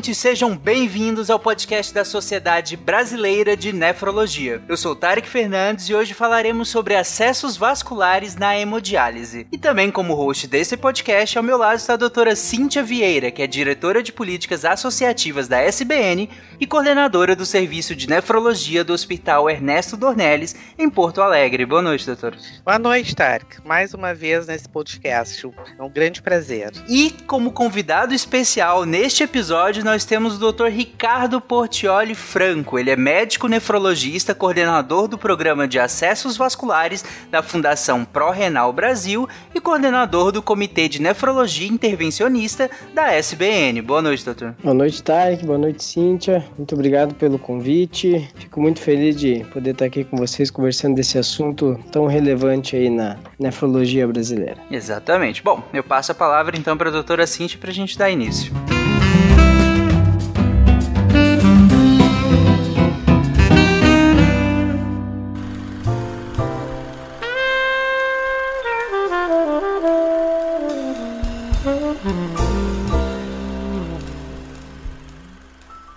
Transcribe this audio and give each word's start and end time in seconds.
Ouvintes, 0.00 0.16
sejam 0.16 0.56
bem-vindos 0.56 1.28
ao 1.28 1.38
podcast 1.38 1.92
da 1.92 2.06
Sociedade 2.06 2.74
Brasileira 2.74 3.54
de 3.54 3.70
Nefrologia. 3.70 4.62
Eu 4.66 4.74
sou 4.74 4.96
Tarek 4.96 5.28
Fernandes 5.28 5.90
e 5.90 5.94
hoje 5.94 6.14
falaremos 6.14 6.70
sobre 6.70 6.94
acessos 6.94 7.54
vasculares 7.54 8.34
na 8.34 8.58
hemodiálise. 8.58 9.46
E 9.52 9.58
também 9.58 9.90
como 9.90 10.14
host 10.14 10.46
desse 10.46 10.74
podcast, 10.74 11.36
ao 11.36 11.44
meu 11.44 11.58
lado 11.58 11.76
está 11.76 11.94
a 11.94 11.98
doutora 11.98 12.34
Cíntia 12.34 12.82
Vieira, 12.82 13.30
que 13.30 13.42
é 13.42 13.46
diretora 13.46 14.02
de 14.02 14.10
políticas 14.10 14.64
associativas 14.64 15.48
da 15.48 15.60
SBN 15.60 16.30
e 16.58 16.66
coordenadora 16.66 17.36
do 17.36 17.44
serviço 17.44 17.94
de 17.94 18.08
nefrologia 18.08 18.82
do 18.82 18.94
Hospital 18.94 19.50
Ernesto 19.50 19.98
Dornelles, 19.98 20.56
em 20.78 20.88
Porto 20.88 21.20
Alegre. 21.20 21.66
Boa 21.66 21.82
noite, 21.82 22.06
doutora. 22.06 22.38
Boa 22.64 22.78
noite, 22.78 23.14
Tarek. 23.14 23.58
Mais 23.66 23.92
uma 23.92 24.14
vez 24.14 24.46
nesse 24.46 24.66
podcast. 24.66 25.46
É 25.78 25.82
um 25.82 25.90
grande 25.90 26.22
prazer. 26.22 26.72
E 26.88 27.10
como 27.26 27.52
convidado 27.52 28.14
especial 28.14 28.86
neste 28.86 29.24
episódio, 29.24 29.50
episódio 29.80 29.84
nós 29.90 30.04
temos 30.04 30.40
o 30.40 30.52
Dr. 30.52 30.66
Ricardo 30.66 31.40
Portioli 31.40 32.14
Franco. 32.14 32.78
Ele 32.78 32.90
é 32.90 32.96
médico 32.96 33.48
nefrologista, 33.48 34.32
coordenador 34.32 35.08
do 35.08 35.18
programa 35.18 35.66
de 35.66 35.80
acessos 35.80 36.36
vasculares 36.36 37.04
da 37.28 37.42
Fundação 37.42 38.04
Pro 38.04 38.30
Renal 38.30 38.72
Brasil 38.72 39.28
e 39.52 39.60
coordenador 39.60 40.30
do 40.30 40.40
Comitê 40.40 40.88
de 40.88 41.02
Nefrologia 41.02 41.66
Intervencionista 41.66 42.70
da 42.94 43.12
SBN. 43.12 43.82
Boa 43.82 44.00
noite, 44.00 44.24
doutor. 44.24 44.54
Boa 44.62 44.74
noite, 44.74 45.02
Tarek. 45.02 45.44
Boa 45.44 45.58
noite, 45.58 45.82
Cíntia. 45.82 46.44
Muito 46.56 46.72
obrigado 46.76 47.12
pelo 47.16 47.36
convite. 47.36 48.30
Fico 48.36 48.60
muito 48.60 48.80
feliz 48.80 49.16
de 49.16 49.44
poder 49.52 49.72
estar 49.72 49.86
aqui 49.86 50.04
com 50.04 50.16
vocês 50.16 50.52
conversando 50.52 50.94
desse 50.94 51.18
assunto 51.18 51.76
tão 51.90 52.06
relevante 52.06 52.76
aí 52.76 52.88
na 52.88 53.16
nefrologia 53.40 54.06
brasileira. 54.06 54.58
Exatamente. 54.70 55.42
Bom, 55.42 55.60
eu 55.72 55.82
passo 55.82 56.12
a 56.12 56.14
palavra 56.14 56.56
então 56.56 56.76
para 56.76 56.90
a 56.90 56.92
doutora 56.92 57.26
Cíntia 57.26 57.58
para 57.58 57.70
a 57.70 57.74
gente 57.74 57.98
dar 57.98 58.08
início. 58.08 58.52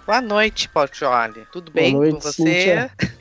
Boa 0.06 0.22
noite, 0.22 0.68
Portioli. 0.70 1.48
Tudo 1.52 1.72
bem 1.72 1.94
Boa 1.94 2.06
noite, 2.06 2.16
com 2.16 2.20
você? 2.22 2.90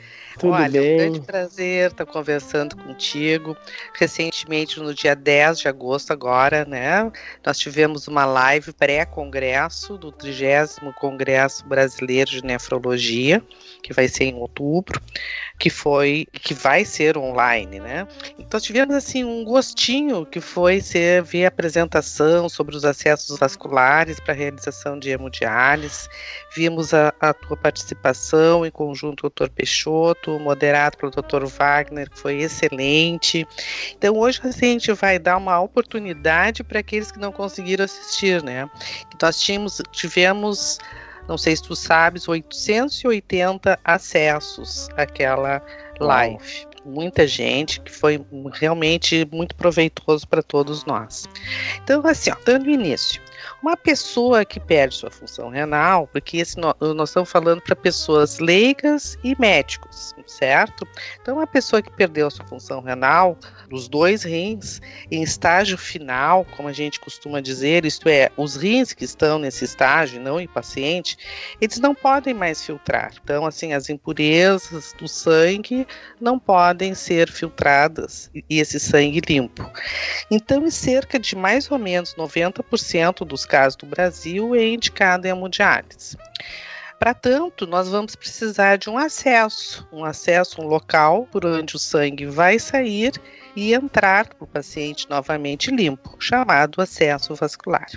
Tudo 0.42 0.54
Olha, 0.54 0.80
bem? 0.80 0.90
é 0.90 0.94
um 0.94 0.96
grande 0.96 1.20
prazer 1.20 1.90
estar 1.92 2.04
conversando 2.04 2.76
contigo. 2.76 3.56
Recentemente, 3.94 4.80
no 4.80 4.92
dia 4.92 5.14
10 5.14 5.60
de 5.60 5.68
agosto, 5.68 6.12
agora, 6.12 6.64
né? 6.64 7.12
Nós 7.46 7.58
tivemos 7.58 8.08
uma 8.08 8.24
live 8.24 8.72
pré-congresso 8.72 9.96
do 9.96 10.10
30 10.10 10.32
Congresso 10.98 11.64
Brasileiro 11.64 12.28
de 12.28 12.44
Nefrologia, 12.44 13.40
que 13.84 13.92
vai 13.92 14.08
ser 14.08 14.24
em 14.24 14.34
outubro, 14.34 15.00
que 15.60 15.70
foi, 15.70 16.26
que 16.32 16.54
vai 16.54 16.84
ser 16.84 17.16
online, 17.16 17.78
né? 17.78 18.08
Então 18.36 18.58
tivemos 18.58 18.96
assim 18.96 19.22
um 19.22 19.44
gostinho 19.44 20.26
que 20.26 20.40
foi 20.40 20.80
ser 20.80 21.22
ver 21.22 21.44
a 21.44 21.48
apresentação 21.48 22.48
sobre 22.48 22.74
os 22.74 22.84
acessos 22.84 23.38
vasculares 23.38 24.18
para 24.18 24.32
a 24.32 24.36
realização 24.36 24.98
de 24.98 25.10
hemodiálise. 25.10 26.08
Vimos 26.52 26.92
a, 26.92 27.14
a 27.20 27.32
tua 27.32 27.56
participação 27.56 28.66
em 28.66 28.70
conjunto 28.72 29.22
com 29.22 29.26
o 29.28 29.30
Dr. 29.30 29.52
Peixoto, 29.52 30.31
moderado 30.38 30.96
pelo 30.96 31.10
Dr. 31.10 31.46
Wagner, 31.46 32.10
que 32.10 32.18
foi 32.18 32.40
excelente. 32.42 33.46
Então 33.96 34.16
hoje 34.16 34.40
a 34.42 34.50
gente 34.50 34.92
vai 34.92 35.18
dar 35.18 35.36
uma 35.36 35.60
oportunidade 35.60 36.62
para 36.64 36.80
aqueles 36.80 37.10
que 37.10 37.18
não 37.18 37.32
conseguiram 37.32 37.84
assistir, 37.84 38.42
né? 38.42 38.68
Nós 39.20 39.40
tínhamos, 39.40 39.80
tivemos 39.92 40.78
não 41.28 41.38
sei 41.38 41.56
se 41.56 41.62
tu 41.62 41.76
sabes, 41.76 42.28
880 42.28 43.78
acessos 43.84 44.88
àquela 44.96 45.62
live. 46.00 46.66
Muita 46.84 47.26
gente 47.28 47.80
que 47.80 47.92
foi 47.92 48.24
realmente 48.54 49.26
muito 49.30 49.54
proveitoso 49.54 50.26
para 50.26 50.42
todos 50.42 50.84
nós. 50.84 51.28
Então, 51.82 52.04
assim, 52.06 52.30
ó, 52.30 52.36
dando 52.44 52.68
início. 52.68 53.22
Uma 53.62 53.76
pessoa 53.76 54.44
que 54.44 54.60
perde 54.60 54.96
sua 54.96 55.10
função 55.10 55.48
renal, 55.48 56.06
porque 56.06 56.38
esse, 56.38 56.58
nós 56.58 57.08
estamos 57.08 57.30
falando 57.30 57.60
para 57.60 57.76
pessoas 57.76 58.38
leigas 58.38 59.16
e 59.22 59.36
médicos, 59.38 60.14
certo? 60.26 60.86
Então, 61.20 61.36
uma 61.36 61.46
pessoa 61.46 61.82
que 61.82 61.90
perdeu 61.90 62.30
sua 62.30 62.46
função 62.46 62.80
renal, 62.80 63.36
dos 63.68 63.88
dois 63.88 64.22
rins, 64.22 64.80
em 65.10 65.22
estágio 65.22 65.78
final, 65.78 66.44
como 66.56 66.68
a 66.68 66.72
gente 66.72 67.00
costuma 67.00 67.40
dizer, 67.40 67.84
isto 67.84 68.08
é, 68.08 68.30
os 68.36 68.56
rins 68.56 68.92
que 68.92 69.04
estão 69.04 69.38
nesse 69.38 69.64
estágio, 69.64 70.20
não 70.20 70.40
em 70.40 70.46
paciente, 70.46 71.16
eles 71.60 71.78
não 71.78 71.94
podem 71.94 72.34
mais 72.34 72.64
filtrar. 72.64 73.12
Então, 73.22 73.46
assim, 73.46 73.72
as 73.72 73.88
impurezas 73.88 74.94
do 74.98 75.08
sangue 75.08 75.86
não 76.20 76.38
podem 76.38 76.94
ser 76.94 77.30
filtradas 77.30 78.30
e 78.34 78.58
esse 78.58 78.78
sangue 78.78 79.20
limpo. 79.26 79.68
Então, 80.30 80.66
em 80.66 80.70
cerca 80.70 81.18
de 81.18 81.34
mais 81.34 81.70
ou 81.70 81.78
menos 81.78 82.14
90% 82.14 83.24
dos 83.32 83.46
casos 83.46 83.76
do 83.76 83.86
Brasil, 83.86 84.54
é 84.54 84.68
indicado 84.68 85.26
em 85.26 85.30
hemodiálise. 85.30 86.18
Para 86.98 87.14
tanto, 87.14 87.66
nós 87.66 87.88
vamos 87.88 88.14
precisar 88.14 88.76
de 88.76 88.88
um 88.88 88.96
acesso, 88.96 89.88
um 89.90 90.04
acesso, 90.04 90.60
um 90.60 90.66
local 90.66 91.26
por 91.32 91.44
onde 91.44 91.74
o 91.74 91.78
sangue 91.78 92.26
vai 92.26 92.58
sair 92.58 93.12
e 93.56 93.74
entrar 93.74 94.28
para 94.28 94.44
o 94.44 94.46
paciente 94.46 95.08
novamente 95.10 95.70
limpo, 95.70 96.14
chamado 96.20 96.80
acesso 96.80 97.34
vascular. 97.34 97.88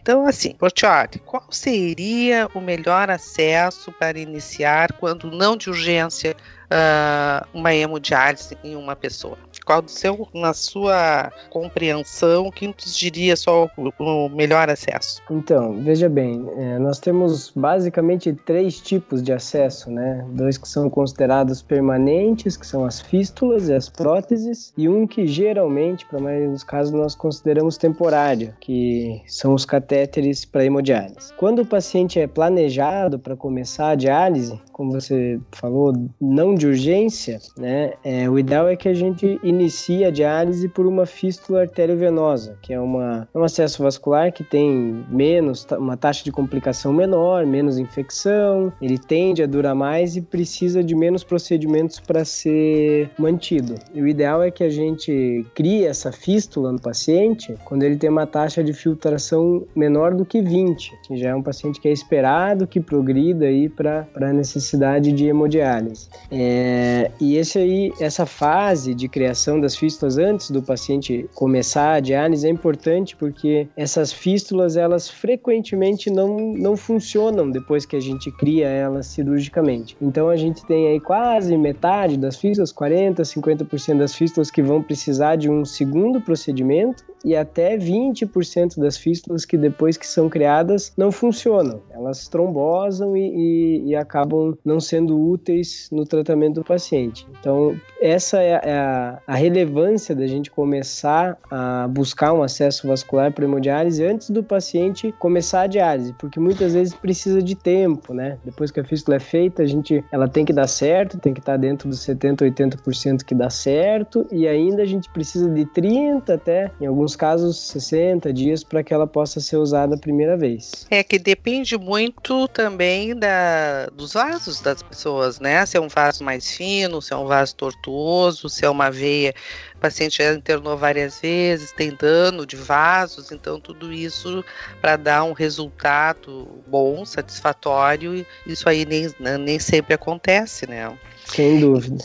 Então, 0.00 0.26
assim, 0.26 0.54
Portioli, 0.54 1.18
qual 1.26 1.46
seria 1.50 2.48
o 2.54 2.60
melhor 2.60 3.10
acesso 3.10 3.92
para 3.92 4.18
iniciar, 4.18 4.92
quando 4.92 5.30
não 5.30 5.56
de 5.56 5.68
urgência, 5.68 6.34
uh, 6.64 7.46
uma 7.52 7.74
hemodiálise 7.74 8.56
em 8.64 8.76
uma 8.76 8.96
pessoa? 8.96 9.36
Qual 9.68 9.82
do 9.82 9.90
seu, 9.90 10.26
na 10.32 10.54
sua 10.54 11.30
compreensão, 11.50 12.50
que 12.50 12.66
nos 12.66 12.96
diria 12.96 13.36
só 13.36 13.68
o, 13.76 13.92
o 14.02 14.30
melhor 14.30 14.70
acesso? 14.70 15.20
Então, 15.30 15.82
veja 15.82 16.08
bem, 16.08 16.48
é, 16.56 16.78
nós 16.78 16.98
temos 16.98 17.52
basicamente 17.54 18.32
três 18.32 18.80
tipos 18.80 19.22
de 19.22 19.30
acesso, 19.30 19.90
né? 19.90 20.26
Dois 20.30 20.56
que 20.56 20.66
são 20.66 20.88
considerados 20.88 21.60
permanentes, 21.60 22.56
que 22.56 22.66
são 22.66 22.82
as 22.82 22.98
fístulas 22.98 23.68
e 23.68 23.74
as 23.74 23.90
próteses, 23.90 24.72
e 24.74 24.88
um 24.88 25.06
que 25.06 25.26
geralmente, 25.26 26.06
para 26.06 26.18
a 26.18 26.22
maioria 26.22 26.48
dos 26.48 26.64
casos, 26.64 26.90
nós 26.90 27.14
consideramos 27.14 27.76
temporário, 27.76 28.54
que 28.60 29.20
são 29.26 29.52
os 29.52 29.66
catéteres 29.66 30.46
para 30.46 30.64
hemodiálise. 30.64 31.34
Quando 31.36 31.60
o 31.60 31.66
paciente 31.66 32.18
é 32.18 32.26
planejado 32.26 33.18
para 33.18 33.36
começar 33.36 33.90
a 33.90 33.94
diálise, 33.94 34.58
como 34.72 34.92
você 34.92 35.38
falou, 35.52 35.92
não 36.18 36.54
de 36.54 36.66
urgência, 36.66 37.38
né? 37.58 37.92
É, 38.02 38.30
o 38.30 38.38
ideal 38.38 38.66
é 38.66 38.74
que 38.74 38.88
a 38.88 38.94
gente 38.94 39.38
inicie 39.58 40.04
a 40.04 40.10
diálise 40.10 40.68
por 40.68 40.86
uma 40.86 41.04
fístula 41.04 41.62
arteriovenosa, 41.62 42.56
que 42.62 42.72
é 42.72 42.80
uma, 42.80 43.28
é 43.34 43.38
um 43.38 43.42
acesso 43.42 43.82
vascular 43.82 44.32
que 44.32 44.44
tem 44.44 45.04
menos, 45.08 45.66
uma 45.72 45.96
taxa 45.96 46.24
de 46.24 46.30
complicação 46.30 46.92
menor, 46.92 47.44
menos 47.44 47.78
infecção, 47.78 48.72
ele 48.80 48.98
tende 48.98 49.42
a 49.42 49.46
durar 49.46 49.74
mais 49.74 50.16
e 50.16 50.22
precisa 50.22 50.82
de 50.82 50.94
menos 50.94 51.24
procedimentos 51.24 51.98
para 51.98 52.24
ser 52.24 53.10
mantido. 53.18 53.74
E 53.92 54.00
o 54.00 54.06
ideal 54.06 54.42
é 54.42 54.50
que 54.50 54.62
a 54.62 54.70
gente 54.70 55.44
crie 55.54 55.84
essa 55.84 56.12
fístula 56.12 56.72
no 56.72 56.80
paciente 56.80 57.54
quando 57.64 57.82
ele 57.82 57.96
tem 57.96 58.10
uma 58.10 58.26
taxa 58.26 58.62
de 58.62 58.72
filtração 58.72 59.66
menor 59.74 60.14
do 60.14 60.24
que 60.24 60.40
20, 60.40 60.92
que 61.06 61.16
já 61.16 61.30
é 61.30 61.34
um 61.34 61.42
paciente 61.42 61.80
que 61.80 61.88
é 61.88 61.92
esperado 61.92 62.66
que 62.66 62.80
progrida 62.80 63.46
aí 63.46 63.68
para 63.68 64.06
a 64.14 64.32
necessidade 64.32 65.12
de 65.12 65.26
hemodiálise. 65.26 66.08
É, 66.30 67.10
e 67.20 67.36
esse 67.36 67.58
aí, 67.58 67.92
essa 68.00 68.26
fase 68.26 68.94
de 68.94 69.08
criação 69.08 69.47
das 69.56 69.76
fístulas 69.76 70.18
antes 70.18 70.50
do 70.50 70.60
paciente 70.60 71.30
começar 71.32 71.92
a 71.92 72.00
diálise 72.00 72.44
é 72.44 72.50
importante 72.50 73.14
porque 73.14 73.68
essas 73.76 74.12
fístulas 74.12 74.76
elas 74.76 75.08
frequentemente 75.08 76.10
não, 76.10 76.36
não 76.54 76.76
funcionam 76.76 77.48
depois 77.48 77.86
que 77.86 77.94
a 77.94 78.00
gente 78.00 78.32
cria 78.32 78.66
elas 78.66 79.06
cirurgicamente. 79.06 79.96
Então 80.02 80.28
a 80.28 80.36
gente 80.36 80.66
tem 80.66 80.88
aí 80.88 80.98
quase 80.98 81.56
metade 81.56 82.16
das 82.16 82.36
fístulas, 82.36 82.72
40, 82.72 83.22
50% 83.22 83.98
das 83.98 84.14
fístulas 84.14 84.50
que 84.50 84.60
vão 84.60 84.82
precisar 84.82 85.36
de 85.36 85.48
um 85.48 85.64
segundo 85.64 86.20
procedimento 86.20 87.04
e 87.24 87.34
até 87.34 87.76
20% 87.76 88.78
das 88.78 88.96
fístulas 88.96 89.44
que 89.44 89.56
depois 89.56 89.96
que 89.96 90.06
são 90.06 90.28
criadas 90.28 90.92
não 90.96 91.10
funcionam. 91.10 91.80
Elas 91.90 92.28
trombosam 92.28 93.16
e, 93.16 93.20
e, 93.20 93.88
e 93.88 93.96
acabam 93.96 94.56
não 94.64 94.80
sendo 94.80 95.18
úteis 95.18 95.88
no 95.90 96.04
tratamento 96.04 96.56
do 96.56 96.64
paciente. 96.64 97.26
Então, 97.40 97.76
essa 98.00 98.40
é 98.40 98.70
a, 98.70 99.20
a 99.26 99.34
relevância 99.34 100.14
da 100.14 100.26
gente 100.26 100.50
começar 100.50 101.38
a 101.50 101.88
buscar 101.88 102.32
um 102.32 102.42
acesso 102.42 102.86
vascular 102.86 103.32
para 103.32 103.44
hemodiálise 103.44 104.04
antes 104.04 104.30
do 104.30 104.42
paciente 104.42 105.12
começar 105.18 105.62
a 105.62 105.66
diálise, 105.66 106.12
porque 106.14 106.38
muitas 106.38 106.74
vezes 106.74 106.94
precisa 106.94 107.42
de 107.42 107.54
tempo, 107.54 108.14
né? 108.14 108.38
Depois 108.44 108.70
que 108.70 108.80
a 108.80 108.84
fístula 108.84 109.16
é 109.16 109.20
feita, 109.20 109.62
a 109.62 109.66
gente, 109.66 110.04
ela 110.10 110.28
tem 110.28 110.44
que 110.44 110.52
dar 110.52 110.66
certo, 110.66 111.18
tem 111.18 111.34
que 111.34 111.40
estar 111.40 111.56
dentro 111.56 111.88
dos 111.88 112.00
70, 112.00 112.44
80% 112.44 113.24
que 113.24 113.34
dá 113.34 113.50
certo, 113.50 114.26
e 114.30 114.46
ainda 114.46 114.82
a 114.82 114.86
gente 114.86 115.10
precisa 115.10 115.50
de 115.50 115.64
30 115.66 116.34
até, 116.34 116.70
em 116.80 116.86
alguns 116.86 117.07
casos, 117.16 117.58
60 117.58 118.32
dias 118.32 118.64
para 118.64 118.82
que 118.82 118.92
ela 118.92 119.06
possa 119.06 119.40
ser 119.40 119.56
usada 119.56 119.94
a 119.94 119.98
primeira 119.98 120.36
vez. 120.36 120.86
É 120.90 121.02
que 121.02 121.18
depende 121.18 121.76
muito 121.76 122.48
também 122.48 123.14
da, 123.14 123.86
dos 123.92 124.12
vasos 124.12 124.60
das 124.60 124.82
pessoas, 124.82 125.40
né? 125.40 125.64
Se 125.66 125.76
é 125.76 125.80
um 125.80 125.88
vaso 125.88 126.24
mais 126.24 126.50
fino, 126.50 127.00
se 127.00 127.12
é 127.12 127.16
um 127.16 127.26
vaso 127.26 127.54
tortuoso, 127.54 128.48
se 128.48 128.64
é 128.64 128.70
uma 128.70 128.90
veia 128.90 129.34
o 129.78 129.80
paciente 129.80 130.18
já 130.18 130.34
internou 130.34 130.76
várias 130.76 131.20
vezes, 131.20 131.70
tem 131.70 131.94
dano 131.94 132.44
de 132.44 132.56
vasos, 132.56 133.30
então 133.30 133.60
tudo 133.60 133.92
isso 133.92 134.44
para 134.80 134.96
dar 134.96 135.22
um 135.22 135.32
resultado 135.32 136.48
bom, 136.66 137.04
satisfatório, 137.04 138.26
isso 138.44 138.68
aí 138.68 138.84
nem, 138.84 139.08
nem 139.38 139.58
sempre 139.60 139.94
acontece, 139.94 140.68
né? 140.68 140.92
Sem 141.26 141.60
dúvida. 141.60 142.04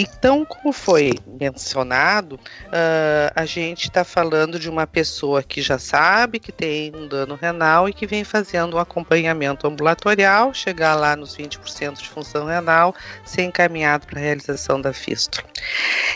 Então, 0.00 0.44
como 0.44 0.72
foi 0.72 1.10
mencionado, 1.26 2.36
uh, 2.36 3.32
a 3.34 3.44
gente 3.44 3.88
está 3.88 4.04
falando 4.04 4.56
de 4.56 4.70
uma 4.70 4.86
pessoa 4.86 5.42
que 5.42 5.60
já 5.60 5.76
sabe 5.76 6.38
que 6.38 6.52
tem 6.52 6.92
um 6.94 7.08
dano 7.08 7.34
renal 7.34 7.88
e 7.88 7.92
que 7.92 8.06
vem 8.06 8.22
fazendo 8.22 8.76
um 8.76 8.78
acompanhamento 8.78 9.66
ambulatorial, 9.66 10.54
chegar 10.54 10.94
lá 10.94 11.16
nos 11.16 11.36
20% 11.36 12.00
de 12.00 12.08
função 12.08 12.46
renal, 12.46 12.94
ser 13.24 13.42
encaminhado 13.42 14.06
para 14.06 14.20
a 14.20 14.22
realização 14.22 14.80
da 14.80 14.92
fístula. 14.92 15.44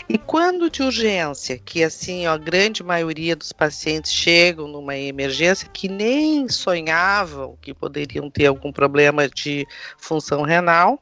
E 0.07 0.17
quando 0.17 0.69
de 0.69 0.81
urgência, 0.81 1.57
que 1.57 1.83
assim 1.83 2.25
a 2.25 2.37
grande 2.37 2.81
maioria 2.81 3.35
dos 3.35 3.51
pacientes 3.51 4.13
chegam 4.13 4.65
numa 4.65 4.95
emergência 4.95 5.67
que 5.67 5.89
nem 5.89 6.47
sonhavam 6.47 7.57
que 7.61 7.73
poderiam 7.73 8.29
ter 8.29 8.45
algum 8.45 8.71
problema 8.71 9.27
de 9.27 9.67
função 9.97 10.43
renal, 10.43 10.97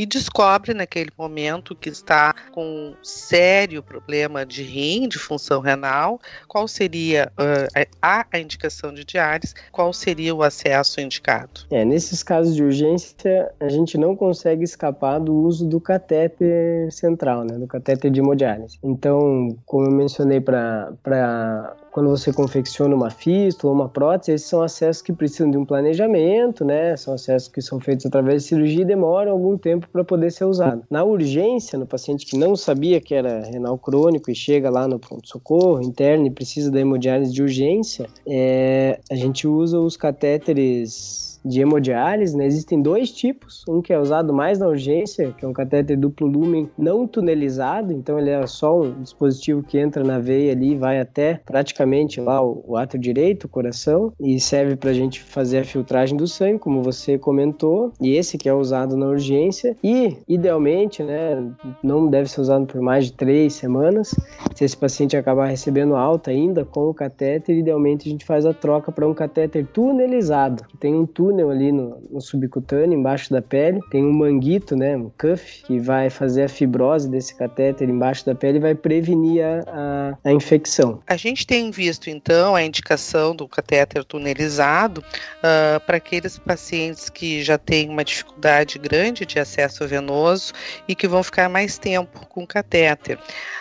e 0.00 0.06
descobre 0.06 0.72
naquele 0.72 1.10
momento 1.18 1.76
que 1.76 1.90
está 1.90 2.34
com 2.52 2.64
um 2.64 2.94
sério 3.02 3.82
problema 3.82 4.46
de 4.46 4.62
rim, 4.62 5.06
de 5.06 5.18
função 5.18 5.60
renal, 5.60 6.18
qual 6.48 6.66
seria 6.66 7.30
uh, 7.38 7.86
a, 8.00 8.24
a 8.32 8.38
indicação 8.38 8.94
de 8.94 9.04
diálise, 9.04 9.52
qual 9.70 9.92
seria 9.92 10.34
o 10.34 10.42
acesso 10.42 11.02
indicado. 11.02 11.66
É, 11.70 11.84
nesses 11.84 12.22
casos 12.22 12.56
de 12.56 12.62
urgência, 12.62 13.52
a 13.60 13.68
gente 13.68 13.98
não 13.98 14.16
consegue 14.16 14.64
escapar 14.64 15.18
do 15.20 15.34
uso 15.34 15.68
do 15.68 15.78
catéter 15.78 16.90
central, 16.90 17.44
né, 17.44 17.58
do 17.58 17.66
catéter 17.66 18.10
de 18.10 18.20
hemodiálise. 18.20 18.78
Então, 18.82 19.54
como 19.66 19.84
eu 19.84 19.92
mencionei 19.92 20.40
para 20.40 21.76
quando 21.92 22.08
você 22.08 22.32
confecciona 22.32 22.94
uma 22.94 23.10
fístula 23.10 23.72
ou 23.72 23.78
uma 23.78 23.88
prótese, 23.88 24.32
esses 24.32 24.48
são 24.48 24.62
acessos 24.62 25.02
que 25.02 25.12
precisam 25.12 25.50
de 25.50 25.58
um 25.58 25.64
planejamento, 25.64 26.64
né? 26.64 26.96
São 26.96 27.14
acessos 27.14 27.48
que 27.48 27.60
são 27.60 27.80
feitos 27.80 28.06
através 28.06 28.42
de 28.42 28.48
cirurgia 28.48 28.82
e 28.82 28.84
demoram 28.84 29.32
algum 29.32 29.56
tempo 29.58 29.88
para 29.92 30.04
poder 30.04 30.30
ser 30.30 30.44
usado. 30.44 30.82
Na 30.90 31.02
urgência, 31.04 31.78
no 31.78 31.86
paciente 31.86 32.26
que 32.26 32.36
não 32.36 32.54
sabia 32.54 33.00
que 33.00 33.14
era 33.14 33.40
renal 33.44 33.76
crônico 33.76 34.30
e 34.30 34.34
chega 34.34 34.70
lá 34.70 34.86
no 34.86 34.98
pronto-socorro 34.98 35.82
interno 35.82 36.26
e 36.26 36.30
precisa 36.30 36.70
da 36.70 36.80
hemodiálise 36.80 37.32
de 37.32 37.42
urgência, 37.42 38.06
é, 38.26 39.00
a 39.10 39.14
gente 39.14 39.46
usa 39.46 39.78
os 39.78 39.96
catéteres 39.96 41.29
de 41.44 41.60
hemodiálise, 41.60 42.36
né? 42.36 42.46
Existem 42.46 42.80
dois 42.80 43.10
tipos, 43.10 43.64
um 43.68 43.80
que 43.80 43.92
é 43.92 43.98
usado 43.98 44.32
mais 44.32 44.58
na 44.58 44.66
urgência, 44.66 45.34
que 45.36 45.44
é 45.44 45.48
um 45.48 45.52
catéter 45.52 45.98
duplo 45.98 46.26
lumen 46.26 46.70
não 46.76 47.06
tunelizado, 47.06 47.92
então 47.92 48.18
ele 48.18 48.30
é 48.30 48.46
só 48.46 48.80
um 48.80 49.02
dispositivo 49.02 49.62
que 49.62 49.78
entra 49.78 50.04
na 50.04 50.18
veia 50.18 50.52
ali 50.52 50.72
e 50.72 50.76
vai 50.76 51.00
até 51.00 51.40
praticamente 51.44 52.20
lá 52.20 52.42
o, 52.42 52.62
o 52.66 52.76
átrio 52.76 53.00
direito, 53.00 53.44
o 53.44 53.48
coração, 53.48 54.12
e 54.20 54.38
serve 54.38 54.76
para 54.76 54.90
a 54.90 54.94
gente 54.94 55.22
fazer 55.22 55.58
a 55.58 55.64
filtragem 55.64 56.16
do 56.16 56.26
sangue, 56.26 56.58
como 56.58 56.82
você 56.82 57.18
comentou, 57.18 57.92
e 58.00 58.16
esse 58.16 58.36
que 58.36 58.48
é 58.48 58.54
usado 58.54 58.96
na 58.96 59.06
urgência, 59.06 59.76
e 59.82 60.16
idealmente, 60.28 61.02
né, 61.02 61.42
não 61.82 62.08
deve 62.08 62.30
ser 62.30 62.40
usado 62.40 62.66
por 62.66 62.80
mais 62.80 63.06
de 63.06 63.12
três 63.12 63.54
semanas, 63.54 64.14
se 64.54 64.64
esse 64.64 64.76
paciente 64.76 65.16
acabar 65.16 65.46
recebendo 65.46 65.96
alta 65.96 66.30
ainda 66.30 66.64
com 66.64 66.88
o 66.88 66.94
catéter, 66.94 67.56
idealmente 67.56 68.08
a 68.08 68.12
gente 68.12 68.24
faz 68.24 68.44
a 68.44 68.52
troca 68.52 68.92
para 68.92 69.08
um 69.08 69.14
catéter 69.14 69.66
tunelizado, 69.66 70.64
que 70.64 70.76
tem 70.76 70.94
um 70.94 71.06
túnel 71.06 71.29
túnel 71.30 71.50
ali 71.50 71.70
no, 71.70 72.02
no, 72.10 72.20
subcutâneo, 72.20 72.98
embaixo 72.98 73.30
da 73.30 73.40
pele. 73.40 73.80
Tem 73.90 74.04
um 74.04 74.12
manguito, 74.12 74.76
né, 74.76 74.96
um 74.96 75.10
cuff, 75.10 75.62
que 75.64 75.78
vai 75.78 76.10
fazer 76.10 76.42
a 76.44 76.48
fibrose 76.48 77.08
desse 77.08 77.34
catéter 77.34 77.88
embaixo 77.88 78.26
da 78.26 78.34
pele 78.34 78.58
e 78.58 78.60
vai 78.60 78.74
prevenir 78.74 79.42
a, 79.44 79.62
a, 80.24 80.30
a 80.30 80.32
infecção. 80.32 81.00
A 81.06 81.16
gente 81.16 81.46
tem 81.46 81.70
visto, 81.70 82.10
então, 82.10 82.54
a 82.54 82.62
indicação 82.62 83.34
do 83.34 83.46
catéter 83.46 84.04
tunelizado 84.04 85.00
uh, 85.00 85.80
para 85.86 85.96
aqueles 85.96 86.38
pacientes 86.38 87.08
que 87.08 87.42
já 87.42 87.56
têm 87.56 87.88
uma 87.88 88.04
dificuldade 88.04 88.78
grande 88.78 89.24
de 89.24 89.38
acesso 89.38 89.86
venoso 89.86 90.52
e 90.88 90.94
que 90.94 91.06
vão 91.06 91.22
ficar 91.22 91.48
mais 91.48 91.78
tempo 91.78 92.26
com 92.26 92.46
catéter. 92.46 93.18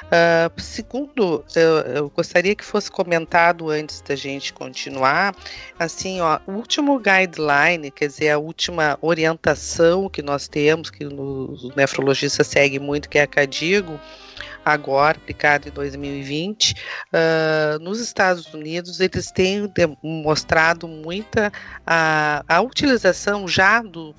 Uh, 0.09 0.59
segundo, 0.59 1.45
eu, 1.55 1.77
eu, 1.93 2.09
gostaria 2.09 2.55
que 2.55 2.65
fosse 2.65 2.89
comentado 2.89 3.69
antes 3.69 4.01
da 4.01 4.15
gente 4.15 4.51
continuar, 4.51 5.35
assim, 5.77 6.19
ó, 6.19 6.39
o 6.47 6.53
último 6.53 6.99
guideline 6.99 7.58
quer 7.93 8.07
dizer, 8.07 8.29
a 8.29 8.37
última 8.37 8.97
orientação 9.01 10.09
que 10.09 10.21
nós 10.21 10.47
temos, 10.47 10.89
que 10.89 11.05
os 11.05 11.75
nefrologistas 11.75 12.47
seguem 12.47 12.79
muito, 12.79 13.09
que 13.09 13.17
é 13.17 13.23
a 13.23 13.27
CADIGO, 13.27 13.99
agora, 14.63 15.17
aplicado 15.17 15.67
em 15.67 15.71
2020, 15.71 16.71
uh, 16.71 16.75
ah, 17.13 17.77
nos 17.81 17.99
Estados 17.99 18.53
Unidos, 18.53 18.99
eles 18.99 19.31
têm 19.31 19.71
mostrado 20.03 20.87
muita 20.87 21.51
a, 21.85 22.43
a 22.47 22.61
utilização 22.61 23.47
já 23.47 23.81
do, 23.81 24.13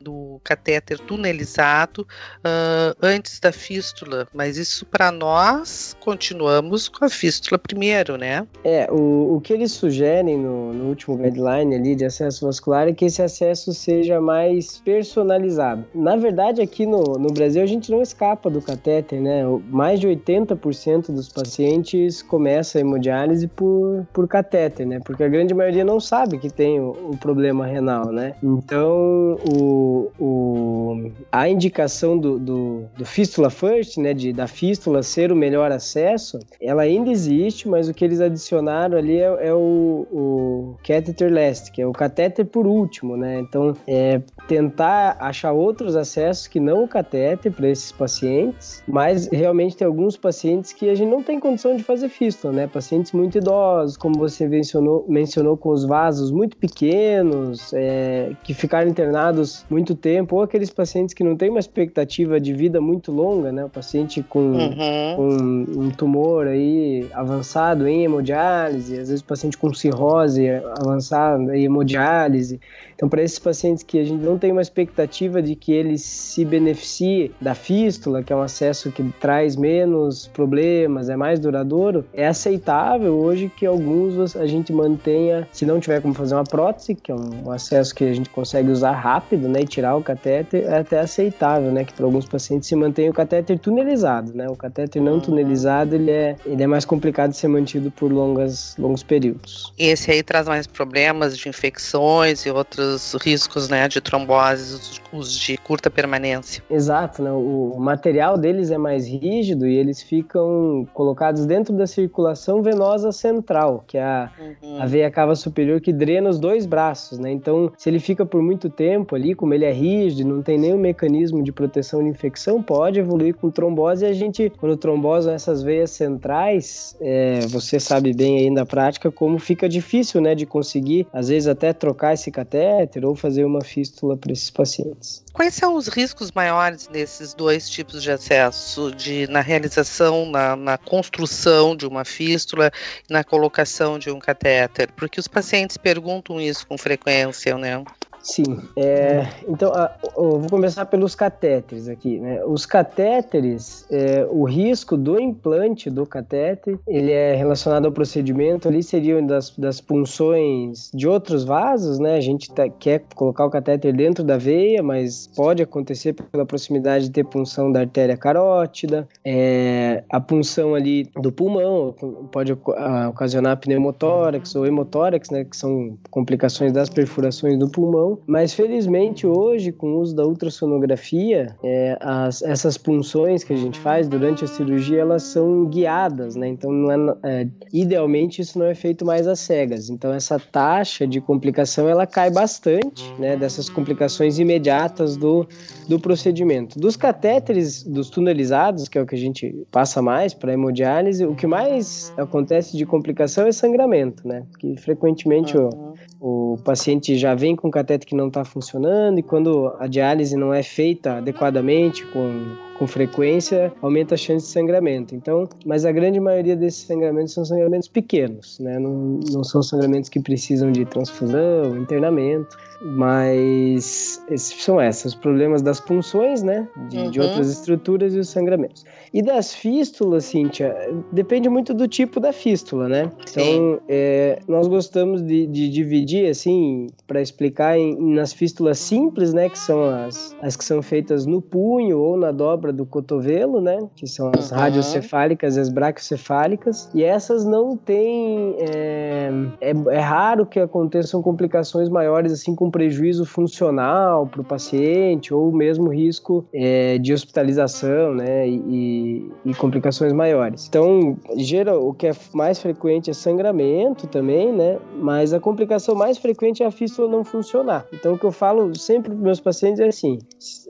do 0.00 0.40
catéter 0.44 0.98
tunelizado 0.98 2.02
uh, 2.02 2.96
antes 3.02 3.40
da 3.40 3.52
fístula, 3.52 4.26
mas 4.32 4.56
isso 4.56 4.84
para 4.86 5.10
nós 5.10 5.96
continuamos 6.00 6.88
com 6.88 7.04
a 7.04 7.08
fístula 7.08 7.58
primeiro, 7.58 8.16
né? 8.16 8.46
É, 8.62 8.88
o, 8.90 9.36
o 9.36 9.40
que 9.40 9.52
eles 9.52 9.72
sugerem 9.72 10.38
no, 10.38 10.72
no 10.72 10.84
último 10.88 11.16
guideline 11.16 11.74
ali 11.74 11.94
de 11.94 12.04
acesso 12.04 12.46
vascular 12.46 12.88
é 12.88 12.92
que 12.92 13.06
esse 13.06 13.22
acesso 13.22 13.72
seja 13.72 14.20
mais 14.20 14.78
personalizado. 14.78 15.84
Na 15.94 16.16
verdade, 16.16 16.60
aqui 16.60 16.86
no, 16.86 17.02
no 17.18 17.32
Brasil 17.32 17.62
a 17.62 17.66
gente 17.66 17.90
não 17.90 18.02
escapa 18.02 18.50
do 18.50 18.60
catéter, 18.60 19.20
né? 19.20 19.42
Mais 19.84 20.00
de 20.00 20.08
80% 20.08 21.12
dos 21.12 21.28
pacientes 21.28 22.22
começa 22.22 22.78
a 22.78 22.80
hemodiálise 22.80 23.46
por, 23.46 24.06
por 24.14 24.26
catéter, 24.26 24.86
né? 24.86 24.98
Porque 25.04 25.22
a 25.22 25.28
grande 25.28 25.52
maioria 25.52 25.84
não 25.84 26.00
sabe 26.00 26.38
que 26.38 26.48
tem 26.48 26.80
o, 26.80 27.10
o 27.10 27.16
problema 27.18 27.66
renal, 27.66 28.06
né? 28.06 28.34
Então, 28.42 29.36
o, 29.46 30.10
o, 30.18 31.10
a 31.30 31.46
indicação 31.50 32.16
do, 32.16 32.38
do, 32.38 32.84
do 32.96 33.04
fístula 33.04 33.50
first, 33.50 33.98
né? 33.98 34.14
De, 34.14 34.32
da 34.32 34.46
fístula 34.46 35.02
ser 35.02 35.30
o 35.30 35.36
melhor 35.36 35.70
acesso, 35.70 36.38
ela 36.58 36.80
ainda 36.80 37.10
existe, 37.10 37.68
mas 37.68 37.86
o 37.86 37.92
que 37.92 38.06
eles 38.06 38.22
adicionaram 38.22 38.96
ali 38.96 39.18
é, 39.18 39.48
é 39.48 39.52
o, 39.52 40.06
o 40.10 40.76
catheter 40.82 41.30
last, 41.30 41.70
que 41.70 41.82
é 41.82 41.86
o 41.86 41.92
catéter 41.92 42.46
por 42.46 42.66
último, 42.66 43.18
né? 43.18 43.38
Então, 43.38 43.76
é 43.86 44.22
tentar 44.48 45.18
achar 45.20 45.52
outros 45.52 45.94
acessos 45.94 46.46
que 46.46 46.58
não 46.58 46.84
o 46.84 46.88
catéter 46.88 47.52
para 47.52 47.68
esses 47.68 47.92
pacientes, 47.92 48.82
mas 48.88 49.26
realmente 49.26 49.73
tem 49.76 49.86
alguns 49.86 50.16
pacientes 50.16 50.72
que 50.72 50.88
a 50.88 50.94
gente 50.94 51.10
não 51.10 51.22
tem 51.22 51.38
condição 51.38 51.76
de 51.76 51.82
fazer 51.82 52.08
fístula, 52.08 52.52
né? 52.52 52.66
Pacientes 52.66 53.12
muito 53.12 53.38
idosos, 53.38 53.96
como 53.96 54.18
você 54.18 54.46
mencionou, 54.46 55.04
mencionou 55.08 55.56
com 55.56 55.70
os 55.70 55.84
vasos 55.84 56.30
muito 56.30 56.56
pequenos, 56.56 57.72
é, 57.72 58.32
que 58.42 58.54
ficaram 58.54 58.88
internados 58.88 59.64
muito 59.68 59.94
tempo, 59.94 60.36
ou 60.36 60.42
aqueles 60.42 60.70
pacientes 60.70 61.14
que 61.14 61.24
não 61.24 61.36
têm 61.36 61.50
uma 61.50 61.60
expectativa 61.60 62.40
de 62.40 62.52
vida 62.52 62.80
muito 62.80 63.12
longa, 63.12 63.52
né? 63.52 63.64
O 63.64 63.70
paciente 63.70 64.22
com, 64.22 64.40
uhum. 64.40 65.16
com 65.16 65.80
um 65.80 65.90
tumor 65.90 66.46
aí 66.46 67.06
avançado 67.12 67.86
em 67.86 68.04
hemodiálise, 68.04 68.92
às 68.98 69.08
vezes 69.08 69.22
paciente 69.22 69.58
com 69.58 69.72
cirrose 69.72 70.48
avançada 70.78 71.56
em 71.56 71.64
hemodiálise. 71.64 72.60
Então, 72.94 73.08
para 73.08 73.22
esses 73.22 73.38
pacientes 73.38 73.82
que 73.82 73.98
a 73.98 74.04
gente 74.04 74.22
não 74.22 74.38
tem 74.38 74.52
uma 74.52 74.62
expectativa 74.62 75.42
de 75.42 75.54
que 75.54 75.72
eles 75.72 76.02
se 76.02 76.44
beneficiem 76.44 77.32
da 77.40 77.54
fístula, 77.54 78.22
que 78.22 78.32
é 78.32 78.36
um 78.36 78.42
acesso 78.42 78.90
que 78.90 79.02
traz 79.20 79.56
menos 79.64 80.28
problemas, 80.28 81.08
é 81.08 81.16
mais 81.16 81.40
duradouro, 81.40 82.04
é 82.12 82.26
aceitável 82.26 83.14
hoje 83.14 83.50
que 83.56 83.64
alguns 83.66 84.36
a 84.36 84.46
gente 84.46 84.72
mantenha, 84.72 85.48
se 85.52 85.64
não 85.64 85.80
tiver 85.80 86.00
como 86.00 86.14
fazer 86.14 86.34
uma 86.34 86.44
prótese, 86.44 86.94
que 86.94 87.10
é 87.10 87.14
um 87.14 87.50
acesso 87.50 87.94
que 87.94 88.04
a 88.04 88.12
gente 88.12 88.28
consegue 88.30 88.70
usar 88.70 88.92
rápido, 88.92 89.48
né, 89.48 89.60
e 89.62 89.66
tirar 89.66 89.94
catéter 90.04 90.64
é 90.64 90.78
até 90.78 91.00
aceitável, 91.00 91.72
né? 91.72 91.84
Que 91.84 91.92
para 91.92 92.04
alguns 92.04 92.26
pacientes 92.26 92.68
se 92.68 92.76
mantém 92.76 93.08
o 93.08 93.12
catéter 93.12 93.58
tunelizado, 93.58 94.32
né? 94.34 94.48
O 94.48 94.56
catéter 94.56 95.02
não 95.02 95.14
uhum. 95.14 95.20
tunelizado, 95.20 95.94
ele 95.94 96.10
é, 96.10 96.36
ele 96.44 96.62
é 96.62 96.66
mais 96.66 96.84
complicado 96.84 97.30
de 97.30 97.36
ser 97.36 97.48
mantido 97.48 97.90
por 97.90 98.12
longas, 98.12 98.76
longos 98.78 99.02
períodos. 99.02 99.72
Esse 99.78 100.10
aí 100.10 100.22
traz 100.22 100.46
mais 100.46 100.66
problemas 100.66 101.36
de 101.36 101.48
infecções 101.48 102.44
e 102.44 102.50
outros 102.50 103.16
riscos, 103.20 103.68
né? 103.68 103.88
De 103.88 104.00
tromboses, 104.00 105.00
os 105.12 105.32
de 105.32 105.56
curta 105.56 105.90
permanência. 105.90 106.62
Exato, 106.70 107.22
né? 107.22 107.30
O 107.32 107.76
material 107.78 108.36
deles 108.36 108.70
é 108.70 108.78
mais 108.78 109.06
rígido 109.06 109.53
e 109.66 109.76
eles 109.76 110.02
ficam 110.02 110.86
colocados 110.92 111.46
dentro 111.46 111.74
da 111.74 111.86
circulação 111.86 112.62
venosa 112.62 113.12
central, 113.12 113.84
que 113.86 113.98
é 113.98 114.02
a, 114.02 114.30
uhum. 114.38 114.82
a 114.82 114.86
veia 114.86 115.10
cava 115.10 115.34
superior 115.34 115.80
que 115.80 115.92
drena 115.92 116.30
os 116.30 116.38
dois 116.38 116.66
braços, 116.66 117.18
né? 117.18 117.30
Então, 117.30 117.72
se 117.76 117.88
ele 117.88 117.98
fica 117.98 118.24
por 118.24 118.42
muito 118.42 118.68
tempo 118.70 119.14
ali, 119.14 119.34
como 119.34 119.54
ele 119.54 119.64
é 119.64 119.72
rígido, 119.72 120.28
não 120.28 120.42
tem 120.42 120.58
nenhum 120.58 120.78
mecanismo 120.78 121.42
de 121.42 121.52
proteção 121.52 122.02
de 122.02 122.08
infecção, 122.08 122.62
pode 122.62 122.98
evoluir 122.98 123.34
com 123.34 123.50
trombose 123.50 124.04
e 124.04 124.08
a 124.08 124.12
gente, 124.12 124.50
quando 124.58 124.76
trombosam 124.76 125.32
essas 125.32 125.62
veias 125.62 125.90
centrais, 125.90 126.96
é, 127.00 127.40
você 127.48 127.78
sabe 127.78 128.12
bem 128.12 128.38
aí 128.38 128.50
na 128.50 128.64
prática 128.64 129.10
como 129.10 129.38
fica 129.38 129.68
difícil, 129.68 130.20
né, 130.20 130.34
de 130.34 130.46
conseguir, 130.46 131.06
às 131.12 131.28
vezes 131.28 131.48
até 131.48 131.72
trocar 131.72 132.14
esse 132.14 132.30
catéter 132.30 133.04
ou 133.04 133.14
fazer 133.14 133.44
uma 133.44 133.62
fístula 133.62 134.16
para 134.16 134.32
esses 134.32 134.50
pacientes. 134.50 135.24
Quais 135.32 135.54
são 135.54 135.74
os 135.74 135.88
riscos 135.88 136.30
maiores 136.32 136.88
nesses 136.88 137.34
dois 137.34 137.68
tipos 137.68 138.02
de 138.02 138.10
acesso, 138.10 138.92
de, 138.94 139.26
na 139.28 139.40
realização, 139.44 140.26
na, 140.26 140.56
na 140.56 140.78
construção 140.78 141.76
de 141.76 141.86
uma 141.86 142.04
fístula 142.04 142.72
na 143.08 143.22
colocação 143.22 143.98
de 143.98 144.10
um 144.10 144.18
catéter? 144.18 144.90
Porque 144.96 145.20
os 145.20 145.28
pacientes 145.28 145.76
perguntam 145.76 146.40
isso 146.40 146.66
com 146.66 146.76
frequência, 146.76 147.56
né? 147.56 147.84
Sim. 148.24 148.58
É, 148.74 149.26
então, 149.46 149.70
eu 150.16 150.40
vou 150.40 150.48
começar 150.48 150.86
pelos 150.86 151.14
catéteres 151.14 151.88
aqui. 151.88 152.18
Né? 152.18 152.42
Os 152.46 152.64
catéteres, 152.64 153.86
é, 153.90 154.26
o 154.30 154.44
risco 154.44 154.96
do 154.96 155.20
implante 155.20 155.90
do 155.90 156.06
catéter, 156.06 156.78
ele 156.88 157.12
é 157.12 157.34
relacionado 157.34 157.84
ao 157.84 157.92
procedimento 157.92 158.66
ali, 158.66 158.82
seriam 158.82 159.24
das, 159.24 159.50
das 159.58 159.78
punções 159.78 160.90
de 160.94 161.06
outros 161.06 161.44
vasos, 161.44 161.98
né? 161.98 162.16
A 162.16 162.20
gente 162.20 162.50
tá, 162.50 162.66
quer 162.68 163.02
colocar 163.14 163.44
o 163.44 163.50
catéter 163.50 163.94
dentro 163.94 164.24
da 164.24 164.38
veia, 164.38 164.82
mas 164.82 165.26
pode 165.36 165.62
acontecer 165.62 166.14
pela 166.14 166.46
proximidade 166.46 167.06
de 167.06 167.10
ter 167.10 167.24
punção 167.24 167.70
da 167.70 167.80
artéria 167.80 168.16
carótida, 168.16 169.06
é, 169.22 170.02
a 170.08 170.18
punção 170.18 170.74
ali 170.74 171.10
do 171.20 171.30
pulmão, 171.30 171.94
pode 172.32 172.52
ocasionar 172.52 173.58
pneumotórax 173.58 174.54
ou 174.54 174.64
hemotórax, 174.64 175.28
né? 175.28 175.44
Que 175.44 175.56
são 175.56 175.98
complicações 176.10 176.72
das 176.72 176.88
perfurações 176.88 177.58
do 177.58 177.68
pulmão. 177.68 178.13
Mas 178.26 178.52
felizmente 178.52 179.26
hoje, 179.26 179.72
com 179.72 179.94
o 179.94 180.00
uso 180.00 180.14
da 180.14 180.24
ultrassonografia, 180.24 181.56
é, 181.62 181.96
as, 182.00 182.42
essas 182.42 182.76
punções 182.76 183.44
que 183.44 183.52
a 183.52 183.56
gente 183.56 183.78
faz 183.78 184.08
durante 184.08 184.44
a 184.44 184.46
cirurgia, 184.46 185.00
elas 185.00 185.22
são 185.22 185.66
guiadas, 185.66 186.36
né? 186.36 186.48
Então, 186.48 186.90
é, 186.90 187.42
é, 187.42 187.48
idealmente, 187.72 188.40
isso 188.42 188.58
não 188.58 188.66
é 188.66 188.74
feito 188.74 189.04
mais 189.04 189.26
às 189.26 189.40
cegas. 189.40 189.90
Então, 189.90 190.12
essa 190.12 190.38
taxa 190.38 191.06
de 191.06 191.20
complicação, 191.20 191.88
ela 191.88 192.06
cai 192.06 192.30
bastante, 192.30 193.12
né? 193.18 193.36
Dessas 193.36 193.68
complicações 193.68 194.38
imediatas 194.38 195.16
do, 195.16 195.46
do 195.88 195.98
procedimento. 195.98 196.78
Dos 196.78 196.96
catéteres, 196.96 197.82
dos 197.82 198.10
tunelizados, 198.10 198.88
que 198.88 198.98
é 198.98 199.02
o 199.02 199.06
que 199.06 199.14
a 199.14 199.18
gente 199.18 199.66
passa 199.70 200.00
mais 200.00 200.34
para 200.34 200.52
hemodiálise, 200.52 201.24
o 201.24 201.34
que 201.34 201.46
mais 201.46 202.12
acontece 202.16 202.76
de 202.76 202.86
complicação 202.86 203.46
é 203.46 203.52
sangramento, 203.52 204.26
né? 204.26 204.44
Que 204.58 204.76
frequentemente 204.76 205.56
uhum. 205.56 205.94
o, 206.20 206.54
o 206.54 206.58
paciente 206.58 207.16
já 207.16 207.34
vem 207.34 207.56
com 207.56 207.70
catéter 207.70 208.03
que 208.04 208.14
não 208.14 208.28
está 208.28 208.44
funcionando, 208.44 209.18
e 209.18 209.22
quando 209.22 209.74
a 209.78 209.86
diálise 209.86 210.36
não 210.36 210.52
é 210.52 210.62
feita 210.62 211.18
adequadamente, 211.18 212.04
com, 212.06 212.56
com 212.78 212.86
frequência, 212.86 213.72
aumenta 213.80 214.14
a 214.14 214.18
chance 214.18 214.46
de 214.46 214.52
sangramento. 214.52 215.14
Então, 215.14 215.48
mas 215.64 215.84
a 215.84 215.92
grande 215.92 216.20
maioria 216.20 216.56
desses 216.56 216.86
sangramentos 216.86 217.32
são 217.32 217.44
sangramentos 217.44 217.88
pequenos, 217.88 218.58
né? 218.58 218.78
Não, 218.78 219.20
não 219.30 219.44
são 219.44 219.62
sangramentos 219.62 220.08
que 220.08 220.20
precisam 220.20 220.72
de 220.72 220.84
transfusão, 220.84 221.76
internamento, 221.76 222.56
mas 222.82 224.22
esses 224.30 224.62
são 224.62 224.80
esses, 224.80 225.06
os 225.06 225.14
problemas 225.14 225.62
das 225.62 225.80
punções, 225.80 226.42
né? 226.42 226.68
De, 226.88 226.98
uhum. 226.98 227.10
de 227.10 227.20
outras 227.20 227.50
estruturas 227.50 228.14
e 228.14 228.18
os 228.18 228.28
sangramentos. 228.28 228.84
E 229.12 229.22
das 229.22 229.54
fístulas, 229.54 230.24
Cíntia, 230.24 230.74
depende 231.12 231.48
muito 231.48 231.72
do 231.72 231.86
tipo 231.86 232.18
da 232.20 232.32
fístula, 232.32 232.88
né? 232.88 233.10
Então, 233.30 233.80
é, 233.88 234.38
nós 234.48 234.66
gostamos 234.66 235.22
de, 235.22 235.46
de 235.46 235.68
dividir, 235.68 236.28
assim, 236.28 236.88
para 237.06 237.22
explicar 237.22 237.78
em, 237.78 237.96
nas 238.14 238.32
fístulas 238.32 238.78
simples, 238.78 239.32
né? 239.32 239.48
Que 239.48 239.58
são 239.58 239.84
as, 239.84 240.36
as 240.42 240.56
que 240.56 240.64
são 240.64 240.82
feitas 240.82 241.26
no 241.26 241.40
punho 241.40 241.98
ou 241.98 242.16
na 242.16 242.32
dobra 242.32 242.63
do 242.72 242.86
cotovelo, 242.86 243.60
né? 243.60 243.78
Que 243.94 244.06
são 244.06 244.30
as 244.36 244.50
uhum. 244.50 244.58
radiocefálicas 244.58 245.56
e 245.56 245.60
as 245.60 245.68
braquiocefálicas. 245.68 246.90
E 246.94 247.02
essas 247.02 247.44
não 247.44 247.76
têm. 247.76 248.56
É, 248.58 249.30
é, 249.60 249.70
é 249.70 250.00
raro 250.00 250.46
que 250.46 250.60
aconteçam 250.60 251.22
complicações 251.22 251.88
maiores, 251.88 252.32
assim, 252.32 252.54
com 252.54 252.70
prejuízo 252.70 253.24
funcional 253.24 254.26
para 254.26 254.40
o 254.40 254.44
paciente 254.44 255.32
ou 255.32 255.52
mesmo 255.52 255.88
risco 255.88 256.44
é, 256.52 256.98
de 256.98 257.12
hospitalização, 257.12 258.14
né? 258.14 258.48
E, 258.48 259.30
e, 259.44 259.54
complicações 259.54 260.12
maiores. 260.12 260.66
Então, 260.68 261.16
geral, 261.36 261.86
o 261.86 261.94
que 261.94 262.06
é 262.06 262.12
mais 262.32 262.60
frequente 262.60 263.10
é 263.10 263.14
sangramento 263.14 264.06
também, 264.06 264.52
né? 264.52 264.78
Mas 264.96 265.32
a 265.32 265.40
complicação 265.40 265.94
mais 265.94 266.18
frequente 266.18 266.62
é 266.62 266.66
a 266.66 266.70
fístula 266.70 267.08
não 267.08 267.24
funcionar. 267.24 267.86
Então, 267.92 268.14
o 268.14 268.18
que 268.18 268.24
eu 268.24 268.32
falo 268.32 268.74
sempre 268.76 269.14
para 269.14 269.22
meus 269.22 269.40
pacientes 269.40 269.80
é 269.80 269.88
assim: 269.88 270.18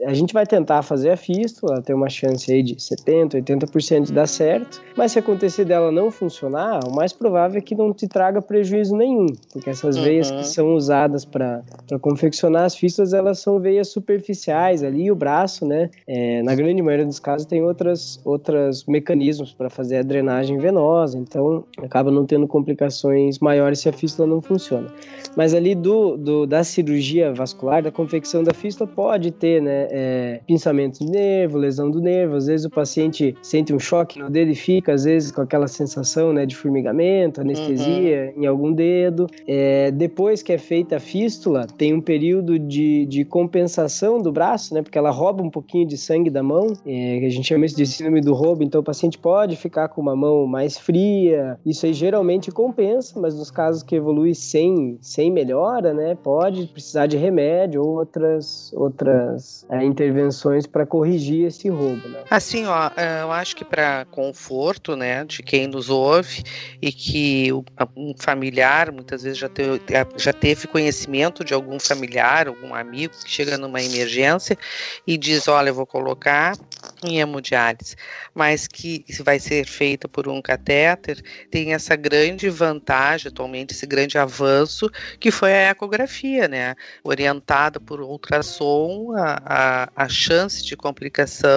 a 0.05 0.13
gente 0.13 0.33
vai 0.33 0.45
tentar 0.45 0.81
fazer 0.81 1.11
a 1.11 1.17
fístula, 1.17 1.81
ter 1.85 1.93
uma 1.93 2.09
chance 2.09 2.51
aí 2.51 2.63
de 2.63 2.81
70, 2.81 3.37
80% 3.41 4.05
de 4.05 4.13
dar 4.13 4.27
certo, 4.27 4.81
mas 4.95 5.11
se 5.11 5.19
acontecer 5.19 5.65
dela 5.65 5.91
não 5.91 6.09
funcionar, 6.11 6.79
o 6.85 6.93
mais 6.93 7.13
provável 7.13 7.57
é 7.57 7.61
que 7.61 7.75
não 7.75 7.93
te 7.93 8.07
traga 8.07 8.41
prejuízo 8.41 8.95
nenhum, 8.95 9.27
porque 9.53 9.69
essas 9.69 9.97
veias 9.97 10.29
uhum. 10.29 10.37
que 10.37 10.47
são 10.47 10.73
usadas 10.73 11.23
para 11.25 11.63
confeccionar 12.01 12.63
as 12.63 12.75
fístulas, 12.75 13.13
elas 13.13 13.39
são 13.39 13.59
veias 13.59 13.89
superficiais 13.89 14.83
ali, 14.83 15.11
o 15.11 15.15
braço, 15.15 15.65
né? 15.65 15.89
É, 16.07 16.41
na 16.43 16.55
grande 16.55 16.81
maioria 16.81 17.05
dos 17.05 17.19
casos 17.19 17.45
tem 17.45 17.63
outras 17.63 18.19
outros 18.25 18.85
mecanismos 18.85 19.53
para 19.53 19.69
fazer 19.69 19.97
a 19.97 20.03
drenagem 20.03 20.57
venosa, 20.57 21.17
então 21.17 21.63
acaba 21.77 22.11
não 22.11 22.25
tendo 22.25 22.47
complicações 22.47 23.39
maiores 23.39 23.79
se 23.79 23.89
a 23.89 23.93
fístula 23.93 24.27
não 24.27 24.41
funciona. 24.41 24.87
Mas 25.35 25.53
ali 25.53 25.75
do, 25.75 26.17
do 26.17 26.45
da 26.45 26.63
cirurgia 26.63 27.33
vascular, 27.33 27.83
da 27.83 27.91
confecção 27.91 28.43
da 28.43 28.53
fístula, 28.53 28.89
pode 28.89 29.31
ter 29.31 29.61
né, 29.61 29.87
é, 29.91 30.39
pinçamento 30.47 30.99
de 30.99 31.11
nervo, 31.11 31.57
lesão 31.75 31.91
do 31.91 31.99
nervo, 31.99 32.35
às 32.35 32.47
vezes 32.47 32.65
o 32.65 32.69
paciente 32.69 33.35
sente 33.41 33.73
um 33.73 33.79
choque 33.79 34.17
no 34.17 34.29
dedo 34.29 34.51
e 34.51 34.55
fica, 34.55 34.93
às 34.93 35.03
vezes, 35.03 35.31
com 35.31 35.41
aquela 35.41 35.67
sensação 35.67 36.31
né, 36.31 36.45
de 36.45 36.55
formigamento, 36.55 37.41
anestesia 37.41 38.33
uhum. 38.35 38.43
em 38.43 38.45
algum 38.45 38.71
dedo. 38.71 39.27
É, 39.45 39.91
depois 39.91 40.41
que 40.41 40.53
é 40.53 40.57
feita 40.57 40.97
a 40.97 40.99
fístula, 40.99 41.67
tem 41.77 41.93
um 41.93 42.01
período 42.01 42.57
de, 42.57 43.05
de 43.05 43.25
compensação 43.25 44.21
do 44.21 44.31
braço, 44.31 44.73
né, 44.73 44.81
porque 44.81 44.97
ela 44.97 45.11
rouba 45.11 45.43
um 45.43 45.49
pouquinho 45.49 45.85
de 45.85 45.97
sangue 45.97 46.29
da 46.29 46.41
mão, 46.41 46.67
é, 46.85 47.19
que 47.19 47.25
a 47.25 47.29
gente 47.29 47.47
chama 47.47 47.65
isso 47.65 47.75
de 47.75 47.85
síndrome 47.85 48.21
do 48.21 48.33
roubo, 48.33 48.63
então 48.63 48.81
o 48.81 48.83
paciente 48.83 49.17
pode 49.17 49.55
ficar 49.55 49.89
com 49.89 50.01
uma 50.01 50.15
mão 50.15 50.47
mais 50.47 50.77
fria. 50.77 51.59
Isso 51.65 51.85
aí 51.85 51.93
geralmente 51.93 52.51
compensa, 52.51 53.19
mas 53.19 53.37
nos 53.37 53.51
casos 53.51 53.83
que 53.83 53.95
evolui 53.95 54.33
sem, 54.33 54.97
sem 55.01 55.31
melhora, 55.31 55.93
né, 55.93 56.15
pode 56.15 56.67
precisar 56.67 57.07
de 57.07 57.17
remédio 57.17 57.83
ou 57.83 57.97
outras, 57.97 58.71
outras 58.73 59.65
é, 59.69 59.83
intervenções 59.83 60.65
para 60.65 60.85
corrigir 60.85 61.45
esse 61.45 61.64
roubo. 61.69 62.07
Né? 62.07 62.23
Assim, 62.29 62.65
ó, 62.65 62.91
é, 62.95 63.21
eu 63.21 63.31
acho 63.31 63.55
que 63.55 63.65
para 63.65 64.05
conforto, 64.05 64.95
né, 64.95 65.23
de 65.25 65.41
quem 65.41 65.67
nos 65.67 65.89
ouve 65.89 66.43
e 66.81 66.91
que 66.91 67.49
um 67.95 68.13
familiar 68.17 68.91
muitas 68.91 69.23
vezes 69.23 69.37
já 69.37 69.49
teve, 69.49 69.81
já 70.17 70.33
teve 70.33 70.67
conhecimento 70.67 71.43
de 71.43 71.53
algum 71.53 71.79
familiar, 71.79 72.47
algum 72.47 72.73
amigo 72.73 73.13
que 73.23 73.29
chega 73.29 73.57
numa 73.57 73.81
emergência 73.81 74.57
e 75.05 75.17
diz, 75.17 75.47
olha, 75.47 75.69
eu 75.69 75.75
vou 75.75 75.85
colocar 75.85 76.53
em 77.03 77.19
hemodiálise 77.19 77.95
mas 78.35 78.67
que 78.67 79.05
vai 79.23 79.39
ser 79.39 79.65
feita 79.65 80.09
por 80.09 80.27
um 80.27 80.41
catéter, 80.41 81.23
tem 81.49 81.73
essa 81.73 81.95
grande 81.95 82.49
vantagem 82.49 83.29
atualmente, 83.29 83.73
esse 83.73 83.85
grande 83.85 84.17
avanço, 84.17 84.91
que 85.17 85.31
foi 85.31 85.53
a 85.53 85.69
ecografia, 85.69 86.45
né? 86.49 86.75
Orientada 87.01 87.79
por 87.79 88.01
ultrassom, 88.01 89.13
a, 89.15 89.41
a, 89.45 89.89
a 89.95 90.09
chance 90.09 90.61
de 90.61 90.75
complicação 90.75 91.54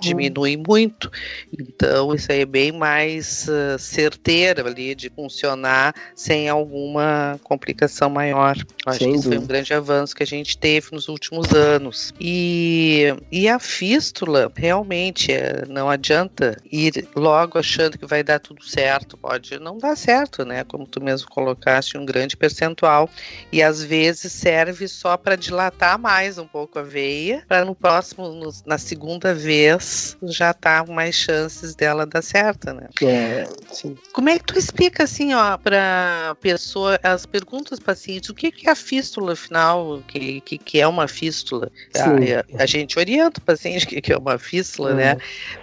diminui 0.00 0.56
hum. 0.56 0.62
muito. 0.66 1.10
Então, 1.58 2.14
isso 2.14 2.30
aí 2.30 2.40
é 2.40 2.46
bem 2.46 2.72
mais 2.72 3.46
uh, 3.48 3.78
certeiro 3.78 4.66
ali 4.66 4.94
de 4.94 5.10
funcionar 5.10 5.94
sem 6.14 6.48
alguma 6.48 7.38
complicação 7.42 8.08
maior. 8.10 8.56
Acho 8.86 8.98
que 8.98 9.08
isso 9.08 9.28
foi 9.28 9.38
um 9.38 9.46
grande 9.46 9.74
avanço 9.74 10.14
que 10.14 10.22
a 10.22 10.26
gente 10.26 10.56
teve 10.56 10.88
nos 10.92 11.08
últimos 11.08 11.52
anos. 11.52 12.12
E, 12.20 13.14
e 13.30 13.48
a 13.48 13.58
fístula, 13.58 14.50
realmente, 14.54 15.32
é, 15.32 15.64
não 15.68 15.88
adianta 15.88 16.56
ir 16.70 17.08
logo 17.14 17.58
achando 17.58 17.98
que 17.98 18.06
vai 18.06 18.22
dar 18.22 18.38
tudo 18.38 18.64
certo. 18.64 19.16
Pode 19.16 19.58
não 19.58 19.78
dar 19.78 19.96
certo, 19.96 20.44
né? 20.44 20.64
Como 20.64 20.86
tu 20.86 21.02
mesmo 21.02 21.28
colocaste, 21.28 21.98
um 21.98 22.04
grande 22.04 22.36
percentual. 22.36 23.08
E 23.50 23.62
às 23.62 23.82
vezes 23.82 24.32
serve 24.32 24.86
só 24.88 25.16
para 25.16 25.36
dilatar 25.36 25.98
mais 25.98 26.38
um 26.38 26.46
pouco 26.46 26.78
a 26.78 26.82
veia, 26.82 27.44
para 27.48 27.64
no 27.64 27.74
próximo, 27.74 28.28
no, 28.28 28.50
na 28.66 28.78
segunda 28.78 29.33
vez, 29.34 30.16
já 30.22 30.52
tá 30.52 30.84
mais 30.86 31.14
chances 31.14 31.74
dela 31.74 32.06
dar 32.06 32.22
certo, 32.22 32.72
né? 32.72 32.88
É, 33.02 33.46
sim. 33.70 33.96
Como 34.12 34.28
é 34.28 34.38
que 34.38 34.44
tu 34.44 34.58
explica 34.58 35.04
assim, 35.04 35.34
ó, 35.34 35.56
para 35.58 36.36
pessoa, 36.40 36.98
as 37.02 37.26
perguntas 37.26 37.78
pacientes, 37.78 38.30
o 38.30 38.34
que, 38.34 38.50
que 38.50 38.68
é 38.68 38.72
a 38.72 38.76
fístula, 38.76 39.32
afinal, 39.32 40.02
que, 40.06 40.40
que, 40.40 40.58
que 40.58 40.80
é 40.80 40.86
uma 40.86 41.08
fístula? 41.08 41.70
A, 41.96 42.62
a, 42.62 42.66
gente 42.66 42.98
orienta 42.98 43.40
o 43.40 43.42
paciente 43.42 43.84
o 43.86 43.88
que, 43.88 44.00
que 44.00 44.12
é 44.12 44.16
uma 44.16 44.38
fístula, 44.38 44.90
uhum. 44.90 44.96
né? 44.96 45.16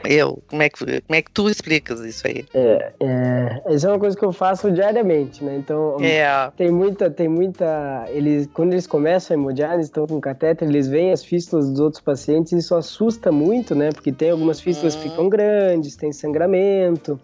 Eu, 0.03 0.41
como 0.47 0.61
é, 0.61 0.69
que, 0.69 0.79
como 0.79 1.15
é 1.15 1.21
que 1.21 1.31
tu 1.31 1.49
explicas 1.49 1.99
isso 2.01 2.27
aí? 2.27 2.45
É, 2.53 2.91
é, 2.99 3.73
isso 3.73 3.87
é 3.87 3.89
uma 3.89 3.99
coisa 3.99 4.17
que 4.17 4.25
eu 4.25 4.31
faço 4.31 4.71
diariamente, 4.71 5.43
né? 5.43 5.55
Então, 5.55 5.97
é. 6.01 6.51
tem 6.57 6.71
muita, 6.71 7.09
tem 7.09 7.27
muita, 7.27 8.05
eles, 8.09 8.47
quando 8.53 8.73
eles 8.73 8.87
começam 8.87 9.35
a 9.35 9.39
hemodiálise, 9.39 9.89
estão 9.89 10.07
com 10.07 10.19
catéter, 10.19 10.67
eles 10.67 10.87
veem 10.87 11.11
as 11.11 11.23
fístulas 11.23 11.69
dos 11.69 11.79
outros 11.79 12.01
pacientes, 12.01 12.51
e 12.51 12.57
isso 12.57 12.75
assusta 12.75 13.31
muito, 13.31 13.60
né? 13.75 13.91
Porque 13.91 14.11
tem 14.11 14.31
algumas 14.31 14.59
fístulas 14.59 14.95
uhum. 14.95 15.01
que 15.01 15.09
ficam 15.09 15.29
grandes, 15.29 15.95
tem 15.95 16.11
sangramento, 16.11 17.19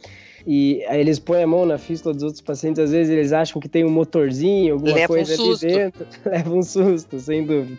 e 0.48 0.82
aí 0.88 1.02
eles 1.02 1.20
põem 1.20 1.44
a 1.44 1.48
mão 1.48 1.66
na 1.66 1.78
fístula 1.78 2.14
dos 2.14 2.24
outros 2.24 2.42
pacientes, 2.42 2.80
às 2.82 2.92
vezes 2.92 3.12
eles 3.12 3.34
acham 3.34 3.60
que 3.60 3.68
tem 3.68 3.84
um 3.84 3.90
motorzinho, 3.90 4.76
alguma 4.76 4.94
Leva 4.94 5.08
coisa 5.08 5.42
um 5.42 5.52
ali 5.52 5.60
dentro. 5.60 6.08
Leva 6.26 6.56
um 6.56 6.64
susto, 6.64 7.20
sem 7.20 7.46
dúvida. 7.46 7.78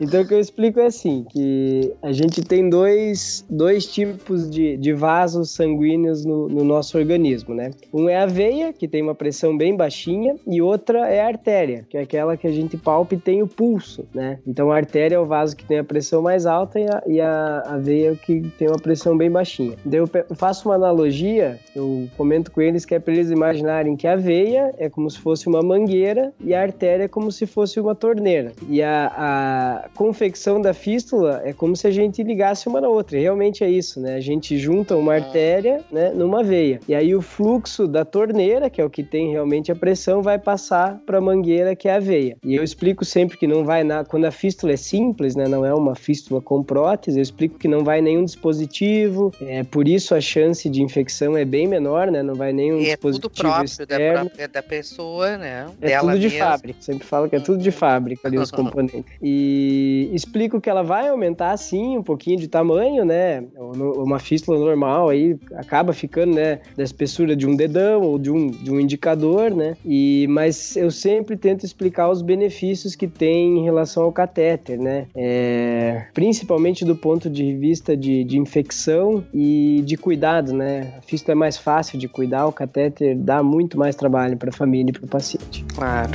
Então 0.00 0.22
o 0.22 0.26
que 0.26 0.34
eu 0.34 0.40
explico 0.40 0.80
é 0.80 0.86
assim, 0.86 1.24
que 1.30 1.92
a 2.02 2.12
gente 2.12 2.42
tem 2.42 2.68
dois, 2.68 3.44
dois 3.48 3.86
tipos 3.86 4.48
de, 4.50 4.76
de 4.76 4.92
vasos 4.92 5.50
sanguíneos 5.50 6.24
no, 6.24 6.48
no 6.48 6.64
nosso 6.64 6.98
organismo, 6.98 7.54
né? 7.54 7.70
Um 7.92 8.08
é 8.08 8.16
a 8.16 8.26
veia, 8.26 8.72
que 8.72 8.88
tem 8.88 9.02
uma 9.02 9.14
pressão 9.14 9.56
bem 9.56 9.76
baixinha, 9.76 10.36
e 10.46 10.60
outra 10.60 11.08
é 11.08 11.20
a 11.20 11.26
artéria, 11.26 11.86
que 11.88 11.96
é 11.96 12.00
aquela 12.00 12.36
que 12.36 12.46
a 12.46 12.52
gente 12.52 12.76
palpa 12.76 13.14
e 13.14 13.18
tem 13.18 13.42
o 13.42 13.46
pulso, 13.46 14.06
né? 14.14 14.38
Então 14.46 14.70
a 14.70 14.76
artéria 14.76 15.16
é 15.16 15.18
o 15.18 15.24
vaso 15.24 15.56
que 15.56 15.64
tem 15.64 15.78
a 15.78 15.84
pressão 15.84 16.22
mais 16.22 16.46
alta 16.46 16.80
e 16.80 16.86
a, 16.86 17.02
e 17.06 17.20
a, 17.20 17.60
a 17.66 17.78
veia 17.78 18.12
é 18.12 18.14
que 18.14 18.40
tem 18.58 18.68
uma 18.68 18.78
pressão 18.78 19.16
bem 19.16 19.30
baixinha. 19.30 19.76
Então 19.84 20.00
eu 20.00 20.36
faço 20.36 20.68
uma 20.68 20.74
analogia, 20.74 21.58
eu 21.74 22.05
comento 22.16 22.50
com 22.50 22.60
eles 22.60 22.84
que 22.84 22.94
é 22.94 22.98
para 22.98 23.14
eles 23.14 23.30
imaginarem 23.30 23.96
que 23.96 24.06
a 24.06 24.16
veia 24.16 24.74
é 24.78 24.88
como 24.88 25.10
se 25.10 25.18
fosse 25.18 25.46
uma 25.46 25.62
mangueira 25.62 26.32
e 26.40 26.54
a 26.54 26.62
artéria 26.62 27.04
é 27.04 27.08
como 27.08 27.30
se 27.30 27.46
fosse 27.46 27.80
uma 27.80 27.94
torneira. 27.94 28.52
E 28.68 28.82
a, 28.82 29.12
a 29.16 29.88
confecção 29.94 30.60
da 30.60 30.74
fístula 30.74 31.40
é 31.44 31.52
como 31.52 31.76
se 31.76 31.86
a 31.86 31.90
gente 31.90 32.22
ligasse 32.22 32.68
uma 32.68 32.80
na 32.80 32.88
outra. 32.88 33.18
E 33.18 33.22
realmente 33.22 33.64
é 33.64 33.70
isso, 33.70 34.00
né? 34.00 34.14
A 34.14 34.20
gente 34.20 34.58
junta 34.58 34.96
uma 34.96 35.14
artéria 35.14 35.80
né, 35.90 36.10
numa 36.10 36.42
veia. 36.42 36.80
E 36.88 36.94
aí 36.94 37.14
o 37.14 37.22
fluxo 37.22 37.86
da 37.86 38.04
torneira, 38.04 38.70
que 38.70 38.80
é 38.80 38.84
o 38.84 38.90
que 38.90 39.02
tem 39.02 39.30
realmente 39.30 39.70
a 39.70 39.76
pressão, 39.76 40.22
vai 40.22 40.38
passar 40.38 41.00
para 41.06 41.18
a 41.18 41.20
mangueira, 41.20 41.74
que 41.74 41.88
é 41.88 41.94
a 41.94 42.00
veia. 42.00 42.36
E 42.44 42.54
eu 42.54 42.62
explico 42.62 43.04
sempre 43.04 43.36
que 43.36 43.46
não 43.46 43.64
vai 43.64 43.84
na 43.84 44.04
quando 44.04 44.24
a 44.24 44.30
fístula 44.30 44.72
é 44.72 44.76
simples, 44.76 45.34
né, 45.34 45.48
não 45.48 45.64
é 45.64 45.74
uma 45.74 45.94
fístula 45.94 46.40
com 46.40 46.62
prótese, 46.62 47.18
eu 47.18 47.22
explico 47.22 47.58
que 47.58 47.68
não 47.68 47.84
vai 47.84 48.00
nenhum 48.00 48.24
dispositivo. 48.24 49.32
É 49.40 49.62
por 49.62 49.88
isso 49.88 50.14
a 50.14 50.20
chance 50.20 50.68
de 50.68 50.82
infecção 50.82 51.36
é 51.36 51.44
bem 51.44 51.66
menor, 51.66 51.95
né? 52.04 52.22
Não 52.22 52.34
vai 52.34 52.52
nenhum 52.52 52.78
e 52.78 52.84
dispositivo 52.84 53.26
é 53.26 53.30
tudo 53.30 53.30
próprio. 53.30 53.86
Da, 53.86 54.20
própria, 54.20 54.48
da 54.48 54.62
pessoa, 54.62 55.38
né? 55.38 55.66
É 55.80 55.86
Dela 55.86 56.12
tudo 56.12 56.20
de 56.20 56.30
fábrica. 56.30 56.82
Sempre 56.82 57.06
falo 57.06 57.28
que 57.28 57.36
é 57.36 57.40
tudo 57.40 57.62
de 57.62 57.70
fábrica 57.70 58.28
ali 58.28 58.38
os 58.38 58.50
componentes. 58.50 59.04
E 59.22 60.10
explico 60.12 60.60
que 60.60 60.68
ela 60.68 60.82
vai 60.82 61.08
aumentar 61.08 61.56
sim 61.56 61.96
um 61.96 62.02
pouquinho 62.02 62.38
de 62.38 62.48
tamanho, 62.48 63.04
né? 63.04 63.44
Uma 63.56 64.18
fístula 64.18 64.58
normal 64.58 65.08
aí 65.08 65.38
acaba 65.54 65.92
ficando, 65.92 66.34
né, 66.34 66.60
da 66.76 66.82
espessura 66.82 67.36
de 67.36 67.46
um 67.46 67.54
dedão 67.54 68.02
ou 68.02 68.18
de 68.18 68.30
um, 68.30 68.50
de 68.50 68.70
um 68.70 68.80
indicador, 68.80 69.50
né? 69.54 69.76
E 69.84 70.26
mas 70.28 70.76
eu 70.76 70.90
sempre 70.90 71.36
tento 71.36 71.64
explicar 71.64 72.10
os 72.10 72.22
benefícios 72.22 72.94
que 72.94 73.06
tem 73.06 73.58
em 73.58 73.64
relação 73.64 74.02
ao 74.02 74.12
catéter, 74.12 74.78
né? 74.78 75.06
É, 75.14 76.06
principalmente 76.12 76.84
do 76.84 76.96
ponto 76.96 77.30
de 77.30 77.54
vista 77.54 77.96
de, 77.96 78.24
de 78.24 78.38
infecção 78.38 79.24
e 79.32 79.82
de 79.84 79.96
cuidado, 79.96 80.52
né? 80.52 80.94
A 80.98 81.02
fístula 81.02 81.32
é 81.32 81.34
mais 81.34 81.56
fácil 81.56 81.75
de 81.98 82.08
cuidar, 82.08 82.46
o 82.46 82.52
catéter 82.52 83.16
dá 83.16 83.42
muito 83.42 83.78
mais 83.78 83.94
trabalho 83.94 84.36
para 84.36 84.50
a 84.50 84.52
família 84.52 84.90
e 84.90 84.92
para 84.92 85.04
o 85.04 85.08
paciente. 85.08 85.64
Claro. 85.74 86.10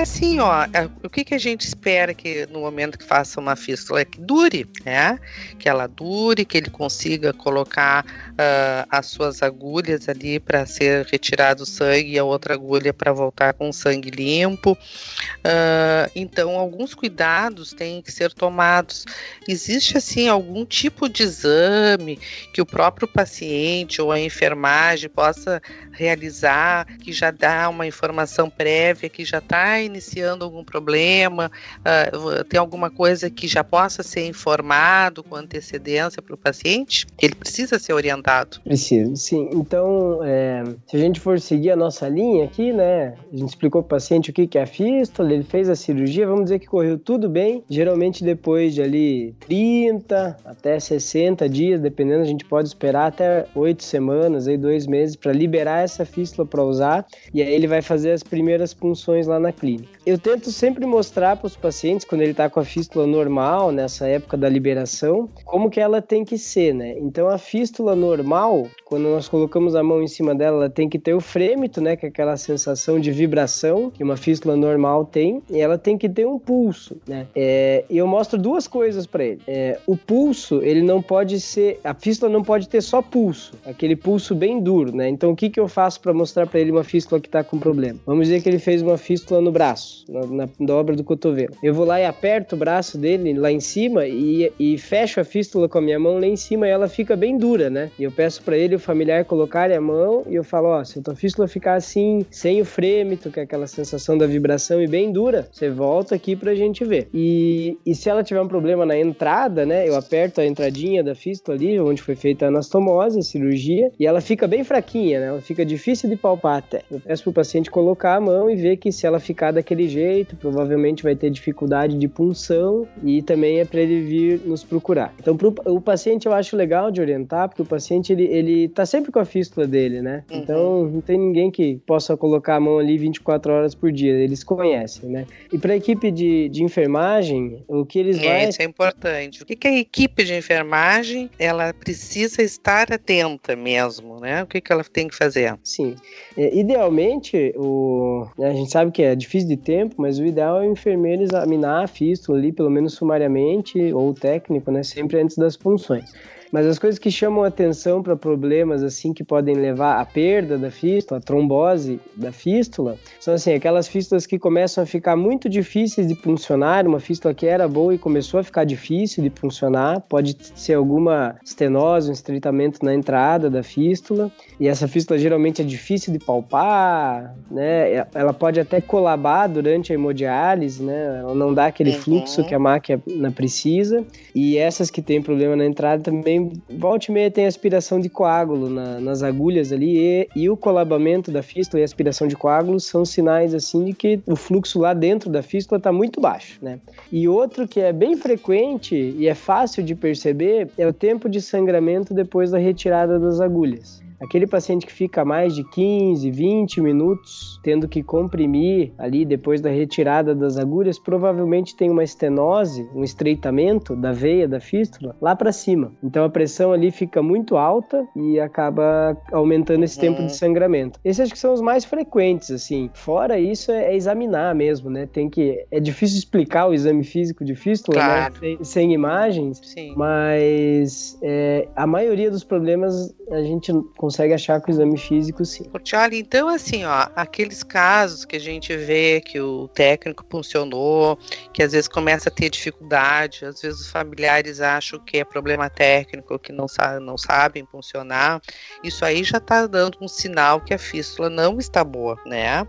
Assim, 0.00 0.38
ó, 0.40 0.64
é, 0.64 0.88
o 1.02 1.10
que, 1.10 1.24
que 1.24 1.34
a 1.34 1.38
gente 1.38 1.66
espera 1.66 2.14
que 2.14 2.46
no 2.46 2.60
momento 2.60 2.98
que 2.98 3.04
faça 3.04 3.40
uma 3.40 3.54
fístula 3.54 4.00
é 4.00 4.04
que 4.04 4.20
dure, 4.20 4.66
né? 4.84 5.18
Que 5.58 5.68
ela 5.68 5.86
dure, 5.86 6.44
que 6.44 6.56
ele 6.56 6.70
consiga 6.70 7.32
colocar 7.32 8.04
uh, 8.04 8.86
as 8.88 9.06
suas 9.06 9.42
agulhas 9.42 10.08
ali 10.08 10.40
para 10.40 10.64
ser 10.64 11.06
retirado 11.06 11.64
o 11.64 11.66
sangue 11.66 12.12
e 12.12 12.18
a 12.18 12.24
outra 12.24 12.54
agulha 12.54 12.92
para 12.92 13.12
voltar 13.12 13.52
com 13.54 13.72
sangue 13.72 14.10
limpo. 14.10 14.72
Uh, 14.72 16.10
então, 16.14 16.58
alguns 16.58 16.94
cuidados 16.94 17.72
têm 17.72 18.00
que 18.00 18.10
ser 18.10 18.32
tomados. 18.32 19.04
Existe 19.48 19.96
assim 19.98 20.28
algum 20.28 20.64
tipo 20.64 21.08
de 21.08 21.22
exame 21.22 22.18
que 22.52 22.62
o 22.62 22.66
próprio 22.66 23.06
paciente 23.06 24.00
ou 24.00 24.10
a 24.10 24.20
enfermagem 24.20 25.08
possa 25.10 25.60
realizar 25.92 26.86
que 26.98 27.12
já 27.12 27.30
dá 27.30 27.68
uma 27.68 27.86
informação 27.86 28.50
prévia 28.50 29.08
que 29.08 29.24
já 29.24 29.38
está 29.38 29.80
iniciando 29.84 30.44
algum 30.44 30.64
problema, 30.64 31.50
uh, 31.80 32.44
tem 32.44 32.58
alguma 32.58 32.90
coisa 32.90 33.30
que 33.30 33.46
já 33.46 33.62
possa 33.62 34.02
ser 34.02 34.26
informado 34.26 35.22
com 35.22 35.36
antecedência 35.36 36.20
para 36.20 36.34
o 36.34 36.38
paciente? 36.38 37.06
Ele 37.20 37.34
precisa 37.34 37.78
ser 37.78 37.92
orientado? 37.92 38.60
Precisa, 38.62 39.14
sim. 39.16 39.48
Então, 39.52 40.20
é, 40.24 40.64
se 40.86 40.96
a 40.96 40.98
gente 40.98 41.20
for 41.20 41.40
seguir 41.40 41.70
a 41.70 41.76
nossa 41.76 42.08
linha 42.08 42.44
aqui, 42.44 42.72
né, 42.72 43.14
a 43.32 43.36
gente 43.36 43.48
explicou 43.48 43.82
para 43.82 43.96
o 43.96 43.98
paciente 43.98 44.30
o 44.30 44.32
que, 44.32 44.46
que 44.46 44.58
é 44.58 44.62
a 44.62 44.66
fístula, 44.66 45.32
ele 45.32 45.44
fez 45.44 45.68
a 45.68 45.76
cirurgia, 45.76 46.26
vamos 46.26 46.44
dizer 46.44 46.58
que 46.58 46.66
correu 46.66 46.98
tudo 46.98 47.28
bem, 47.28 47.62
geralmente 47.68 48.24
depois 48.24 48.74
de 48.74 48.82
ali 48.82 49.34
30 49.46 50.36
até 50.44 50.78
60 50.78 51.48
dias, 51.48 51.80
dependendo, 51.80 52.22
a 52.22 52.26
gente 52.26 52.44
pode 52.44 52.68
esperar 52.68 53.06
até 53.06 53.46
8 53.54 53.82
semanas, 53.82 54.48
aí 54.48 54.56
dois 54.56 54.86
meses 54.86 55.16
para 55.16 55.32
liberar 55.32 55.82
essa 55.82 56.04
fístula 56.04 56.46
para 56.46 56.62
usar, 56.62 57.06
e 57.32 57.42
aí 57.42 57.52
ele 57.52 57.66
vai 57.66 57.82
fazer 57.82 58.12
as 58.12 58.22
primeiras 58.22 58.72
punções 58.72 59.26
lá 59.26 59.38
na 59.38 59.52
clínica. 59.52 59.73
Eu 60.06 60.18
tento 60.18 60.50
sempre 60.50 60.84
mostrar 60.84 61.36
para 61.36 61.46
os 61.46 61.56
pacientes, 61.56 62.04
quando 62.04 62.20
ele 62.20 62.32
está 62.32 62.50
com 62.50 62.60
a 62.60 62.64
fístula 62.64 63.06
normal, 63.06 63.72
nessa 63.72 64.06
época 64.06 64.36
da 64.36 64.48
liberação, 64.48 65.30
como 65.46 65.70
que 65.70 65.80
ela 65.80 66.02
tem 66.02 66.24
que 66.24 66.36
ser, 66.36 66.74
né? 66.74 66.94
Então, 66.98 67.28
a 67.28 67.38
fístula 67.38 67.96
normal, 67.96 68.66
quando 68.84 69.04
nós 69.04 69.28
colocamos 69.28 69.74
a 69.74 69.82
mão 69.82 70.02
em 70.02 70.06
cima 70.06 70.34
dela, 70.34 70.58
ela 70.58 70.70
tem 70.70 70.90
que 70.90 70.98
ter 70.98 71.14
o 71.14 71.20
frêmito, 71.20 71.80
né? 71.80 71.96
Que 71.96 72.04
é 72.04 72.08
aquela 72.10 72.36
sensação 72.36 73.00
de 73.00 73.10
vibração 73.10 73.90
que 73.90 74.04
uma 74.04 74.16
fístula 74.16 74.54
normal 74.56 75.06
tem, 75.06 75.42
e 75.48 75.58
ela 75.58 75.78
tem 75.78 75.96
que 75.96 76.08
ter 76.08 76.26
um 76.26 76.38
pulso, 76.38 76.96
né? 77.08 77.26
É, 77.34 77.84
e 77.88 77.96
eu 77.96 78.06
mostro 78.06 78.38
duas 78.38 78.68
coisas 78.68 79.06
para 79.06 79.24
ele. 79.24 79.40
É, 79.46 79.78
o 79.86 79.96
pulso, 79.96 80.60
ele 80.62 80.82
não 80.82 81.00
pode 81.00 81.40
ser, 81.40 81.80
a 81.82 81.94
fístula 81.94 82.30
não 82.30 82.42
pode 82.42 82.68
ter 82.68 82.82
só 82.82 83.00
pulso, 83.00 83.54
aquele 83.64 83.96
pulso 83.96 84.34
bem 84.34 84.60
duro, 84.60 84.94
né? 84.94 85.08
Então, 85.08 85.30
o 85.30 85.36
que 85.36 85.48
que 85.48 85.58
eu 85.58 85.66
faço 85.66 85.98
para 86.00 86.12
mostrar 86.12 86.46
para 86.46 86.60
ele 86.60 86.70
uma 86.70 86.84
fístula 86.84 87.18
que 87.18 87.28
está 87.28 87.42
com 87.42 87.58
problema? 87.58 87.98
Vamos 88.04 88.28
dizer 88.28 88.42
que 88.42 88.48
ele 88.50 88.58
fez 88.58 88.82
uma 88.82 88.98
fístula 88.98 89.40
no 89.40 89.50
braço 89.50 89.63
braço, 89.64 90.04
na, 90.08 90.26
na 90.26 90.48
dobra 90.60 90.94
do 90.94 91.02
cotovelo. 91.02 91.54
Eu 91.62 91.72
vou 91.72 91.86
lá 91.86 91.98
e 91.98 92.04
aperto 92.04 92.54
o 92.54 92.58
braço 92.58 92.98
dele 92.98 93.32
lá 93.32 93.50
em 93.50 93.60
cima 93.60 94.06
e, 94.06 94.52
e 94.58 94.76
fecho 94.76 95.20
a 95.20 95.24
fístula 95.24 95.68
com 95.68 95.78
a 95.78 95.80
minha 95.80 95.98
mão 95.98 96.18
lá 96.18 96.26
em 96.26 96.36
cima 96.36 96.66
e 96.66 96.70
ela 96.70 96.86
fica 96.86 97.16
bem 97.16 97.38
dura, 97.38 97.70
né? 97.70 97.90
E 97.98 98.04
eu 98.04 98.12
peço 98.12 98.42
para 98.42 98.56
ele, 98.56 98.74
o 98.74 98.78
familiar, 98.78 99.24
colocar 99.24 99.70
a 99.70 99.80
mão 99.80 100.24
e 100.28 100.34
eu 100.34 100.44
falo: 100.44 100.68
Ó, 100.68 100.84
se 100.84 100.98
a 100.98 101.02
tua 101.02 101.14
fístula 101.14 101.48
ficar 101.48 101.74
assim, 101.74 102.26
sem 102.30 102.60
o 102.60 102.64
frêmito, 102.64 103.30
que 103.30 103.40
é 103.40 103.44
aquela 103.44 103.66
sensação 103.66 104.18
da 104.18 104.26
vibração 104.26 104.82
e 104.82 104.86
bem 104.86 105.10
dura, 105.10 105.48
você 105.50 105.70
volta 105.70 106.14
aqui 106.14 106.36
pra 106.36 106.54
gente 106.54 106.84
ver. 106.84 107.08
E, 107.14 107.78
e 107.86 107.94
se 107.94 108.10
ela 108.10 108.22
tiver 108.22 108.42
um 108.42 108.48
problema 108.48 108.84
na 108.84 108.98
entrada, 108.98 109.64
né? 109.64 109.88
Eu 109.88 109.96
aperto 109.96 110.40
a 110.40 110.46
entradinha 110.46 111.02
da 111.02 111.14
fístula 111.14 111.56
ali, 111.56 111.80
onde 111.80 112.02
foi 112.02 112.14
feita 112.14 112.44
a 112.44 112.48
anastomose, 112.48 113.18
a 113.18 113.22
cirurgia, 113.22 113.90
e 113.98 114.06
ela 114.06 114.20
fica 114.20 114.46
bem 114.46 114.62
fraquinha, 114.62 115.20
né? 115.20 115.26
Ela 115.28 115.40
fica 115.40 115.64
difícil 115.64 116.10
de 116.10 116.16
palpar 116.16 116.58
até. 116.58 116.82
Eu 116.90 117.00
peço 117.00 117.22
pro 117.22 117.32
paciente 117.32 117.70
colocar 117.70 118.16
a 118.16 118.20
mão 118.20 118.50
e 118.50 118.56
ver 118.56 118.76
que 118.76 118.92
se 118.92 119.06
ela 119.06 119.18
ficar 119.18 119.53
daquele 119.54 119.88
jeito, 119.88 120.36
provavelmente 120.36 121.02
vai 121.02 121.14
ter 121.14 121.30
dificuldade 121.30 121.96
de 121.96 122.08
punção 122.08 122.86
e 123.02 123.22
também 123.22 123.60
é 123.60 123.64
para 123.64 123.80
ele 123.80 124.02
vir 124.02 124.40
nos 124.44 124.62
procurar. 124.62 125.14
Então, 125.18 125.36
pro, 125.36 125.54
o 125.66 125.80
paciente 125.80 126.26
eu 126.26 126.32
acho 126.32 126.56
legal 126.56 126.90
de 126.90 127.00
orientar, 127.00 127.48
porque 127.48 127.62
o 127.62 127.64
paciente 127.64 128.12
ele, 128.12 128.24
ele 128.24 128.68
tá 128.68 128.84
sempre 128.84 129.10
com 129.10 129.18
a 129.18 129.24
fístula 129.24 129.66
dele, 129.66 130.02
né? 130.02 130.24
Uhum. 130.30 130.38
Então, 130.38 130.84
não 130.86 131.00
tem 131.00 131.18
ninguém 131.18 131.50
que 131.50 131.76
possa 131.86 132.16
colocar 132.16 132.56
a 132.56 132.60
mão 132.60 132.78
ali 132.78 132.98
24 132.98 133.52
horas 133.52 133.74
por 133.74 133.90
dia, 133.90 134.12
eles 134.12 134.42
conhecem, 134.42 135.08
né? 135.08 135.26
E 135.52 135.58
para 135.58 135.72
a 135.72 135.76
equipe 135.76 136.10
de, 136.10 136.48
de 136.48 136.62
enfermagem, 136.62 137.62
o 137.68 137.84
que 137.84 137.98
eles 137.98 138.18
é, 138.18 138.48
Isso 138.48 138.62
é 138.62 138.64
importante. 138.64 139.42
O 139.42 139.46
que, 139.46 139.56
que 139.56 139.68
a 139.68 139.78
equipe 139.78 140.24
de 140.24 140.34
enfermagem 140.34 141.30
ela 141.38 141.72
precisa 141.72 142.42
estar 142.42 142.92
atenta 142.92 143.54
mesmo, 143.54 144.20
né? 144.20 144.42
O 144.42 144.46
que, 144.46 144.60
que 144.60 144.72
ela 144.72 144.84
tem 144.84 145.08
que 145.08 145.14
fazer? 145.14 145.56
Sim. 145.62 145.96
É, 146.36 146.56
idealmente, 146.56 147.52
o, 147.56 148.26
a 148.40 148.50
gente 148.50 148.70
sabe 148.70 148.90
que 148.90 149.02
é 149.02 149.14
difícil 149.14 149.43
de 149.44 149.56
tempo, 149.56 149.96
mas 149.98 150.18
o 150.18 150.24
ideal 150.24 150.62
é 150.62 150.66
o 150.66 150.72
enfermeiro 150.72 151.22
examinar 151.22 151.84
a 151.84 151.86
fístula 151.86 152.38
ali, 152.38 152.52
pelo 152.52 152.70
menos 152.70 152.94
sumariamente, 152.94 153.92
ou 153.92 154.10
o 154.10 154.14
técnico, 154.14 154.70
né? 154.70 154.82
Sempre 154.82 155.20
antes 155.20 155.36
das 155.36 155.56
punções. 155.56 156.12
Mas 156.54 156.66
as 156.66 156.78
coisas 156.78 157.00
que 157.00 157.10
chamam 157.10 157.42
atenção 157.42 158.00
para 158.00 158.14
problemas 158.14 158.84
assim 158.84 159.12
que 159.12 159.24
podem 159.24 159.56
levar 159.56 160.00
à 160.00 160.04
perda 160.04 160.56
da 160.56 160.70
fístula, 160.70 161.18
à 161.18 161.20
trombose 161.20 161.98
da 162.14 162.30
fístula, 162.30 162.96
são 163.18 163.34
assim 163.34 163.54
aquelas 163.54 163.88
fístulas 163.88 164.24
que 164.24 164.38
começam 164.38 164.84
a 164.84 164.86
ficar 164.86 165.16
muito 165.16 165.48
difíceis 165.48 166.06
de 166.06 166.14
funcionar, 166.14 166.86
uma 166.86 167.00
fístula 167.00 167.34
que 167.34 167.44
era 167.44 167.66
boa 167.66 167.92
e 167.92 167.98
começou 167.98 168.38
a 168.38 168.44
ficar 168.44 168.62
difícil 168.62 169.24
de 169.24 169.30
funcionar, 169.30 170.02
pode 170.02 170.36
ser 170.54 170.74
alguma 170.74 171.34
estenose, 171.44 172.08
um 172.08 172.12
estreitamento 172.12 172.84
na 172.84 172.94
entrada 172.94 173.50
da 173.50 173.64
fístula, 173.64 174.30
e 174.60 174.68
essa 174.68 174.86
fístula 174.86 175.18
geralmente 175.18 175.60
é 175.60 175.64
difícil 175.64 176.12
de 176.12 176.20
palpar, 176.20 177.34
né? 177.50 178.06
Ela 178.14 178.32
pode 178.32 178.60
até 178.60 178.80
colabar 178.80 179.48
durante 179.48 179.90
a 179.90 179.96
hemodiálise, 179.96 180.84
né? 180.84 181.18
Ela 181.18 181.34
não 181.34 181.52
dá 181.52 181.66
aquele 181.66 181.90
uhum. 181.90 181.98
fluxo 181.98 182.44
que 182.44 182.54
a 182.54 182.60
máquina 182.60 183.32
precisa. 183.32 184.04
E 184.32 184.56
essas 184.56 184.88
que 184.88 185.02
têm 185.02 185.20
problema 185.20 185.56
na 185.56 185.66
entrada 185.66 186.00
também 186.00 186.43
volta 186.70 187.10
e 187.10 187.14
meia 187.14 187.30
tem 187.30 187.46
aspiração 187.46 188.00
de 188.00 188.08
coágulo 188.08 188.68
na, 188.68 189.00
nas 189.00 189.22
agulhas 189.22 189.72
ali 189.72 189.98
e, 189.98 190.28
e, 190.36 190.50
o 190.50 190.56
colabamento 190.56 191.30
da 191.30 191.42
fístula 191.42 191.80
e 191.80 191.84
aspiração 191.84 192.26
de 192.26 192.36
coágulo 192.36 192.78
são 192.78 193.04
sinais 193.04 193.54
assim 193.54 193.84
de 193.84 193.92
que 193.92 194.20
o 194.26 194.36
fluxo 194.36 194.78
lá 194.78 194.92
dentro 194.92 195.30
da 195.30 195.42
fístula 195.42 195.78
está 195.78 195.92
muito 195.92 196.20
baixo, 196.20 196.58
né? 196.62 196.78
E 197.10 197.28
outro 197.28 197.66
que 197.66 197.80
é 197.80 197.92
bem 197.92 198.16
frequente 198.16 198.94
e 198.94 199.26
é 199.26 199.34
fácil 199.34 199.82
de 199.82 199.94
perceber 199.94 200.68
é 200.76 200.86
o 200.86 200.92
tempo 200.92 201.28
de 201.28 201.40
sangramento 201.40 202.12
depois 202.12 202.50
da 202.50 202.58
retirada 202.58 203.18
das 203.18 203.40
agulhas. 203.40 204.03
Aquele 204.24 204.46
paciente 204.46 204.86
que 204.86 204.92
fica 204.92 205.24
mais 205.24 205.54
de 205.54 205.64
15, 205.64 206.30
20 206.30 206.80
minutos 206.80 207.60
tendo 207.62 207.88
que 207.88 208.02
comprimir 208.02 208.92
ali 208.98 209.24
depois 209.24 209.60
da 209.60 209.70
retirada 209.70 210.34
das 210.34 210.56
agulhas, 210.58 210.98
provavelmente 210.98 211.76
tem 211.76 211.90
uma 211.90 212.04
estenose, 212.04 212.88
um 212.94 213.02
estreitamento 213.02 213.96
da 213.96 214.12
veia 214.12 214.46
da 214.46 214.60
fístula 214.60 215.16
lá 215.20 215.34
para 215.34 215.52
cima. 215.52 215.92
Então 216.02 216.24
a 216.24 216.30
pressão 216.30 216.72
ali 216.72 216.90
fica 216.90 217.22
muito 217.22 217.56
alta 217.56 218.06
e 218.14 218.38
acaba 218.38 219.16
aumentando 219.32 219.84
esse 219.84 219.98
tempo 219.98 220.18
de 220.18 220.24
uhum. 220.24 220.28
sangramento. 220.28 221.00
Esses 221.04 221.24
acho 221.24 221.32
que 221.32 221.38
são 221.38 221.52
os 221.52 221.60
mais 221.60 221.84
frequentes, 221.84 222.50
assim. 222.50 222.90
Fora 222.94 223.38
isso, 223.38 223.72
é, 223.72 223.92
é 223.92 223.96
examinar 223.96 224.54
mesmo, 224.54 224.90
né? 224.90 225.06
Tem 225.06 225.28
que. 225.28 225.64
É 225.70 225.80
difícil 225.80 226.18
explicar 226.18 226.66
o 226.66 226.74
exame 226.74 227.02
físico 227.02 227.44
de 227.44 227.54
fístula, 227.54 227.98
né? 227.98 228.04
claro. 228.04 228.34
né? 228.34 228.40
Sem, 228.40 228.64
sem, 228.64 228.92
imagens, 228.92 229.60
Sim. 229.62 229.94
mas 229.96 231.18
é, 231.22 231.66
a 231.74 231.86
maioria 231.86 232.30
dos 232.30 232.44
problemas 232.44 233.14
a 233.30 233.42
gente 233.42 233.72
consegue 233.96 234.13
consegue 234.14 234.32
achar 234.32 234.60
com 234.60 234.70
o 234.70 234.74
exame 234.74 234.96
físico, 234.96 235.44
sim. 235.44 235.64
Charlie, 235.82 236.20
então 236.20 236.48
assim, 236.48 236.84
ó, 236.84 237.08
aqueles 237.16 237.64
casos 237.64 238.24
que 238.24 238.36
a 238.36 238.40
gente 238.40 238.76
vê 238.76 239.20
que 239.20 239.40
o 239.40 239.66
técnico 239.68 240.24
funcionou, 240.30 241.18
que 241.52 241.62
às 241.62 241.72
vezes 241.72 241.88
começa 241.88 242.28
a 242.28 242.32
ter 242.32 242.48
dificuldade, 242.48 243.44
às 243.44 243.60
vezes 243.60 243.80
os 243.80 243.90
familiares 243.90 244.60
acham 244.60 245.00
que 245.00 245.18
é 245.18 245.24
problema 245.24 245.68
técnico, 245.68 246.38
que 246.38 246.52
não, 246.52 246.66
não 247.02 247.18
sabem 247.18 247.66
funcionar, 247.66 248.40
isso 248.84 249.04
aí 249.04 249.24
já 249.24 249.38
está 249.38 249.66
dando 249.66 249.98
um 250.00 250.08
sinal 250.08 250.60
que 250.60 250.72
a 250.72 250.78
fístula 250.78 251.28
não 251.28 251.58
está 251.58 251.82
boa, 251.82 252.16
né? 252.24 252.64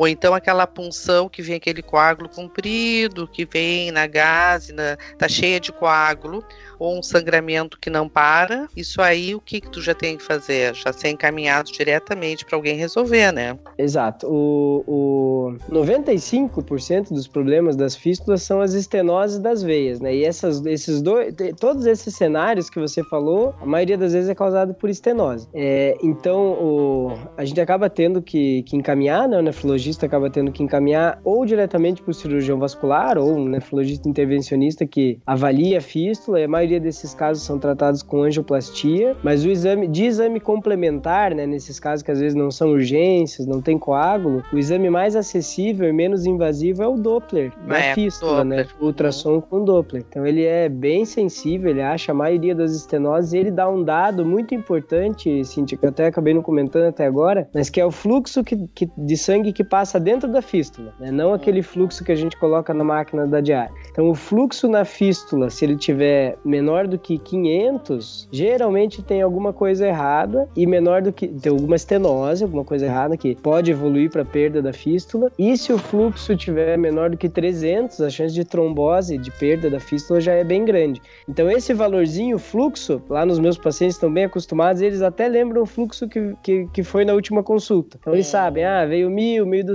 Ou 0.00 0.08
então 0.08 0.32
aquela 0.32 0.66
punção 0.66 1.28
que 1.28 1.42
vem 1.42 1.56
aquele 1.56 1.82
coágulo 1.82 2.26
comprido, 2.26 3.28
que 3.28 3.44
vem 3.44 3.90
na 3.90 4.06
gásina, 4.06 4.96
tá 5.18 5.28
cheia 5.28 5.60
de 5.60 5.70
coágulo, 5.70 6.42
ou 6.78 6.98
um 6.98 7.02
sangramento 7.02 7.78
que 7.78 7.90
não 7.90 8.08
para, 8.08 8.66
isso 8.74 9.02
aí 9.02 9.34
o 9.34 9.40
que, 9.40 9.60
que 9.60 9.68
tu 9.68 9.82
já 9.82 9.92
tem 9.92 10.16
que 10.16 10.22
fazer? 10.22 10.74
Já 10.74 10.90
ser 10.90 11.10
encaminhado 11.10 11.70
diretamente 11.70 12.46
para 12.46 12.56
alguém 12.56 12.76
resolver, 12.76 13.30
né? 13.30 13.58
Exato. 13.76 14.26
O, 14.26 14.82
o 14.86 15.56
95% 15.70 17.10
dos 17.10 17.28
problemas 17.28 17.76
das 17.76 17.94
fístulas 17.94 18.42
são 18.42 18.62
as 18.62 18.72
estenoses 18.72 19.38
das 19.38 19.62
veias, 19.62 20.00
né? 20.00 20.14
E 20.16 20.24
essas, 20.24 20.64
esses 20.64 21.02
dois, 21.02 21.34
todos 21.58 21.84
esses 21.84 22.14
cenários 22.14 22.70
que 22.70 22.80
você 22.80 23.04
falou, 23.04 23.54
a 23.60 23.66
maioria 23.66 23.98
das 23.98 24.14
vezes 24.14 24.30
é 24.30 24.34
causado 24.34 24.72
por 24.72 24.88
estenose. 24.88 25.46
É, 25.52 25.98
então, 26.02 26.52
o, 26.52 27.18
a 27.36 27.44
gente 27.44 27.60
acaba 27.60 27.90
tendo 27.90 28.22
que, 28.22 28.62
que 28.62 28.74
encaminhar, 28.74 29.28
né? 29.28 29.36
O 29.36 29.42
nefrologista 29.42 29.89
acaba 30.04 30.30
tendo 30.30 30.52
que 30.52 30.62
encaminhar 30.62 31.20
ou 31.24 31.44
diretamente 31.44 32.02
para 32.02 32.10
o 32.10 32.14
cirurgião 32.14 32.58
vascular 32.58 33.18
ou 33.18 33.36
um 33.36 33.48
nefrologista 33.48 34.08
intervencionista 34.08 34.86
que 34.86 35.18
avalia 35.26 35.78
a 35.78 35.80
fístula, 35.80 36.40
e 36.40 36.44
a 36.44 36.48
maioria 36.48 36.80
desses 36.80 37.14
casos 37.14 37.42
são 37.42 37.58
tratados 37.58 38.02
com 38.02 38.22
angioplastia, 38.22 39.16
mas 39.22 39.44
o 39.44 39.50
exame 39.50 39.86
de 39.86 40.04
exame 40.04 40.40
complementar, 40.40 41.34
né, 41.34 41.46
nesses 41.46 41.78
casos 41.80 42.02
que 42.02 42.10
às 42.10 42.20
vezes 42.20 42.34
não 42.34 42.50
são 42.50 42.70
urgências, 42.70 43.46
não 43.46 43.60
tem 43.60 43.78
coágulo, 43.78 44.42
o 44.52 44.58
exame 44.58 44.90
mais 44.90 45.16
acessível 45.16 45.88
e 45.88 45.92
menos 45.92 46.26
invasivo 46.26 46.82
é 46.82 46.86
o 46.86 46.96
Doppler 46.96 47.52
da 47.66 47.78
é, 47.78 47.94
fístula, 47.94 48.44
né, 48.44 48.56
Doppler. 48.58 48.74
né, 48.74 48.80
o 48.80 48.86
ultrassom 48.86 49.34
uhum. 49.34 49.40
com 49.40 49.64
Doppler. 49.64 50.04
Então 50.08 50.26
ele 50.26 50.44
é 50.44 50.68
bem 50.68 51.04
sensível, 51.04 51.70
ele 51.70 51.82
acha 51.82 52.12
a 52.12 52.14
maioria 52.14 52.54
das 52.54 52.72
estenoses 52.74 53.32
e 53.32 53.38
ele 53.38 53.50
dá 53.50 53.68
um 53.68 53.82
dado 53.82 54.24
muito 54.24 54.54
importante, 54.54 55.44
Cintia, 55.44 55.76
que 55.76 55.84
eu 55.84 55.90
até 55.90 56.06
acabei 56.06 56.34
não 56.34 56.42
comentando 56.42 56.84
até 56.84 57.06
agora, 57.06 57.48
mas 57.54 57.70
que 57.70 57.80
é 57.80 57.84
o 57.84 57.90
fluxo 57.90 58.44
que, 58.44 58.68
que 58.74 58.88
de 58.96 59.16
sangue 59.16 59.52
que 59.52 59.64
passa 59.64 59.79
dentro 59.98 60.30
da 60.30 60.42
fístula, 60.42 60.94
né, 60.98 61.10
não 61.10 61.32
aquele 61.32 61.62
fluxo 61.62 62.04
que 62.04 62.12
a 62.12 62.14
gente 62.14 62.36
coloca 62.36 62.72
na 62.74 62.84
máquina 62.84 63.26
da 63.26 63.40
diária. 63.40 63.72
Então 63.90 64.08
o 64.08 64.14
fluxo 64.14 64.68
na 64.68 64.84
fístula, 64.84 65.50
se 65.50 65.64
ele 65.64 65.76
tiver 65.76 66.36
menor 66.44 66.86
do 66.86 66.98
que 66.98 67.18
500, 67.18 68.28
geralmente 68.30 69.02
tem 69.02 69.22
alguma 69.22 69.52
coisa 69.52 69.86
errada 69.86 70.48
e 70.56 70.66
menor 70.66 71.02
do 71.02 71.12
que 71.12 71.28
tem 71.28 71.50
alguma 71.50 71.76
estenose, 71.76 72.44
alguma 72.44 72.64
coisa 72.64 72.86
errada 72.86 73.16
que 73.16 73.34
pode 73.36 73.70
evoluir 73.70 74.10
para 74.10 74.24
perda 74.24 74.62
da 74.62 74.72
fístula. 74.72 75.30
E 75.38 75.56
se 75.56 75.72
o 75.72 75.78
fluxo 75.78 76.36
tiver 76.36 76.76
menor 76.76 77.10
do 77.10 77.16
que 77.16 77.28
300, 77.28 78.00
a 78.00 78.10
chance 78.10 78.34
de 78.34 78.44
trombose, 78.44 79.18
de 79.18 79.30
perda 79.30 79.70
da 79.70 79.80
fístula 79.80 80.20
já 80.20 80.32
é 80.32 80.44
bem 80.44 80.64
grande. 80.64 81.00
Então 81.28 81.50
esse 81.50 81.72
valorzinho, 81.72 82.38
fluxo, 82.38 83.02
lá 83.08 83.24
nos 83.24 83.38
meus 83.38 83.58
pacientes 83.58 83.96
estão 83.96 84.12
bem 84.12 84.24
acostumados, 84.24 84.82
eles 84.82 85.02
até 85.02 85.28
lembram 85.28 85.62
o 85.62 85.66
fluxo 85.66 86.08
que, 86.08 86.34
que, 86.42 86.66
que 86.72 86.82
foi 86.82 87.04
na 87.04 87.12
última 87.12 87.42
consulta. 87.42 87.98
Então 88.00 88.12
eles 88.12 88.26
sabem, 88.26 88.64
ah, 88.64 88.84
veio 88.84 89.10
1000, 89.10 89.46
1200, 89.46 89.69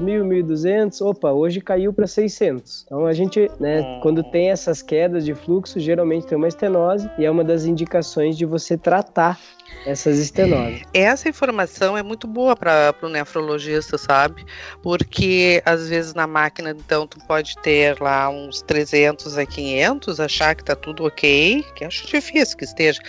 1000, 0.00 0.24
1200, 0.24 1.00
opa, 1.00 1.32
hoje 1.32 1.60
caiu 1.60 1.92
para 1.92 2.06
600. 2.06 2.84
Então 2.86 3.06
a 3.06 3.12
gente, 3.12 3.50
né, 3.60 4.00
quando 4.02 4.22
tem 4.22 4.50
essas 4.50 4.82
quedas 4.82 5.24
de 5.24 5.34
fluxo, 5.34 5.78
geralmente 5.78 6.26
tem 6.26 6.36
uma 6.36 6.48
estenose 6.48 7.10
e 7.18 7.24
é 7.24 7.30
uma 7.30 7.44
das 7.44 7.64
indicações 7.64 8.36
de 8.36 8.44
você 8.44 8.76
tratar 8.76 9.38
essas 9.86 10.18
estenoses. 10.18 10.82
Essa 10.92 11.28
informação 11.28 11.96
é 11.96 12.02
muito 12.02 12.26
boa 12.26 12.56
para 12.56 12.94
o 13.02 13.08
nefrologista, 13.08 13.98
sabe? 13.98 14.44
Porque 14.82 15.62
às 15.64 15.88
vezes 15.88 16.14
na 16.14 16.26
máquina, 16.26 16.70
então, 16.70 17.06
tu 17.06 17.18
pode 17.26 17.56
ter 17.58 18.00
lá 18.00 18.28
uns 18.28 18.62
300 18.62 19.36
a 19.36 19.44
500, 19.44 20.20
achar 20.20 20.54
que 20.54 20.64
tá 20.64 20.74
tudo 20.74 21.04
ok, 21.04 21.64
que 21.74 21.84
acho 21.84 22.06
difícil 22.06 22.56
que 22.56 22.64
esteja, 22.64 23.00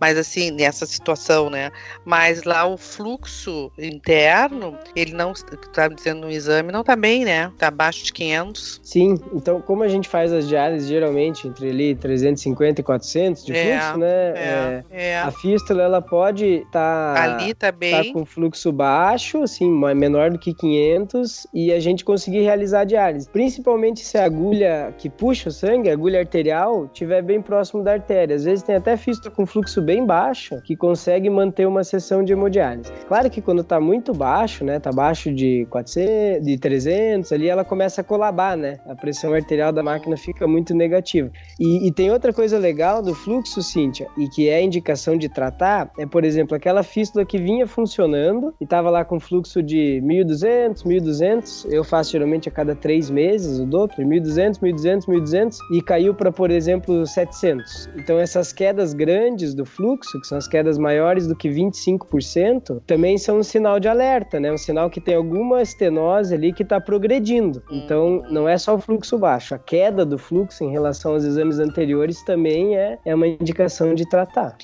mas 0.00 0.18
assim, 0.18 0.50
nessa 0.50 0.86
situação, 0.86 1.48
né? 1.48 1.70
Mas 2.04 2.44
lá 2.44 2.66
o 2.66 2.76
fluxo 2.76 3.70
interno, 3.78 4.76
ele 4.96 5.12
não, 5.12 5.32
tá 5.72 5.88
dizendo 5.88 6.22
no 6.22 6.30
exame, 6.30 6.72
não 6.72 6.82
tá 6.82 6.96
bem, 6.96 7.24
né? 7.24 7.52
Tá 7.58 7.68
abaixo 7.68 8.04
de 8.04 8.12
500. 8.12 8.80
Sim, 8.82 9.18
então 9.32 9.60
como 9.60 9.82
a 9.82 9.88
gente 9.88 10.08
faz 10.08 10.32
as 10.32 10.48
diárias 10.48 10.86
geralmente 10.86 11.46
entre 11.46 11.70
ali 11.70 11.94
350 11.94 12.80
e 12.80 12.84
400 12.84 13.44
de 13.44 13.52
é, 13.52 13.78
fluxo, 13.78 13.98
né? 13.98 14.06
É, 14.06 14.84
é, 14.90 15.10
é. 15.10 15.18
A 15.20 15.30
fístula, 15.30 15.82
ela 15.82 16.02
pode 16.02 16.13
estar 16.22 17.14
tá, 17.14 17.22
ali 17.22 17.54
bem 17.78 18.12
tá 18.12 18.12
com 18.12 18.24
fluxo 18.24 18.72
baixo, 18.72 19.42
assim, 19.42 19.70
menor 19.94 20.30
do 20.30 20.38
que 20.38 20.54
500 20.54 21.46
e 21.52 21.72
a 21.72 21.80
gente 21.80 22.04
conseguir 22.04 22.40
realizar 22.40 22.80
a 22.80 22.84
diálise. 22.84 23.28
Principalmente 23.28 24.00
se 24.00 24.18
a 24.18 24.24
agulha 24.24 24.94
que 24.98 25.08
puxa 25.08 25.48
o 25.48 25.52
sangue, 25.52 25.90
a 25.90 25.92
agulha 25.92 26.20
arterial, 26.20 26.86
estiver 26.86 27.22
bem 27.22 27.40
próximo 27.40 27.82
da 27.82 27.92
artéria. 27.92 28.36
Às 28.36 28.44
vezes 28.44 28.62
tem 28.62 28.76
até 28.76 28.96
fístula 28.96 29.34
com 29.34 29.46
fluxo 29.46 29.80
bem 29.80 30.04
baixo 30.04 30.60
que 30.62 30.76
consegue 30.76 31.28
manter 31.30 31.66
uma 31.66 31.84
sessão 31.84 32.24
de 32.24 32.32
hemodiálise. 32.32 32.92
Claro 33.06 33.30
que 33.30 33.40
quando 33.40 33.62
tá 33.64 33.80
muito 33.80 34.12
baixo, 34.12 34.64
né, 34.64 34.78
tá 34.78 34.90
abaixo 34.90 35.32
de 35.32 35.66
400, 35.70 36.44
de 36.44 36.58
300, 36.58 37.32
ali 37.32 37.48
ela 37.48 37.64
começa 37.64 38.00
a 38.00 38.04
colabar, 38.04 38.56
né? 38.56 38.78
A 38.86 38.94
pressão 38.94 39.32
arterial 39.34 39.72
da 39.72 39.82
máquina 39.82 40.16
fica 40.16 40.46
muito 40.46 40.74
negativa. 40.74 41.30
E, 41.58 41.86
e 41.86 41.92
tem 41.92 42.10
outra 42.10 42.32
coisa 42.32 42.58
legal 42.58 43.02
do 43.02 43.14
fluxo, 43.14 43.62
Cíntia, 43.62 44.06
e 44.16 44.28
que 44.28 44.48
é 44.48 44.62
indicação 44.62 45.16
de 45.16 45.28
tratar, 45.28 45.90
é, 45.98 46.03
por 46.06 46.24
exemplo, 46.24 46.56
aquela 46.56 46.82
fístula 46.82 47.24
que 47.24 47.38
vinha 47.38 47.66
funcionando 47.66 48.54
e 48.60 48.64
estava 48.64 48.90
lá 48.90 49.04
com 49.04 49.20
fluxo 49.20 49.62
de 49.62 50.00
1.200, 50.04 50.84
1.200, 50.84 51.72
eu 51.72 51.84
faço 51.84 52.12
geralmente 52.12 52.48
a 52.48 52.52
cada 52.52 52.74
três 52.74 53.10
meses 53.10 53.58
o 53.58 53.66
Doppler, 53.66 54.06
1.200, 54.06 54.60
1.200, 54.60 55.06
1.200 55.06 55.56
e 55.72 55.82
caiu 55.82 56.14
para, 56.14 56.32
por 56.32 56.50
exemplo, 56.50 57.06
700. 57.06 57.90
Então 57.96 58.18
essas 58.18 58.52
quedas 58.52 58.92
grandes 58.92 59.54
do 59.54 59.64
fluxo, 59.64 60.20
que 60.20 60.26
são 60.26 60.38
as 60.38 60.48
quedas 60.48 60.78
maiores 60.78 61.26
do 61.26 61.36
que 61.36 61.48
25%, 61.48 62.82
também 62.86 63.18
são 63.18 63.38
um 63.38 63.42
sinal 63.42 63.78
de 63.78 63.88
alerta, 63.88 64.40
né? 64.40 64.52
Um 64.52 64.58
sinal 64.58 64.90
que 64.90 65.00
tem 65.00 65.14
alguma 65.14 65.62
estenose 65.62 66.34
ali 66.34 66.52
que 66.52 66.62
está 66.62 66.80
progredindo. 66.80 67.62
Então 67.70 68.22
não 68.30 68.48
é 68.48 68.58
só 68.58 68.74
o 68.74 68.80
fluxo 68.80 69.18
baixo, 69.18 69.54
a 69.54 69.58
queda 69.58 70.04
do 70.04 70.18
fluxo 70.18 70.64
em 70.64 70.70
relação 70.70 71.12
aos 71.12 71.24
exames 71.24 71.58
anteriores 71.58 72.22
também 72.24 72.76
é, 72.76 72.98
é 73.04 73.14
uma 73.14 73.26
indicação 73.26 73.94
de 73.94 74.08
tratar. 74.08 74.56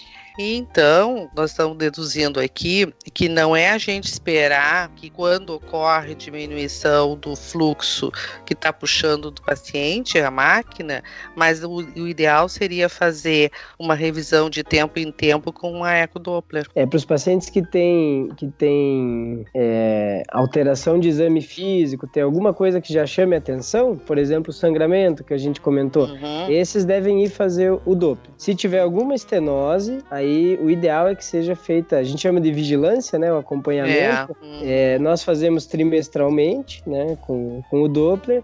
Então, 0.42 1.28
nós 1.36 1.50
estamos 1.50 1.76
deduzindo 1.76 2.40
aqui 2.40 2.90
que 3.12 3.28
não 3.28 3.54
é 3.54 3.68
a 3.68 3.76
gente 3.76 4.06
esperar 4.06 4.88
que 4.96 5.10
quando 5.10 5.50
ocorre 5.50 6.14
diminuição 6.14 7.14
do 7.14 7.36
fluxo 7.36 8.10
que 8.46 8.54
está 8.54 8.72
puxando 8.72 9.30
do 9.30 9.42
paciente, 9.42 10.18
a 10.18 10.30
máquina, 10.30 11.02
mas 11.36 11.62
o, 11.62 11.70
o, 11.70 12.08
ideal 12.08 12.48
seria 12.48 12.88
fazer 12.88 13.50
uma 13.78 13.94
revisão 13.94 14.48
de 14.48 14.64
tempo 14.64 14.98
em 14.98 15.12
tempo 15.12 15.52
com 15.52 15.72
uma 15.72 15.94
ecodoppler. 15.94 16.66
É, 16.74 16.86
para 16.86 16.96
os 16.96 17.04
pacientes 17.04 17.50
que 17.50 17.60
têm 17.60 18.30
que 18.34 18.46
tem, 18.46 19.44
é, 19.54 20.22
alteração 20.30 20.98
de 20.98 21.08
exame 21.08 21.42
físico, 21.42 22.06
tem 22.06 22.22
alguma 22.22 22.54
coisa 22.54 22.80
que 22.80 22.94
já 22.94 23.04
chame 23.04 23.36
atenção, 23.36 23.94
por 23.94 24.16
exemplo, 24.16 24.48
o 24.48 24.54
sangramento 24.54 25.22
que 25.22 25.34
a 25.34 25.38
gente 25.38 25.60
comentou, 25.60 26.06
uhum. 26.06 26.48
esses 26.48 26.86
devem 26.86 27.22
ir 27.24 27.28
fazer 27.28 27.78
o 27.84 27.94
Doppler. 27.94 28.32
Se 28.38 28.54
tiver 28.54 28.80
alguma 28.80 29.14
estenose, 29.14 29.98
aí 30.10 30.29
aí 30.30 30.58
o 30.60 30.70
ideal 30.70 31.08
é 31.08 31.14
que 31.14 31.24
seja 31.24 31.54
feita, 31.54 31.98
a 31.98 32.02
gente 32.02 32.20
chama 32.20 32.40
de 32.40 32.52
vigilância, 32.52 33.18
né, 33.18 33.32
o 33.32 33.38
acompanhamento. 33.38 34.36
É. 34.62 34.94
É, 34.94 34.98
nós 34.98 35.22
fazemos 35.22 35.66
trimestralmente, 35.66 36.82
né, 36.86 37.16
com, 37.22 37.62
com 37.68 37.82
o 37.82 37.88
Doppler. 37.88 38.42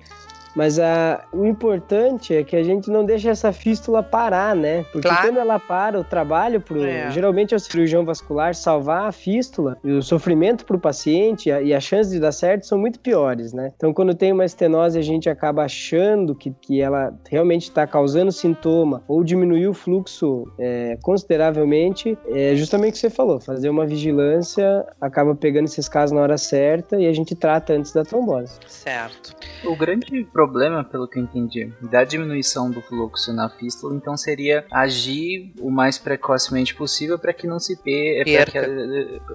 Mas 0.56 0.78
a, 0.78 1.22
o 1.32 1.44
importante 1.44 2.34
é 2.34 2.42
que 2.42 2.56
a 2.56 2.62
gente 2.62 2.90
não 2.90 3.04
deixe 3.04 3.28
essa 3.28 3.52
fístula 3.52 4.02
parar, 4.02 4.56
né? 4.56 4.84
Porque 4.90 5.06
claro. 5.06 5.28
quando 5.28 5.38
ela 5.38 5.60
para, 5.60 6.00
o 6.00 6.04
trabalho 6.04 6.62
pro, 6.62 6.82
é. 6.82 7.10
geralmente 7.10 7.52
é 7.52 7.56
o 7.58 7.60
cirurgião 7.60 8.06
vascular 8.06 8.54
salvar 8.54 9.06
a 9.06 9.12
fístula 9.12 9.76
e 9.84 9.92
o 9.92 10.02
sofrimento 10.02 10.64
para 10.64 10.76
o 10.76 10.80
paciente 10.80 11.50
e 11.50 11.74
a, 11.74 11.80
chance 11.80 12.10
de 12.10 12.18
dar 12.18 12.32
certo 12.32 12.66
são 12.66 12.78
muito 12.78 12.98
piores, 12.98 13.52
né? 13.52 13.70
Então, 13.76 13.92
quando 13.92 14.14
tem 14.14 14.32
uma 14.32 14.46
estenose, 14.46 14.98
a 14.98 15.02
gente 15.02 15.28
acaba 15.28 15.62
achando 15.62 16.34
que, 16.34 16.50
que 16.50 16.80
ela 16.80 17.14
realmente 17.28 17.64
está 17.64 17.86
causando 17.86 18.32
sintoma 18.32 19.02
ou 19.06 19.22
diminuiu 19.22 19.72
o 19.72 19.74
fluxo 19.74 20.50
é, 20.58 20.96
consideravelmente, 21.02 22.16
é 22.28 22.56
justamente 22.56 22.90
o 22.90 22.92
que 22.94 22.98
você 23.00 23.10
falou, 23.10 23.38
fazer 23.38 23.68
uma 23.68 23.86
vigilância, 23.86 24.86
acaba 24.98 25.34
pegando 25.34 25.66
esses 25.66 25.86
casos 25.86 26.12
na 26.12 26.22
hora 26.22 26.38
certa 26.38 26.98
e 26.98 27.06
a 27.06 27.12
gente 27.12 27.34
trata 27.34 27.74
antes 27.74 27.92
da 27.92 28.02
trombose. 28.02 28.58
Certo. 28.66 29.34
O 29.66 29.76
grande 29.76 30.24
problema 30.32 30.45
problema, 30.46 30.85
pelo 30.85 31.09
que 31.09 31.18
eu 31.18 31.22
entendi, 31.22 31.72
da 31.82 32.04
diminuição 32.04 32.70
do 32.70 32.80
fluxo 32.80 33.32
na 33.32 33.48
fístula, 33.48 33.94
então 33.94 34.16
seria 34.16 34.64
agir 34.70 35.52
o 35.61 35.70
mais 35.70 35.98
precocemente 35.98 36.74
possível 36.74 37.18
para 37.18 37.32
que 37.32 37.46
não 37.46 37.59
se 37.59 37.76
perca, 37.76 38.66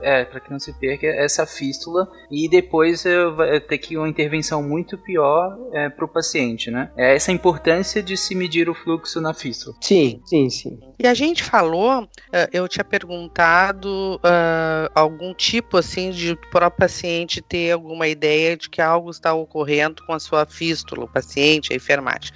é, 0.02 0.26
para 0.26 0.40
que 0.40 0.52
não 0.52 0.60
se 0.60 0.74
perca 0.74 1.08
essa 1.08 1.46
fístula 1.46 2.10
e 2.30 2.48
depois 2.48 3.04
vai 3.36 3.60
ter 3.60 3.78
que 3.78 3.98
uma 3.98 4.08
intervenção 4.08 4.64
muito 4.64 4.98
pior 4.98 5.58
é, 5.74 5.90
para 5.90 6.06
o 6.06 6.08
paciente, 6.08 6.72
né? 6.72 6.92
É 6.96 7.16
essa 7.16 7.32
importância 7.32 8.02
de 8.02 8.16
se 8.16 8.36
medir 8.36 8.70
o 8.70 8.74
fluxo 8.74 9.20
na 9.20 9.34
fístula. 9.34 9.76
Sim, 9.82 10.22
sim, 10.26 10.50
sim. 10.50 10.80
E 11.00 11.08
a 11.08 11.14
gente 11.14 11.44
falou, 11.44 12.08
eh, 12.32 12.50
eu 12.54 12.68
tinha 12.68 12.84
perguntado 12.84 14.16
uh, 14.18 14.92
algum 14.94 15.34
tipo 15.34 15.78
assim 15.78 16.12
de 16.12 16.38
para 16.52 16.68
o 16.68 16.72
paciente 16.72 17.42
ter 17.42 17.72
alguma 17.72 18.08
ideia 18.08 18.56
de 18.56 18.70
que 18.70 18.82
algo 18.82 19.10
está 19.10 19.34
ocorrendo 19.34 20.04
com 20.06 20.14
a 20.14 20.20
sua 20.20 20.46
fístula 20.46 21.01
o 21.06 21.08
paciente, 21.08 21.74
a 21.74 21.76
enfermagem. 21.76 22.32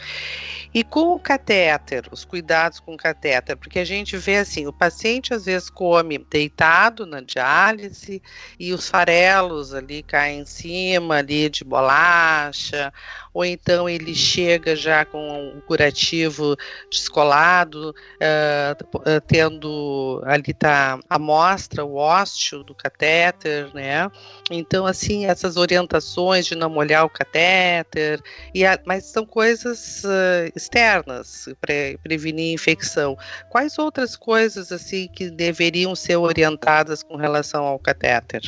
E 0.76 0.84
com 0.84 1.14
o 1.14 1.20
catéter, 1.20 2.04
os 2.12 2.26
cuidados 2.26 2.82
com 2.82 2.96
o 2.96 2.98
catéter, 2.98 3.56
porque 3.56 3.80
a 3.80 3.86
gente 3.86 4.18
vê 4.18 4.36
assim, 4.36 4.68
o 4.68 4.74
paciente 4.74 5.34
às 5.34 5.46
vezes 5.46 5.70
come 5.70 6.18
deitado 6.18 7.06
na 7.06 7.22
diálise 7.22 8.22
e 8.60 8.74
os 8.74 8.90
farelos 8.90 9.74
ali 9.74 10.04
caem 10.04 10.42
em 10.42 10.46
cima 10.46 11.16
ali 11.16 11.48
de 11.50 11.64
bolacha, 11.64 12.92
ou 13.34 13.46
então 13.46 13.88
ele 13.88 14.14
chega 14.14 14.76
já 14.76 15.06
com 15.06 15.58
o 15.58 15.62
curativo 15.62 16.58
descolado, 16.92 17.92
uh, 17.92 19.22
tendo 19.28 20.22
ali 20.26 20.54
tá 20.54 21.00
a 21.10 21.16
amostra, 21.16 21.86
o 21.86 21.96
ósteo 21.96 22.64
do 22.66 22.76
catéter, 22.76 23.74
né? 23.74 24.12
Então 24.52 24.86
assim, 24.86 25.26
essas 25.26 25.56
orientações 25.56 26.46
de 26.46 26.54
não 26.54 26.70
molhar 26.70 27.06
o 27.06 27.10
catéter, 27.10 28.22
e 28.56 28.66
a, 28.66 28.80
mas 28.86 29.04
são 29.04 29.26
coisas 29.26 30.02
uh, 30.06 30.50
externas 30.56 31.50
para 31.60 31.74
prevenir 32.02 32.54
infecção. 32.54 33.18
Quais 33.50 33.78
outras 33.78 34.16
coisas 34.16 34.72
assim 34.72 35.10
que 35.10 35.30
deveriam 35.30 35.94
ser 35.94 36.16
orientadas 36.16 37.04
com 37.04 37.18
relação 37.18 37.66
ao 37.66 37.78
catéter? 37.78 38.42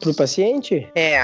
Para 0.00 0.10
o 0.10 0.14
paciente? 0.14 0.88
É, 0.94 1.18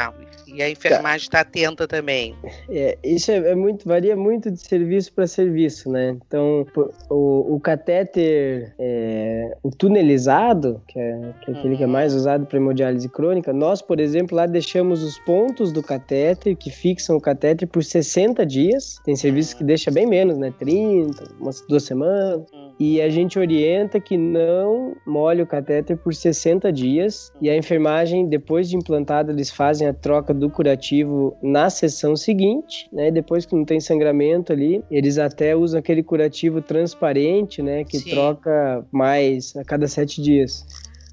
e 0.55 0.63
a 0.63 0.71
enfermagem 0.71 1.27
está 1.27 1.45
tá 1.45 1.49
atenta 1.49 1.87
também. 1.87 2.35
É, 2.71 2.97
isso 3.05 3.31
é, 3.31 3.37
é, 3.37 3.55
muito, 3.55 3.87
varia 3.87 4.17
muito 4.17 4.51
de 4.51 4.61
serviço 4.61 5.13
para 5.13 5.27
serviço, 5.27 5.91
né? 5.91 6.17
Então, 6.27 6.67
o, 7.11 7.55
o 7.55 7.61
catéter 7.61 8.73
é, 8.79 9.57
o 9.63 9.71
tunelizado, 9.71 10.81
que 10.89 10.99
é, 10.99 11.21
que 11.43 11.51
é 11.51 11.55
aquele 11.55 11.73
uhum. 11.73 11.77
que 11.77 11.85
é 11.85 11.87
mais 11.87 12.13
uhum. 12.13 12.19
usado 12.19 12.47
para 12.47 12.59
hemodiálise 12.59 13.09
crônica, 13.09 13.53
nós, 13.53 13.83
por 13.83 14.01
exemplo, 14.01 14.37
lá 14.37 14.47
deixamos 14.47 15.03
os 15.03 15.19
pontos 15.21 15.73
do 15.73 15.83
catéter 15.83 16.57
que 16.57 16.71
fixam 16.71 17.17
o 17.17 17.21
catéter 17.21 17.69
por 17.69 17.85
60 17.85 18.45
dias. 18.47 18.99
Tem 19.05 19.17
serviços 19.17 19.55
que 19.55 19.65
deixa 19.65 19.91
bem 19.91 20.07
menos, 20.07 20.39
né? 20.39 20.53
30, 20.59 21.25
umas 21.41 21.61
duas 21.69 21.83
semanas. 21.83 22.43
Uhum. 22.53 22.69
E 22.79 23.03
a 23.03 23.09
gente 23.09 23.39
orienta 23.39 23.99
que 23.99 24.17
não 24.17 24.97
molhe 25.05 25.43
o 25.43 25.47
catéter 25.47 25.97
por 25.97 26.15
60 26.15 26.73
dias. 26.73 27.33
E 27.41 27.51
a 27.51 27.57
enfermagem, 27.57 28.29
depois 28.29 28.69
de 28.69 28.77
implantado, 28.77 29.33
eles 29.33 29.51
fazem 29.51 29.89
a 29.89 29.93
troca 29.93 30.33
do 30.39 30.49
curativo 30.49 31.37
na 31.43 31.69
sessão 31.69 32.17
seguinte, 32.17 32.89
né? 32.93 33.11
Depois 33.11 33.45
que 33.45 33.55
não 33.55 33.65
tem 33.65 33.81
sangramento 33.81 34.53
ali, 34.53 34.83
eles 34.91 35.19
até 35.19 35.55
usam 35.55 35.81
aquele 35.81 36.03
curativo 36.03 36.63
transparente, 36.63 37.63
né? 37.63 37.85
Que 37.85 37.99
Sim. 37.99 38.11
troca 38.11 38.87
mais 38.93 39.57
a 39.57 39.65
cada 39.65 39.87
sete 39.89 40.23
dias. 40.23 40.65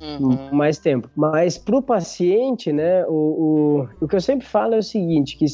Uhum. 0.02 0.54
mais 0.54 0.78
tempo. 0.78 1.10
Mas 1.16 1.58
para 1.58 1.78
o 1.78 1.82
paciente, 1.82 2.72
né, 2.72 3.06
o, 3.08 3.88
o, 4.00 4.04
o 4.06 4.08
que 4.08 4.16
eu 4.16 4.22
sempre 4.22 4.46
falo 4.46 4.76
é 4.76 4.78
o 4.78 4.84
seguinte, 4.84 5.38
que 5.38 5.48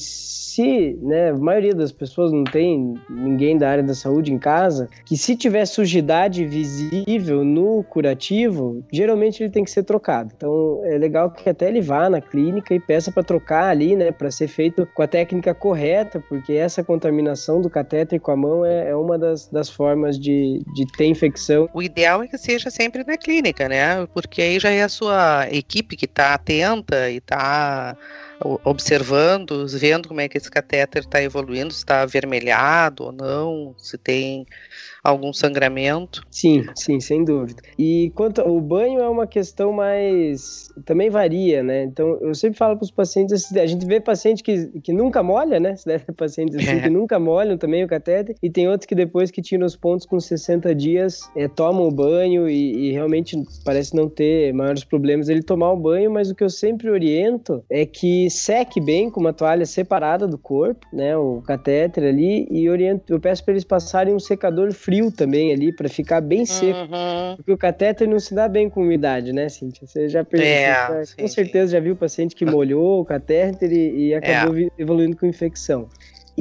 se, 0.55 0.97
né, 1.01 1.29
a 1.29 1.33
maioria 1.33 1.73
das 1.73 1.91
pessoas 1.91 2.31
não 2.31 2.43
tem 2.43 2.95
ninguém 3.09 3.57
da 3.57 3.69
área 3.69 3.83
da 3.83 3.93
saúde 3.93 4.33
em 4.33 4.37
casa, 4.37 4.89
que 5.05 5.15
se 5.15 5.35
tiver 5.35 5.65
sujidade 5.65 6.45
visível 6.45 7.43
no 7.43 7.83
curativo, 7.83 8.83
geralmente 8.91 9.41
ele 9.41 9.49
tem 9.49 9.63
que 9.63 9.71
ser 9.71 9.83
trocado. 9.83 10.33
Então 10.35 10.81
é 10.85 10.97
legal 10.97 11.31
que 11.31 11.49
até 11.49 11.69
ele 11.69 11.81
vá 11.81 12.09
na 12.09 12.19
clínica 12.19 12.73
e 12.75 12.79
peça 12.79 13.11
para 13.11 13.23
trocar 13.23 13.69
ali, 13.69 13.95
né, 13.95 14.11
para 14.11 14.29
ser 14.29 14.47
feito 14.47 14.87
com 14.93 15.01
a 15.01 15.07
técnica 15.07 15.53
correta, 15.53 16.21
porque 16.27 16.53
essa 16.53 16.83
contaminação 16.83 17.61
do 17.61 17.69
catéter 17.69 18.19
com 18.19 18.31
a 18.31 18.35
mão 18.35 18.65
é, 18.65 18.89
é 18.89 18.95
uma 18.95 19.17
das, 19.17 19.47
das 19.47 19.69
formas 19.69 20.19
de, 20.19 20.61
de 20.73 20.85
ter 20.97 21.05
infecção. 21.05 21.69
O 21.73 21.81
ideal 21.81 22.21
é 22.23 22.27
que 22.27 22.37
seja 22.37 22.69
sempre 22.69 23.03
na 23.05 23.17
clínica, 23.17 23.69
né, 23.69 24.05
porque 24.13 24.41
aí 24.41 24.59
já 24.59 24.69
é 24.69 24.83
a 24.83 24.89
sua 24.89 25.47
equipe 25.49 25.95
que 25.95 26.05
está 26.05 26.33
atenta 26.33 27.09
e 27.09 27.17
está 27.17 27.95
observando, 28.43 29.67
vendo 29.67 30.07
como 30.07 30.21
é 30.21 30.27
que 30.27 30.37
esse 30.37 30.49
catéter 30.49 31.03
está 31.03 31.21
evoluindo, 31.21 31.73
se 31.73 31.79
está 31.79 32.01
avermelhado 32.01 33.03
ou 33.05 33.11
não, 33.11 33.75
se 33.77 33.97
tem 33.97 34.45
algum 35.03 35.33
sangramento. 35.33 36.23
Sim, 36.29 36.63
sim, 36.75 36.99
sem 36.99 37.23
dúvida. 37.23 37.61
E 37.77 38.11
quanto 38.15 38.41
ao 38.41 38.59
banho 38.61 38.99
é 38.99 39.09
uma 39.09 39.25
questão 39.25 39.71
mais 39.71 40.69
também 40.85 41.09
varia, 41.09 41.63
né? 41.63 41.83
Então 41.83 42.19
eu 42.21 42.33
sempre 42.35 42.57
falo 42.57 42.75
para 42.77 42.85
os 42.85 42.91
pacientes, 42.91 43.51
a 43.55 43.65
gente 43.65 43.85
vê 43.85 43.99
paciente 43.99 44.43
que, 44.43 44.67
que 44.81 44.93
nunca 44.93 45.23
molha, 45.23 45.59
né? 45.59 45.75
Se 45.75 45.85
deve 45.85 46.05
ter 46.05 46.13
pacientes 46.13 46.55
assim, 46.55 46.81
que 46.81 46.89
nunca 46.89 47.19
molham 47.19 47.57
também 47.57 47.83
o 47.83 47.87
catéter 47.87 48.35
e 48.41 48.49
tem 48.49 48.67
outros 48.67 48.85
que 48.85 48.95
depois 48.95 49.31
que 49.31 49.41
tiram 49.41 49.65
os 49.65 49.75
pontos 49.75 50.05
com 50.05 50.19
60 50.19 50.73
dias 50.75 51.21
é, 51.35 51.47
tomam 51.47 51.87
o 51.87 51.91
banho 51.91 52.47
e, 52.47 52.89
e 52.89 52.91
realmente 52.91 53.35
parece 53.65 53.95
não 53.95 54.07
ter 54.07 54.53
maiores 54.53 54.83
problemas 54.83 55.29
ele 55.29 55.41
tomar 55.41 55.71
o 55.71 55.77
banho, 55.77 56.11
mas 56.11 56.29
o 56.29 56.35
que 56.35 56.43
eu 56.43 56.49
sempre 56.49 56.89
oriento 56.89 57.63
é 57.69 57.85
que 57.85 58.29
seque 58.29 58.79
bem 58.79 59.09
com 59.09 59.19
uma 59.19 59.33
toalha 59.33 59.65
separada 59.65 60.27
do 60.27 60.37
corpo, 60.37 60.85
né? 60.93 61.17
O 61.17 61.41
catéter 61.41 62.03
ali 62.03 62.47
e 62.51 62.69
oriento, 62.69 63.11
eu 63.11 63.19
peço 63.19 63.43
para 63.43 63.53
eles 63.53 63.63
passarem 63.63 64.13
um 64.13 64.19
secador 64.19 64.71
frio 64.71 64.90
frio 64.91 65.09
também 65.09 65.53
ali 65.53 65.71
para 65.71 65.87
ficar 65.87 66.19
bem 66.19 66.45
seco. 66.45 66.79
Uhum. 66.79 67.35
Porque 67.37 67.51
o 67.53 67.57
catéter 67.57 68.07
não 68.07 68.19
se 68.19 68.35
dá 68.35 68.47
bem 68.49 68.69
com 68.69 68.81
umidade, 68.81 69.31
né, 69.31 69.47
Cintia? 69.47 69.87
Você 69.87 70.09
já 70.09 70.23
percebeu? 70.23 70.53
É, 70.53 71.03
com 71.17 71.27
certeza 71.27 71.67
sim. 71.67 71.71
já 71.73 71.79
viu 71.79 71.93
o 71.93 71.95
paciente 71.95 72.35
que 72.35 72.45
molhou 72.45 72.99
o 72.99 73.05
catéter 73.05 73.71
e, 73.71 74.07
e 74.07 74.13
acabou 74.13 74.57
é. 74.57 74.67
evoluindo 74.77 75.15
com 75.15 75.25
infecção. 75.25 75.87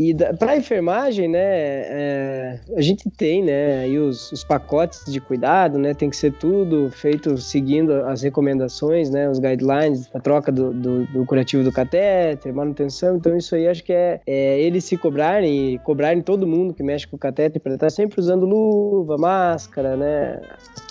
E 0.01 0.15
para 0.15 0.57
enfermagem, 0.57 1.29
né, 1.29 1.43
é, 1.43 2.61
a 2.75 2.81
gente 2.81 3.11
tem, 3.11 3.45
né, 3.45 3.81
aí 3.81 3.99
os, 3.99 4.33
os, 4.33 4.43
pacotes 4.43 5.05
de 5.05 5.21
cuidado, 5.21 5.79
né, 5.79 5.93
tem 5.93 6.09
que 6.09 6.17
ser 6.17 6.33
tudo 6.33 6.91
feito 6.91 7.37
seguindo 7.37 7.93
as 8.07 8.23
recomendações, 8.23 9.11
né, 9.11 9.29
os 9.29 9.39
guidelines, 9.39 10.09
a 10.15 10.19
troca 10.19 10.51
do, 10.51 10.73
do, 10.73 11.05
do 11.05 11.27
curativo 11.27 11.63
do 11.63 11.71
catéter, 11.71 12.51
manutenção, 12.51 13.19
então 13.19 13.37
isso 13.37 13.55
aí 13.55 13.69
acho 13.69 13.85
que 13.85 13.93
é, 13.93 14.23
é 14.27 14.59
eles 14.59 14.85
se 14.85 14.97
cobrarem 14.97 15.75
e 15.75 15.79
cobrarem 15.81 16.23
todo 16.23 16.47
mundo 16.47 16.73
que 16.73 16.83
mexe 16.83 17.07
com 17.07 17.17
o 17.17 17.19
catéter 17.19 17.61
para 17.61 17.75
estar 17.75 17.91
sempre 17.91 18.19
usando 18.19 18.47
luva, 18.47 19.19
máscara, 19.19 19.99
né, 19.99 20.41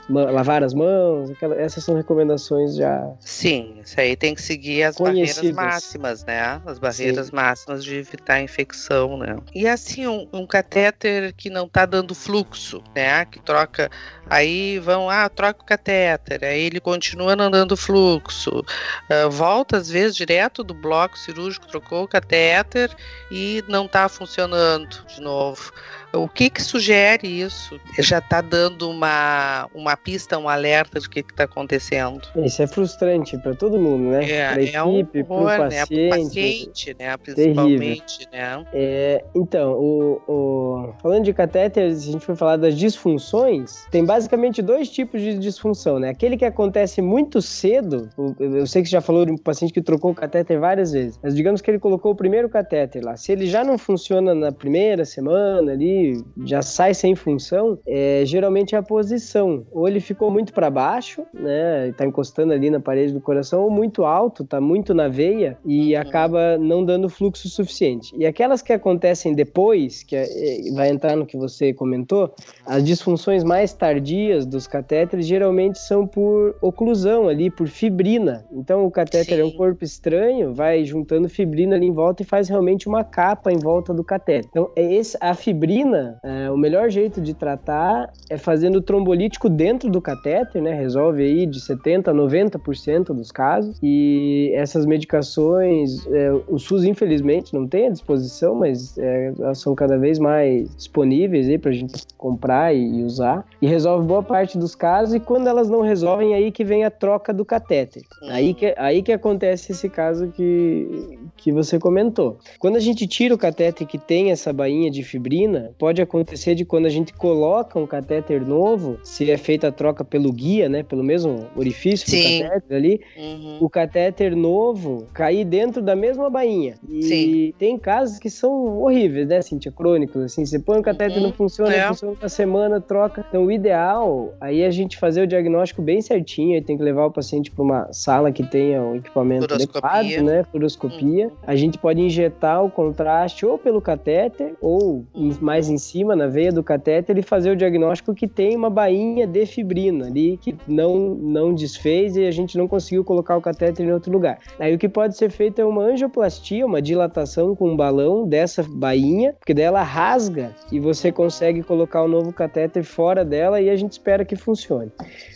lavar 0.09 0.63
as 0.63 0.73
mãos, 0.73 1.29
aquela, 1.29 1.55
essas 1.55 1.83
são 1.83 1.95
recomendações 1.95 2.75
já. 2.75 3.11
Sim, 3.19 3.79
isso 3.83 3.99
aí 3.99 4.15
tem 4.15 4.33
que 4.33 4.41
seguir 4.41 4.83
as 4.83 4.97
barreiras 4.97 5.51
máximas, 5.51 6.25
né? 6.25 6.61
As 6.65 6.79
barreiras 6.79 7.27
Sim. 7.27 7.35
máximas 7.35 7.83
de 7.83 7.95
evitar 7.95 8.35
a 8.35 8.41
infecção, 8.41 9.17
né? 9.17 9.37
E 9.53 9.67
assim, 9.67 10.07
um, 10.07 10.27
um 10.33 10.47
catéter 10.47 11.33
que 11.33 11.49
não 11.49 11.65
está 11.65 11.85
dando 11.85 12.15
fluxo, 12.15 12.81
né? 12.95 13.23
Que 13.25 13.39
troca, 13.39 13.89
aí 14.27 14.79
vão, 14.79 15.09
ah, 15.09 15.29
troca 15.29 15.61
o 15.61 15.65
catéter, 15.65 16.43
aí 16.43 16.61
ele 16.61 16.79
continua 16.79 17.35
não 17.35 17.51
dando 17.51 17.77
fluxo, 17.77 18.59
uh, 18.59 19.29
volta 19.29 19.77
às 19.77 19.89
vezes 19.89 20.15
direto 20.15 20.63
do 20.63 20.73
bloco 20.73 21.17
cirúrgico, 21.17 21.67
trocou 21.67 22.03
o 22.03 22.07
catéter 22.07 22.89
e 23.31 23.63
não 23.67 23.85
está 23.85 24.09
funcionando 24.09 25.05
de 25.05 25.21
novo. 25.21 25.71
O 26.13 26.27
que 26.27 26.49
que 26.49 26.61
sugere 26.61 27.27
isso? 27.27 27.79
Já 27.99 28.17
está 28.17 28.41
dando 28.41 28.89
uma, 28.89 29.69
uma 29.75 29.95
pista, 29.95 30.37
um 30.37 30.49
alerta 30.49 30.99
de 30.99 31.07
o 31.07 31.09
que 31.09 31.19
está 31.19 31.43
acontecendo. 31.43 32.21
Isso 32.37 32.61
é 32.61 32.67
frustrante 32.67 33.37
para 33.37 33.53
todo 33.53 33.79
mundo, 33.79 34.09
né? 34.09 34.29
É, 34.29 34.53
pra 34.53 34.63
é 34.63 34.83
um 34.83 35.07
horror, 35.27 35.57
paciente, 35.57 35.69
né? 35.69 35.85
Pro 35.85 36.23
paciente, 36.23 36.95
né? 36.99 37.17
Principalmente, 37.17 38.27
né? 38.31 38.65
É, 38.73 39.23
então, 39.35 39.73
o, 39.73 40.21
o, 40.27 40.93
falando 41.01 41.25
de 41.25 41.33
catéteres, 41.33 42.07
a 42.07 42.11
gente 42.11 42.25
foi 42.25 42.35
falar 42.35 42.57
das 42.57 42.75
disfunções, 42.75 43.85
tem 43.91 44.03
basicamente 44.03 44.61
dois 44.61 44.89
tipos 44.89 45.21
de 45.21 45.37
disfunção, 45.37 45.99
né? 45.99 46.09
Aquele 46.09 46.37
que 46.37 46.45
acontece 46.45 47.01
muito 47.01 47.41
cedo, 47.41 48.09
eu 48.39 48.65
sei 48.65 48.81
que 48.81 48.89
você 48.89 48.93
já 48.93 49.01
falou 49.01 49.25
de 49.25 49.31
um 49.31 49.37
paciente 49.37 49.73
que 49.73 49.81
trocou 49.81 50.11
o 50.11 50.15
catéter 50.15 50.59
várias 50.59 50.91
vezes, 50.91 51.19
mas 51.21 51.35
digamos 51.35 51.61
que 51.61 51.69
ele 51.69 51.79
colocou 51.79 52.11
o 52.13 52.15
primeiro 52.15 52.49
catéter 52.49 53.03
lá. 53.03 53.15
Se 53.15 53.31
ele 53.31 53.45
já 53.45 53.63
não 53.63 53.77
funciona 53.77 54.33
na 54.33 54.51
primeira 54.51 55.05
semana 55.05 55.71
ali, 55.71 55.98
já 56.45 56.61
sai 56.61 56.93
sem 56.93 57.15
função, 57.15 57.77
é, 57.87 58.23
geralmente 58.25 58.75
é 58.75 58.77
a 58.77 58.83
posição. 58.83 59.65
Ou 59.71 59.87
ele 59.87 59.99
ficou 59.99 60.31
muito 60.31 60.53
para 60.53 60.69
baixo, 60.69 61.23
né, 61.33 61.89
está 61.89 62.05
encostando 62.05 62.53
ali 62.53 62.69
na 62.69 62.79
parede 62.79 63.13
do 63.13 63.21
coração, 63.21 63.63
ou 63.63 63.71
muito 63.71 64.03
alto, 64.03 64.43
está 64.43 64.59
muito 64.59 64.93
na 64.93 65.07
veia 65.07 65.57
e 65.65 65.95
uhum. 65.95 66.01
acaba 66.01 66.57
não 66.57 66.83
dando 66.83 67.09
fluxo 67.09 67.47
suficiente. 67.49 68.13
E 68.17 68.25
aquelas 68.25 68.61
que 68.61 68.73
acontecem 68.73 69.33
depois, 69.33 70.03
que 70.03 70.15
é, 70.15 70.23
é, 70.23 70.71
vai 70.73 70.89
entrar 70.89 71.15
no 71.15 71.25
que 71.25 71.37
você 71.37 71.73
comentou, 71.73 72.33
as 72.65 72.83
disfunções 72.83 73.43
mais 73.43 73.73
tardias 73.73 74.45
dos 74.45 74.67
catéteres 74.67 75.25
geralmente 75.25 75.79
são 75.79 76.05
por 76.05 76.55
oclusão 76.61 77.27
ali, 77.27 77.49
por 77.49 77.67
fibrina. 77.67 78.45
Então 78.51 78.85
o 78.85 78.91
catéter 78.91 79.35
Sim. 79.35 79.41
é 79.41 79.45
um 79.45 79.51
corpo 79.51 79.83
estranho, 79.83 80.53
vai 80.53 80.83
juntando 80.83 81.29
fibrina 81.29 81.75
ali 81.75 81.87
em 81.87 81.93
volta 81.93 82.23
e 82.23 82.25
faz 82.25 82.49
realmente 82.49 82.87
uma 82.87 83.03
capa 83.03 83.51
em 83.51 83.57
volta 83.57 83.93
do 83.93 84.03
catéter. 84.03 84.49
Então 84.49 84.71
é 84.75 84.93
esse, 84.93 85.17
a 85.19 85.33
fibrina 85.33 85.88
é, 86.23 86.51
o 86.51 86.57
melhor 86.57 86.89
jeito 86.89 87.21
de 87.21 87.33
tratar 87.33 88.11
é 88.29 88.37
fazendo 88.37 88.81
trombolítico 88.81 89.49
dentro 89.49 89.89
do 89.89 90.01
catéter, 90.01 90.61
né? 90.61 90.73
Resolve 90.73 91.23
aí 91.23 91.45
de 91.45 91.59
70% 91.59 92.07
a 92.07 92.13
90% 92.13 93.13
dos 93.13 93.31
casos. 93.31 93.77
E 93.81 94.51
essas 94.53 94.85
medicações, 94.85 96.05
é, 96.07 96.31
o 96.47 96.57
SUS 96.57 96.83
infelizmente 96.83 97.53
não 97.53 97.67
tem 97.67 97.87
à 97.87 97.89
disposição, 97.89 98.55
mas 98.55 98.97
é, 98.97 99.33
elas 99.39 99.59
são 99.59 99.75
cada 99.75 99.97
vez 99.97 100.19
mais 100.19 100.73
disponíveis 100.75 101.47
aí 101.47 101.57
pra 101.57 101.71
gente 101.71 102.05
comprar 102.17 102.73
e, 102.73 102.99
e 102.99 103.03
usar. 103.03 103.45
E 103.61 103.67
resolve 103.67 104.05
boa 104.05 104.23
parte 104.23 104.57
dos 104.57 104.75
casos 104.75 105.15
e 105.15 105.19
quando 105.19 105.47
elas 105.47 105.69
não 105.69 105.81
resolvem, 105.81 106.33
aí 106.33 106.51
que 106.51 106.63
vem 106.63 106.83
a 106.83 106.91
troca 106.91 107.33
do 107.33 107.45
catéter. 107.45 108.03
Aí 108.29 108.53
que, 108.53 108.73
aí 108.77 109.01
que 109.01 109.11
acontece 109.11 109.71
esse 109.71 109.89
caso 109.89 110.27
que, 110.29 111.19
que 111.37 111.51
você 111.51 111.79
comentou. 111.79 112.37
Quando 112.59 112.75
a 112.75 112.79
gente 112.79 113.07
tira 113.07 113.33
o 113.33 113.37
catéter 113.37 113.87
que 113.87 113.97
tem 113.97 114.31
essa 114.31 114.51
bainha 114.51 114.89
de 114.89 115.03
fibrina, 115.03 115.71
pode 115.79 116.01
acontecer 116.01 116.53
de 116.53 116.65
quando 116.65 116.85
a 116.85 116.89
gente 116.89 117.13
coloca 117.13 117.79
um 117.79 117.87
catéter 117.87 118.45
novo, 118.45 118.99
se 119.01 119.31
é 119.31 119.37
feita 119.37 119.69
a 119.69 119.71
troca 119.71 120.03
pelo 120.03 120.31
guia, 120.31 120.67
né, 120.67 120.83
pelo 120.83 121.01
mesmo 121.01 121.47
orifício 121.55 122.07
Sim. 122.09 122.17
do 122.17 122.43
catéter 122.43 122.77
ali, 122.77 123.01
uhum. 123.17 123.57
o 123.61 123.69
catéter 123.69 124.35
novo 124.35 125.07
cair 125.13 125.45
dentro 125.45 125.81
da 125.81 125.95
mesma 125.95 126.29
bainha. 126.29 126.75
E 126.87 127.03
Sim. 127.03 127.53
tem 127.57 127.77
casos 127.77 128.19
que 128.19 128.29
são 128.29 128.81
horríveis, 128.81 129.25
né, 129.25 129.41
Cintia, 129.41 129.71
crônicos, 129.71 130.21
assim, 130.21 130.45
você 130.45 130.59
põe 130.59 130.79
o 130.79 130.83
catéter 130.83 131.17
uhum. 131.17 131.23
não 131.23 131.33
funciona, 131.33 131.73
é. 131.73 131.87
funciona 131.87 132.17
uma 132.19 132.29
semana, 132.29 132.81
troca. 132.81 133.25
Então 133.29 133.45
o 133.45 133.51
ideal 133.51 134.33
aí 134.41 134.61
é 134.61 134.67
a 134.67 134.71
gente 134.71 134.97
fazer 134.97 135.21
o 135.21 135.27
diagnóstico 135.27 135.81
bem 135.81 136.01
certinho, 136.01 136.55
aí 136.55 136.61
tem 136.61 136.75
que 136.75 136.83
levar 136.83 137.05
o 137.05 137.11
paciente 137.11 137.49
para 137.49 137.63
uma 137.63 137.93
sala 137.93 138.33
que 138.33 138.43
tenha 138.43 138.83
o 138.83 138.97
equipamento 138.97 139.53
adequado, 139.53 140.21
né, 140.23 140.43
fluoroscopia. 140.43 141.27
Uhum. 141.27 141.33
A 141.47 141.55
gente 141.55 141.77
pode 141.77 142.01
injetar 142.01 142.65
o 142.65 142.69
contraste 142.69 143.45
ou 143.45 143.57
pelo 143.57 143.79
catéter 143.79 144.55
ou 144.59 145.05
mais 145.39 145.68
em 145.69 145.77
cima, 145.77 146.15
na 146.15 146.27
veia 146.27 146.51
do 146.51 146.63
catéter, 146.63 147.17
e 147.17 147.21
fazer 147.21 147.51
o 147.51 147.55
diagnóstico 147.55 148.13
que 148.13 148.27
tem 148.27 148.55
uma 148.55 148.69
bainha 148.69 149.25
de 149.25 149.45
fibrina 149.45 150.07
ali, 150.07 150.37
que 150.37 150.55
não, 150.67 151.15
não 151.15 151.53
desfez 151.53 152.15
e 152.15 152.25
a 152.25 152.31
gente 152.31 152.57
não 152.57 152.67
conseguiu 152.67 153.03
colocar 153.03 153.37
o 153.37 153.41
catéter 153.41 153.85
em 153.85 153.91
outro 153.91 154.11
lugar. 154.11 154.39
Aí 154.59 154.73
o 154.73 154.77
que 154.77 154.89
pode 154.89 155.17
ser 155.17 155.31
feito 155.31 155.59
é 155.59 155.65
uma 155.65 155.83
angioplastia, 155.83 156.65
uma 156.65 156.81
dilatação 156.81 157.55
com 157.55 157.69
um 157.69 157.75
balão 157.75 158.27
dessa 158.27 158.63
bainha, 158.63 159.33
porque 159.33 159.53
daí 159.53 159.65
ela 159.65 159.83
rasga 159.83 160.55
e 160.71 160.79
você 160.79 161.11
consegue 161.11 161.63
colocar 161.63 162.03
o 162.03 162.07
novo 162.07 162.33
catéter 162.33 162.83
fora 162.83 163.23
dela 163.23 163.61
e 163.61 163.69
a 163.69 163.75
gente 163.75 163.93
espera 163.93 164.25
que 164.25 164.35
funcione. 164.35 164.91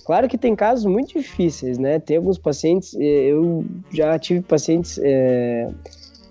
Claro 0.06 0.28
que 0.28 0.38
tem 0.38 0.56
casos 0.56 0.86
muito 0.86 1.14
difíceis, 1.14 1.78
né? 1.78 2.00
Tem 2.00 2.18
alguns 2.18 2.38
pacientes, 2.38 2.96
eh, 2.96 3.28
eu 3.28 3.64
já 3.92 4.18
tive 4.20 4.42
pacientes. 4.42 5.00
É 5.02 5.70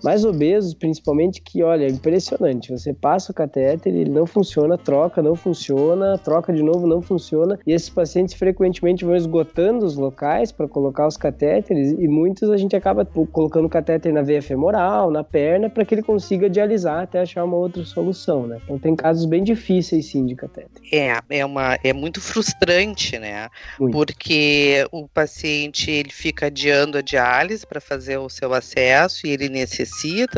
mais 0.03 0.25
obesos, 0.25 0.73
principalmente, 0.73 1.41
que, 1.41 1.63
olha, 1.63 1.85
é 1.85 1.87
impressionante. 1.87 2.71
Você 2.71 2.93
passa 2.93 3.31
o 3.31 3.35
catéter, 3.35 3.95
ele 3.95 4.11
não 4.11 4.25
funciona, 4.25 4.77
troca, 4.77 5.21
não 5.21 5.33
funciona, 5.33 6.17
troca 6.17 6.51
de 6.51 6.61
novo, 6.61 6.85
não 6.85 7.01
funciona. 7.01 7.57
E 7.65 7.71
esses 7.71 7.89
pacientes 7.89 8.33
frequentemente 8.33 9.05
vão 9.05 9.15
esgotando 9.15 9.85
os 9.85 9.95
locais 9.95 10.51
para 10.51 10.67
colocar 10.67 11.07
os 11.07 11.15
catéteres 11.15 11.95
e 11.97 12.07
muitos 12.07 12.49
a 12.49 12.57
gente 12.57 12.75
acaba 12.75 13.05
colocando 13.05 13.65
o 13.65 13.69
catéter 13.69 14.11
na 14.13 14.21
veia 14.21 14.41
femoral, 14.41 15.09
na 15.09 15.23
perna, 15.23 15.69
para 15.69 15.85
que 15.85 15.95
ele 15.95 16.03
consiga 16.03 16.49
dialisar 16.49 17.03
até 17.03 17.21
achar 17.21 17.45
uma 17.45 17.55
outra 17.55 17.85
solução, 17.85 18.45
né? 18.45 18.59
Então 18.65 18.77
tem 18.77 18.95
casos 18.95 19.25
bem 19.25 19.43
difíceis, 19.43 20.07
sim, 20.07 20.25
de 20.25 20.35
catéter. 20.35 20.81
É, 20.91 21.17
é, 21.29 21.45
uma, 21.45 21.79
é 21.81 21.93
muito 21.93 22.19
frustrante, 22.19 23.17
né? 23.17 23.47
Muito. 23.79 23.93
Porque 23.93 24.85
o 24.91 25.07
paciente 25.07 25.89
ele 25.89 26.11
fica 26.11 26.47
adiando 26.47 26.97
a 26.97 27.01
diálise 27.01 27.65
para 27.65 27.79
fazer 27.79 28.17
o 28.17 28.27
seu 28.27 28.53
acesso 28.53 29.25
e 29.25 29.29
ele 29.29 29.47
necessita 29.47 29.92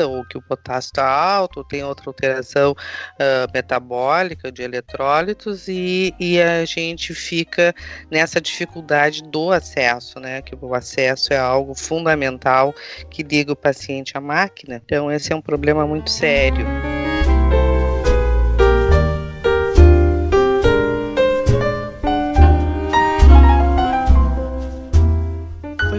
ou 0.08 0.24
que 0.24 0.36
o 0.38 0.42
potássio 0.42 0.88
está 0.88 1.08
alto, 1.08 1.58
ou 1.58 1.64
tem 1.64 1.82
outra 1.82 2.08
alteração 2.08 2.72
uh, 2.72 3.50
metabólica 3.52 4.50
de 4.50 4.62
eletrólitos, 4.62 5.68
e, 5.68 6.14
e 6.18 6.40
a 6.40 6.64
gente 6.64 7.14
fica 7.14 7.74
nessa 8.10 8.40
dificuldade 8.40 9.22
do 9.22 9.50
acesso, 9.50 10.20
né? 10.20 10.42
Que 10.42 10.56
o 10.60 10.74
acesso 10.74 11.32
é 11.32 11.38
algo 11.38 11.74
fundamental 11.74 12.74
que 13.10 13.22
liga 13.22 13.52
o 13.52 13.56
paciente 13.56 14.16
à 14.16 14.20
máquina. 14.20 14.80
Então, 14.84 15.10
esse 15.10 15.32
é 15.32 15.36
um 15.36 15.42
problema 15.42 15.86
muito 15.86 16.10
sério. 16.10 16.66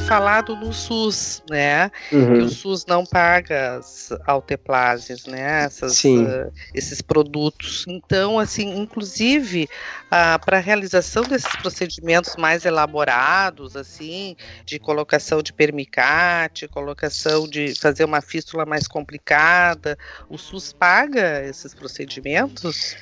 Falado 0.07 0.55
no 0.55 0.71
SUS, 0.73 1.43
né? 1.49 1.91
Uhum. 2.11 2.33
Que 2.33 2.39
o 2.39 2.49
SUS 2.49 2.85
não 2.85 3.05
paga 3.05 3.77
as 3.77 4.09
alteplases, 4.25 5.25
né? 5.25 5.65
Essas, 5.65 6.03
uh, 6.03 6.51
esses 6.73 7.01
produtos. 7.01 7.85
Então, 7.87 8.39
assim, 8.39 8.77
inclusive, 8.77 9.67
uh, 10.05 10.43
para 10.45 10.57
a 10.57 10.61
realização 10.61 11.23
desses 11.23 11.53
procedimentos 11.57 12.35
mais 12.37 12.65
elaborados, 12.65 13.75
assim, 13.75 14.35
de 14.65 14.79
colocação 14.79 15.41
de 15.41 15.51
permicate, 15.51 16.67
colocação 16.67 17.47
de 17.47 17.75
fazer 17.79 18.05
uma 18.05 18.21
fístula 18.21 18.65
mais 18.65 18.87
complicada, 18.87 19.97
o 20.29 20.37
SUS 20.37 20.71
paga 20.73 21.43
esses 21.43 21.73
procedimentos? 21.73 22.95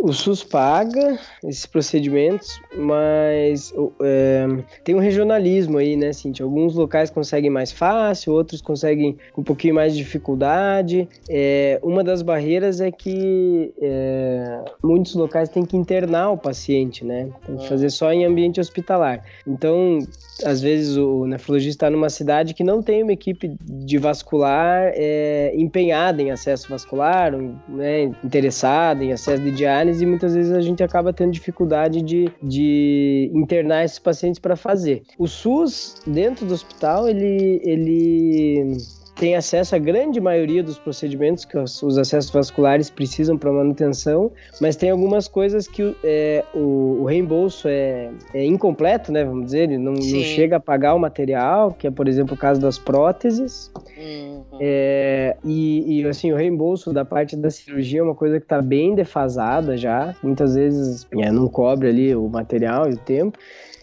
O 0.00 0.12
SUS 0.12 0.42
paga 0.42 1.18
esses 1.44 1.66
procedimentos, 1.66 2.60
mas 2.76 3.72
é, 4.00 4.46
tem 4.84 4.94
um 4.94 4.98
regionalismo 4.98 5.78
aí, 5.78 5.96
né, 5.96 6.12
Cintia? 6.12 6.44
Alguns 6.44 6.74
locais 6.74 7.10
conseguem 7.10 7.50
mais 7.50 7.72
fácil, 7.72 8.32
outros 8.32 8.60
conseguem 8.60 9.16
com 9.32 9.40
um 9.40 9.44
pouquinho 9.44 9.74
mais 9.74 9.94
de 9.94 10.02
dificuldade. 10.02 11.08
É, 11.28 11.78
uma 11.82 12.02
das 12.02 12.22
barreiras 12.22 12.80
é 12.80 12.90
que 12.90 13.72
é, 13.80 14.60
muitos 14.82 15.14
locais 15.14 15.48
têm 15.48 15.64
que 15.64 15.76
internar 15.76 16.30
o 16.30 16.38
paciente, 16.38 17.04
né? 17.04 17.28
Tem 17.46 17.56
que 17.56 17.68
fazer 17.68 17.90
só 17.90 18.12
em 18.12 18.24
ambiente 18.24 18.60
hospitalar. 18.60 19.24
Então, 19.46 19.98
às 20.44 20.60
vezes 20.60 20.96
o 20.96 21.26
nefrologista 21.26 21.86
está 21.86 21.90
numa 21.90 22.10
cidade 22.10 22.54
que 22.54 22.64
não 22.64 22.82
tem 22.82 23.02
uma 23.02 23.12
equipe 23.12 23.56
de 23.60 23.98
vascular 23.98 24.92
é, 24.94 25.52
empenhada 25.54 26.22
em 26.22 26.30
acesso 26.30 26.68
vascular, 26.68 27.32
né, 27.68 28.04
interessada 28.24 29.04
em 29.04 29.12
acesso 29.12 29.42
de 29.42 29.52
diálise, 29.62 30.04
e 30.04 30.06
muitas 30.06 30.34
vezes 30.34 30.52
a 30.52 30.60
gente 30.60 30.82
acaba 30.82 31.12
tendo 31.12 31.32
dificuldade 31.32 32.02
de, 32.02 32.30
de 32.42 33.30
internar 33.34 33.84
esses 33.84 33.98
pacientes 33.98 34.40
para 34.40 34.56
fazer. 34.56 35.02
O 35.16 35.26
SUS, 35.26 35.94
dentro 36.06 36.44
do 36.46 36.54
hospital, 36.54 37.08
ele, 37.08 37.60
ele 37.64 38.76
tem 39.22 39.36
acesso 39.36 39.76
à 39.76 39.78
grande 39.78 40.20
maioria 40.20 40.64
dos 40.64 40.80
procedimentos 40.80 41.44
que 41.44 41.56
os, 41.56 41.80
os 41.80 41.96
acessos 41.96 42.28
vasculares 42.28 42.90
precisam 42.90 43.38
para 43.38 43.52
manutenção, 43.52 44.32
mas 44.60 44.74
tem 44.74 44.90
algumas 44.90 45.28
coisas 45.28 45.68
que 45.68 45.94
é, 46.02 46.44
o, 46.52 46.98
o, 47.02 47.04
reembolso 47.04 47.68
é, 47.68 48.10
é, 48.34 48.44
incompleto, 48.44 49.12
né? 49.12 49.24
Vamos 49.24 49.44
dizer, 49.44 49.70
ele 49.70 49.78
não, 49.78 49.92
não, 49.92 50.02
chega 50.02 50.56
a 50.56 50.60
pagar 50.60 50.94
o 50.94 50.98
material, 50.98 51.70
que 51.70 51.86
é, 51.86 51.90
por 51.92 52.08
exemplo, 52.08 52.34
o 52.34 52.36
caso 52.36 52.60
das 52.60 52.80
próteses. 52.80 53.70
Uhum. 53.96 54.42
É, 54.58 55.36
e, 55.44 56.00
e, 56.00 56.08
assim, 56.08 56.32
o 56.32 56.36
reembolso 56.36 56.92
da 56.92 57.04
parte 57.04 57.36
da 57.36 57.48
cirurgia 57.48 58.00
é 58.00 58.02
uma 58.02 58.16
coisa 58.16 58.40
que 58.40 58.44
está 58.44 58.60
bem 58.60 58.92
defasada 58.92 59.76
já. 59.76 60.16
Muitas 60.20 60.56
vezes 60.56 61.06
é, 61.16 61.30
não 61.30 61.46
cobre 61.46 61.86
ali 61.86 62.12
o 62.12 62.28
material 62.28 62.90
e 62.90 62.94
o 62.94 62.98
tempo. 62.98 63.38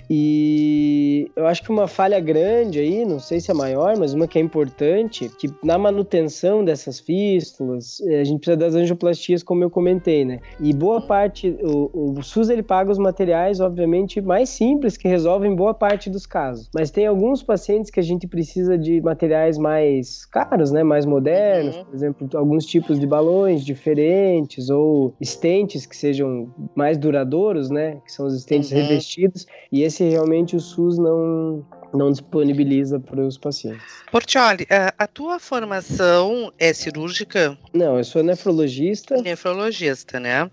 E 0.09 1.31
eu 1.35 1.45
acho 1.45 1.61
que 1.61 1.69
uma 1.69 1.87
falha 1.87 2.19
grande 2.19 2.79
aí, 2.79 3.05
não 3.05 3.19
sei 3.19 3.39
se 3.39 3.51
é 3.51 3.53
maior, 3.53 3.95
mas 3.97 4.13
uma 4.13 4.27
que 4.27 4.39
é 4.39 4.41
importante, 4.41 5.29
que 5.37 5.47
na 5.63 5.77
manutenção 5.77 6.65
dessas 6.65 6.99
fístulas, 6.99 8.01
eh, 8.01 8.21
a 8.21 8.23
gente 8.23 8.39
precisa 8.39 8.57
das 8.57 8.73
angioplastias, 8.73 9.43
como 9.43 9.63
eu 9.63 9.69
comentei, 9.69 10.25
né? 10.25 10.39
E 10.59 10.73
boa 10.73 10.99
parte, 10.99 11.55
o, 11.61 12.17
o 12.17 12.23
SUS 12.23 12.49
ele 12.49 12.63
paga 12.63 12.91
os 12.91 12.97
materiais, 12.97 13.59
obviamente, 13.59 14.19
mais 14.19 14.49
simples, 14.49 14.97
que 14.97 15.07
resolvem 15.07 15.55
boa 15.55 15.73
parte 15.73 16.09
dos 16.09 16.25
casos. 16.25 16.69
Mas 16.73 16.89
tem 16.89 17.05
alguns 17.05 17.43
pacientes 17.43 17.91
que 17.91 17.99
a 17.99 18.03
gente 18.03 18.27
precisa 18.27 18.77
de 18.77 19.01
materiais 19.01 19.57
mais 19.57 20.25
caros, 20.25 20.71
né? 20.71 20.83
Mais 20.83 21.05
modernos, 21.05 21.77
uhum. 21.77 21.85
por 21.85 21.95
exemplo, 21.95 22.29
alguns 22.33 22.65
tipos 22.65 22.99
de 22.99 23.05
balões 23.05 23.63
diferentes, 23.63 24.69
ou 24.69 25.13
estentes 25.21 25.85
que 25.85 25.95
sejam 25.95 26.49
mais 26.75 26.97
duradouros, 26.97 27.69
né? 27.69 27.97
Que 28.05 28.11
são 28.11 28.25
os 28.25 28.33
estentes 28.33 28.71
uhum. 28.71 28.77
revestidos. 28.79 29.45
E 29.71 29.83
esse 29.83 29.98
realmente 30.03 30.55
o 30.55 30.59
SUS 30.59 30.97
não, 30.97 31.65
não 31.93 32.11
disponibiliza 32.11 32.99
para 32.99 33.25
os 33.25 33.37
pacientes. 33.37 33.83
Portioli, 34.11 34.67
a, 34.69 34.93
a, 35.03 35.07
tua 35.07 35.39
formação 35.39 36.51
é 36.57 36.73
cirúrgica? 36.73 37.57
Não, 37.73 37.97
eu 37.97 38.03
sou 38.03 38.23
nefrologista. 38.23 39.21
Nefrologista, 39.21 40.19
né? 40.19 40.49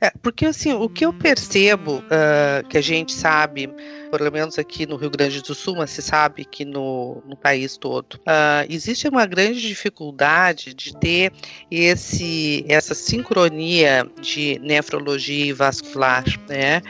É, 0.00 0.10
porque 0.22 0.46
assim, 0.46 0.72
o 0.72 0.88
que 0.88 1.04
eu 1.04 1.12
percebo 1.12 1.96
uh, 1.96 2.66
que 2.68 2.78
a 2.78 2.82
gente 2.82 3.12
sabe 3.12 3.70
pelo 4.10 4.30
menos 4.30 4.58
aqui 4.58 4.86
no 4.86 4.96
Rio 4.96 5.10
Grande 5.10 5.42
do 5.42 5.54
Sul, 5.54 5.76
mas 5.76 5.90
se 5.90 6.02
sabe 6.02 6.44
que 6.44 6.64
no, 6.64 7.22
no 7.26 7.36
país 7.36 7.76
todo, 7.76 8.14
uh, 8.14 8.66
existe 8.68 9.08
uma 9.08 9.26
grande 9.26 9.60
dificuldade 9.60 10.74
de 10.74 10.96
ter 10.96 11.32
esse, 11.70 12.64
essa 12.68 12.94
sincronia 12.94 14.06
de 14.20 14.58
nefrologia 14.60 15.46
e 15.46 15.52
vascular, 15.52 16.24
né? 16.48 16.80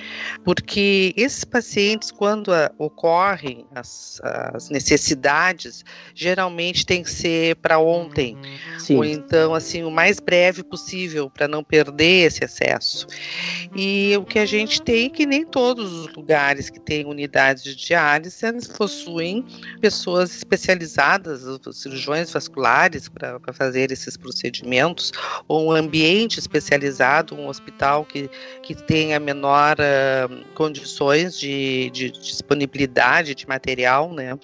Porque 0.44 1.14
esses 1.16 1.44
pacientes, 1.44 2.10
quando 2.10 2.52
a, 2.52 2.70
ocorrem 2.78 3.66
as, 3.74 4.20
as, 4.22 4.70
necessidades, 4.70 5.84
geralmente 6.14 6.84
tem 6.84 7.02
que 7.02 7.10
ser 7.10 7.56
para 7.56 7.78
ontem, 7.78 8.36
Sim. 8.78 8.96
ou 8.96 9.04
então 9.04 9.54
assim 9.54 9.82
o 9.82 9.90
mais 9.90 10.20
breve 10.20 10.62
possível 10.62 11.30
para 11.30 11.48
não 11.48 11.64
perder 11.64 12.26
esse 12.26 12.44
acesso. 12.44 13.06
E 13.74 14.14
o 14.18 14.24
que 14.24 14.38
a 14.38 14.46
gente 14.46 14.82
tem 14.82 15.06
é 15.06 15.10
que 15.10 15.26
nem 15.26 15.44
todos 15.44 15.92
os 15.92 16.14
lugares 16.14 16.70
que 16.70 16.80
tem 16.80 17.05
unidades 17.08 17.62
de 17.62 17.74
diálise, 17.74 18.44
elas 18.44 18.66
possuem 18.66 19.44
pessoas 19.80 20.34
especializadas, 20.36 21.42
cirurgiões 21.72 22.32
vasculares, 22.32 23.08
para 23.08 23.40
fazer 23.52 23.90
esses 23.90 24.16
procedimentos, 24.16 25.12
ou 25.48 25.68
um 25.68 25.72
ambiente 25.72 26.38
especializado, 26.38 27.34
um 27.34 27.48
hospital 27.48 28.04
que, 28.04 28.28
que 28.62 28.74
tenha 28.74 29.18
menor 29.18 29.76
uh, 29.78 30.44
condições 30.54 31.38
de, 31.38 31.90
de 31.90 32.10
disponibilidade 32.10 33.34
de 33.34 33.46
material, 33.46 34.12
né? 34.12 34.38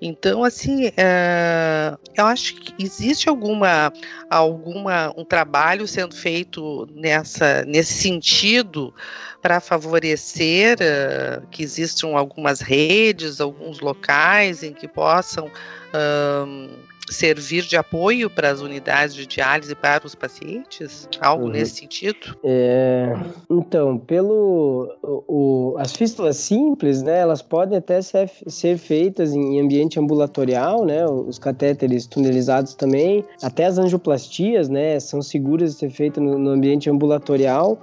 Então, 0.00 0.44
assim, 0.44 0.92
é, 0.96 1.96
eu 2.16 2.26
acho 2.26 2.54
que 2.54 2.72
existe 2.82 3.28
alguma, 3.28 3.92
alguma 4.30 5.12
um 5.16 5.24
trabalho 5.24 5.88
sendo 5.88 6.14
feito 6.14 6.88
nessa, 6.94 7.64
nesse 7.64 7.94
sentido 7.94 8.94
para 9.42 9.60
favorecer 9.60 10.78
uh, 10.78 11.46
que 11.48 11.62
existam 11.62 12.16
algumas 12.16 12.60
redes, 12.60 13.40
alguns 13.40 13.80
locais 13.80 14.62
em 14.62 14.72
que 14.72 14.86
possam 14.86 15.46
uh, 15.46 16.70
servir 17.12 17.62
de 17.62 17.76
apoio 17.76 18.28
para 18.28 18.50
as 18.50 18.60
unidades 18.60 19.14
de 19.14 19.26
diálise 19.26 19.74
para 19.74 20.06
os 20.06 20.14
pacientes? 20.14 21.08
Algo 21.20 21.44
uhum. 21.44 21.50
nesse 21.50 21.76
sentido? 21.76 22.36
É, 22.44 23.14
então, 23.50 23.98
pelo 23.98 24.96
o, 25.02 25.24
o, 25.28 25.78
as 25.78 25.92
fístulas 25.92 26.36
simples, 26.36 27.02
né, 27.02 27.18
elas 27.18 27.42
podem 27.42 27.78
até 27.78 28.00
ser, 28.02 28.30
ser 28.46 28.78
feitas 28.78 29.32
em 29.32 29.60
ambiente 29.60 29.98
ambulatorial, 29.98 30.84
né, 30.84 31.06
os 31.06 31.38
catéteres 31.38 32.06
tunelizados 32.06 32.74
também, 32.74 33.24
até 33.42 33.64
as 33.64 33.78
angioplastias, 33.78 34.68
né, 34.68 34.98
são 35.00 35.22
seguras 35.22 35.72
de 35.72 35.78
ser 35.78 35.90
feitas 35.90 36.22
no, 36.22 36.38
no 36.38 36.50
ambiente 36.50 36.90
ambulatorial. 36.90 37.78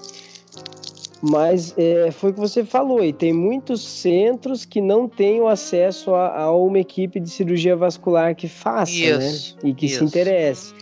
Mas 1.22 1.74
é, 1.78 2.12
foi 2.12 2.32
o 2.32 2.34
que 2.34 2.40
você 2.40 2.64
falou, 2.64 3.04
e 3.04 3.14
tem 3.14 3.34
muitos 3.34 3.82
centros 3.82 4.66
que 4.66 4.82
não 4.82 5.08
têm 5.08 5.42
o 5.42 5.48
acesso 5.48 6.14
a, 6.14 6.42
a 6.42 6.56
uma 6.56 6.80
equipe 6.80 7.20
de 7.20 7.30
cirurgia 7.30 7.76
vascular 7.76 8.36
que 8.36 8.48
faça, 8.48 8.92
né? 8.92 9.28
isso, 9.28 9.56
né? 9.56 9.70
E 9.70 9.74
que 9.74 9.86
isso. 9.86 10.00
se 10.00 10.04
interesse. 10.04 10.74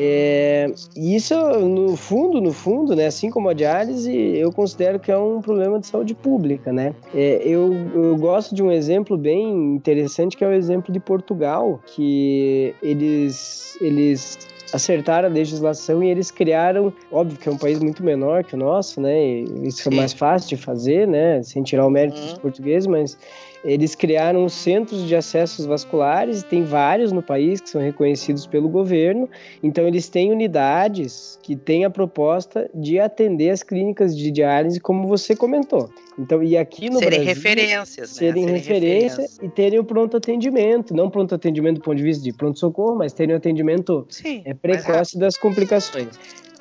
É, 0.00 0.72
e 0.96 1.16
isso, 1.16 1.34
no 1.34 1.96
fundo, 1.96 2.40
no 2.40 2.52
fundo, 2.52 2.94
né, 2.94 3.06
assim 3.06 3.30
como 3.30 3.48
a 3.48 3.52
diálise, 3.52 4.14
eu 4.14 4.52
considero 4.52 5.00
que 5.00 5.10
é 5.10 5.18
um 5.18 5.40
problema 5.40 5.80
de 5.80 5.88
saúde 5.88 6.14
pública, 6.14 6.72
né? 6.72 6.94
É, 7.12 7.42
eu, 7.44 7.74
eu 7.94 8.16
gosto 8.16 8.54
de 8.54 8.62
um 8.62 8.70
exemplo 8.70 9.16
bem 9.16 9.74
interessante, 9.74 10.36
que 10.36 10.44
é 10.44 10.48
o 10.48 10.52
exemplo 10.52 10.92
de 10.92 11.00
Portugal, 11.00 11.80
que 11.86 12.74
eles, 12.80 13.76
eles 13.80 14.38
acertaram 14.72 15.28
a 15.28 15.32
legislação 15.32 16.02
e 16.02 16.10
eles 16.10 16.30
criaram, 16.30 16.92
óbvio 17.10 17.38
que 17.38 17.48
é 17.48 17.52
um 17.52 17.56
país 17.56 17.80
muito 17.80 18.02
menor 18.02 18.44
que 18.44 18.54
o 18.54 18.58
nosso, 18.58 19.00
né? 19.00 19.18
isso 19.62 19.82
Sim. 19.82 19.90
é 19.92 19.96
mais 19.96 20.12
fácil 20.12 20.48
de 20.50 20.56
fazer, 20.56 21.08
né? 21.08 21.42
Sem 21.42 21.62
tirar 21.62 21.86
o 21.86 21.90
mérito 21.90 22.18
uhum. 22.18 22.24
dos 22.24 22.38
portugueses, 22.38 22.86
mas 22.86 23.18
eles 23.64 23.94
criaram 23.94 24.48
centros 24.48 25.06
de 25.06 25.14
acessos 25.14 25.66
vasculares, 25.66 26.42
tem 26.42 26.64
vários 26.64 27.12
no 27.12 27.22
país 27.22 27.60
que 27.60 27.70
são 27.70 27.80
reconhecidos 27.80 28.46
pelo 28.46 28.68
governo. 28.68 29.28
Então, 29.62 29.86
eles 29.86 30.08
têm 30.08 30.30
unidades 30.30 31.38
que 31.42 31.56
têm 31.56 31.84
a 31.84 31.90
proposta 31.90 32.70
de 32.74 32.98
atender 32.98 33.50
as 33.50 33.62
clínicas 33.62 34.16
de 34.16 34.30
diálise, 34.30 34.80
como 34.80 35.06
você 35.06 35.34
comentou. 35.34 35.90
Então, 36.18 36.42
e 36.42 36.56
aqui 36.56 36.90
no 36.90 36.98
serem 36.98 37.20
Brasil, 37.20 37.34
referências, 37.34 37.96
né? 37.98 38.06
serem, 38.06 38.44
serem 38.44 38.56
referência 38.56 38.88
referência 38.88 39.46
e 39.46 39.48
terem 39.48 39.78
o 39.78 39.84
pronto 39.84 40.16
atendimento, 40.16 40.94
não 40.94 41.10
pronto 41.10 41.34
atendimento 41.34 41.76
do 41.76 41.82
ponto 41.82 41.96
de 41.96 42.02
vista 42.02 42.22
de 42.24 42.32
pronto 42.32 42.58
socorro, 42.58 42.96
mas 42.96 43.12
terem 43.12 43.34
o 43.34 43.38
atendimento 43.38 44.06
Sim, 44.08 44.42
é, 44.44 44.54
precoce 44.54 45.18
das 45.18 45.36
complicações. 45.36 46.08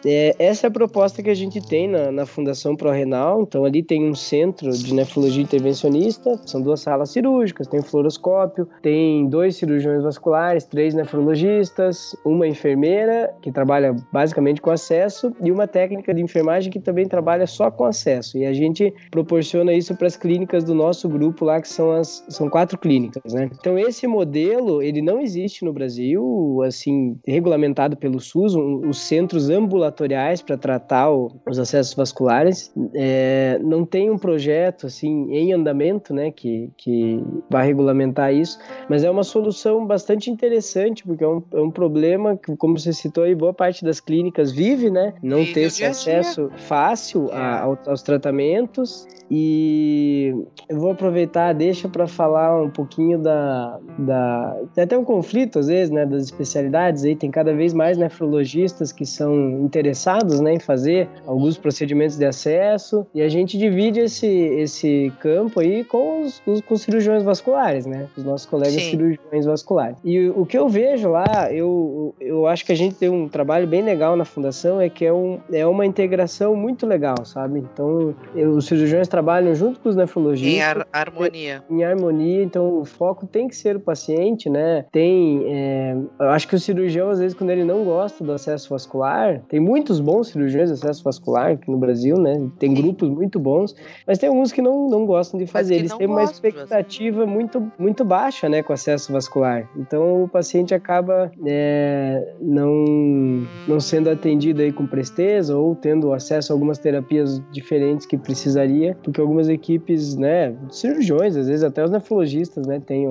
É, 0.05 0.35
essa 0.39 0.67
é 0.67 0.69
a 0.69 0.71
proposta 0.71 1.23
que 1.23 1.29
a 1.29 1.33
gente 1.33 1.61
tem 1.61 1.87
na, 1.87 2.11
na 2.11 2.25
Fundação 2.25 2.75
ProRenal. 2.75 3.41
Então, 3.41 3.65
ali 3.65 3.83
tem 3.83 4.09
um 4.09 4.15
centro 4.15 4.71
de 4.71 4.93
nefrologia 4.93 5.43
intervencionista, 5.43 6.39
são 6.45 6.61
duas 6.61 6.81
salas 6.81 7.09
cirúrgicas, 7.09 7.67
tem 7.67 7.81
fluoroscópio, 7.81 8.67
tem 8.81 9.27
dois 9.27 9.55
cirurgiões 9.55 10.03
vasculares, 10.03 10.65
três 10.65 10.93
nefrologistas, 10.93 12.15
uma 12.25 12.47
enfermeira, 12.47 13.33
que 13.41 13.51
trabalha 13.51 13.95
basicamente 14.11 14.61
com 14.61 14.71
acesso, 14.71 15.33
e 15.41 15.51
uma 15.51 15.67
técnica 15.67 16.13
de 16.13 16.21
enfermagem 16.21 16.71
que 16.71 16.79
também 16.79 17.07
trabalha 17.07 17.47
só 17.47 17.71
com 17.71 17.85
acesso. 17.85 18.37
E 18.37 18.45
a 18.45 18.53
gente 18.53 18.93
proporciona 19.11 19.73
isso 19.73 19.95
para 19.95 20.07
as 20.07 20.15
clínicas 20.15 20.63
do 20.63 20.73
nosso 20.73 21.09
grupo 21.09 21.45
lá, 21.45 21.61
que 21.61 21.67
são, 21.67 21.91
as, 21.91 22.23
são 22.29 22.49
quatro 22.49 22.77
clínicas, 22.77 23.33
né? 23.33 23.49
Então, 23.59 23.77
esse 23.77 24.07
modelo, 24.07 24.81
ele 24.81 25.01
não 25.01 25.19
existe 25.19 25.65
no 25.65 25.73
Brasil, 25.73 26.61
assim, 26.65 27.17
regulamentado 27.25 27.97
pelo 27.97 28.19
SUS, 28.19 28.55
um, 28.55 28.87
os 28.87 28.99
centros 28.99 29.49
ambulatórios 29.49 29.86
ambulatoriais 29.87 30.41
para 30.41 30.57
tratar 30.57 31.09
o, 31.11 31.31
os 31.47 31.57
acessos 31.57 31.93
vasculares. 31.93 32.71
É, 32.93 33.59
não 33.63 33.85
tem 33.85 34.11
um 34.11 34.17
projeto 34.17 34.87
assim 34.87 35.31
em 35.31 35.53
andamento, 35.53 36.13
né, 36.13 36.31
que, 36.31 36.69
que 36.77 37.23
vai 37.49 37.65
regulamentar 37.65 38.33
isso, 38.33 38.59
mas 38.89 39.03
é 39.03 39.09
uma 39.09 39.23
solução 39.23 39.85
bastante 39.85 40.29
interessante 40.29 41.03
porque 41.03 41.23
é 41.23 41.27
um, 41.27 41.43
é 41.53 41.61
um 41.61 41.71
problema 41.71 42.37
que, 42.37 42.55
como 42.55 42.77
você 42.77 42.93
citou 42.93 43.23
aí, 43.23 43.33
boa 43.33 43.53
parte 43.53 43.83
das 43.83 43.99
clínicas 43.99 44.51
vive, 44.51 44.89
né, 44.89 45.13
não 45.23 45.45
ter 45.45 45.61
esse 45.61 45.83
acesso 45.83 46.49
fácil 46.57 47.29
a, 47.31 47.77
é. 47.85 47.89
aos 47.89 48.01
tratamentos 48.01 49.07
e 49.29 50.33
eu 50.69 50.79
vou 50.79 50.91
aproveitar, 50.91 51.53
deixa 51.53 51.89
para 51.89 52.07
falar 52.07 52.61
um 52.61 52.69
pouquinho 52.69 53.19
da, 53.19 53.77
da. 53.99 54.57
Tem 54.73 54.85
até 54.85 54.97
um 54.97 55.03
conflito, 55.03 55.59
às 55.59 55.67
vezes, 55.67 55.89
né, 55.89 56.05
das 56.05 56.23
especialidades 56.23 57.03
aí. 57.03 57.13
Tem 57.13 57.29
cada 57.29 57.53
vez 57.53 57.73
mais 57.73 57.97
nefrologistas 57.97 58.93
que 58.93 59.05
são 59.05 59.65
interessados 59.77 60.39
né, 60.39 60.53
em 60.53 60.59
fazer 60.59 61.07
alguns 61.25 61.57
procedimentos 61.57 62.17
de 62.17 62.25
acesso. 62.25 63.05
E 63.13 63.21
a 63.21 63.29
gente 63.29 63.57
divide 63.57 63.99
esse, 63.99 64.27
esse 64.27 65.13
campo 65.19 65.59
aí 65.59 65.83
com 65.83 66.21
os, 66.21 66.41
os 66.45 66.61
com 66.61 66.75
cirurgiões 66.75 67.23
vasculares, 67.23 67.85
né? 67.85 68.07
Os 68.17 68.23
nossos 68.23 68.47
colegas 68.47 68.73
Sim. 68.73 68.91
cirurgiões 68.91 69.45
vasculares. 69.45 69.97
E 70.03 70.29
o 70.29 70.45
que 70.45 70.57
eu 70.57 70.67
vejo 70.67 71.09
lá, 71.09 71.51
eu, 71.51 72.15
eu 72.19 72.47
acho 72.47 72.65
que 72.65 72.71
a 72.71 72.75
gente 72.75 72.95
tem 72.95 73.09
um 73.09 73.27
trabalho 73.27 73.67
bem 73.67 73.81
legal 73.81 74.15
na 74.15 74.25
fundação, 74.25 74.81
é 74.81 74.89
que 74.89 75.05
é, 75.05 75.13
um, 75.13 75.39
é 75.51 75.65
uma 75.65 75.85
integração 75.85 76.55
muito 76.55 76.85
legal, 76.85 77.25
sabe? 77.25 77.59
Então, 77.59 78.15
eu, 78.35 78.51
os 78.51 78.65
cirurgiões 78.65 79.07
trabalham 79.07 79.53
junto 79.53 79.79
com 79.79 79.89
os 79.89 79.95
nefrologistas. 79.95 80.53
Em 80.53 80.61
har 80.61 80.87
harmonia. 80.91 81.63
Em 81.69 81.83
harmonia, 81.83 82.43
então 82.43 82.79
o 82.79 82.85
foco 82.85 83.27
tem 83.27 83.47
que 83.47 83.55
ser 83.55 83.75
o 83.75 83.79
paciente, 83.79 84.49
né? 84.49 84.85
Tem. 84.91 85.43
É, 85.47 85.97
eu 86.19 86.29
acho 86.29 86.47
que 86.47 86.55
o 86.55 86.59
cirurgião, 86.59 87.09
às 87.09 87.19
vezes, 87.19 87.37
quando 87.37 87.49
ele 87.51 87.63
não 87.63 87.83
gosta 87.83 88.23
do 88.23 88.31
acesso 88.31 88.69
vascular, 88.69 89.41
tem 89.47 89.59
muitos 89.67 89.99
bons 89.99 90.29
cirurgiões 90.29 90.69
de 90.69 90.73
acesso 90.75 91.03
vascular 91.03 91.51
aqui 91.51 91.69
no 91.69 91.77
Brasil, 91.77 92.17
né? 92.17 92.49
Tem 92.57 92.73
Sim. 92.75 92.81
grupos 92.81 93.09
muito 93.09 93.39
bons, 93.39 93.75
mas 94.05 94.17
tem 94.17 94.29
alguns 94.29 94.51
que 94.51 94.61
não, 94.61 94.89
não 94.89 95.05
gostam 95.05 95.37
de 95.37 95.45
fazer. 95.45 95.75
Eles 95.75 95.93
têm 95.93 96.07
uma 96.07 96.23
expectativa 96.23 97.25
muito, 97.25 97.71
muito 97.77 98.05
baixa, 98.05 98.47
né, 98.47 98.63
com 98.63 98.71
acesso 98.71 99.11
vascular. 99.11 99.69
Então 99.75 100.23
o 100.23 100.27
paciente 100.27 100.73
acaba 100.73 101.29
é, 101.45 102.33
não, 102.39 103.45
não 103.67 103.79
sendo 103.79 104.09
atendido 104.09 104.61
aí 104.61 104.71
com 104.71 104.87
presteza 104.87 105.55
ou 105.55 105.75
tendo 105.75 106.13
acesso 106.13 106.51
a 106.51 106.55
algumas 106.55 106.77
terapias 106.77 107.41
diferentes 107.51 108.05
que 108.05 108.17
precisaria, 108.17 108.97
porque 109.03 109.19
algumas 109.19 109.49
equipes, 109.49 110.15
né, 110.15 110.55
cirurgiões, 110.69 111.35
às 111.35 111.47
vezes 111.47 111.63
até 111.63 111.83
os 111.83 111.91
nefrologistas, 111.91 112.65
né, 112.65 112.79
têm 112.79 113.07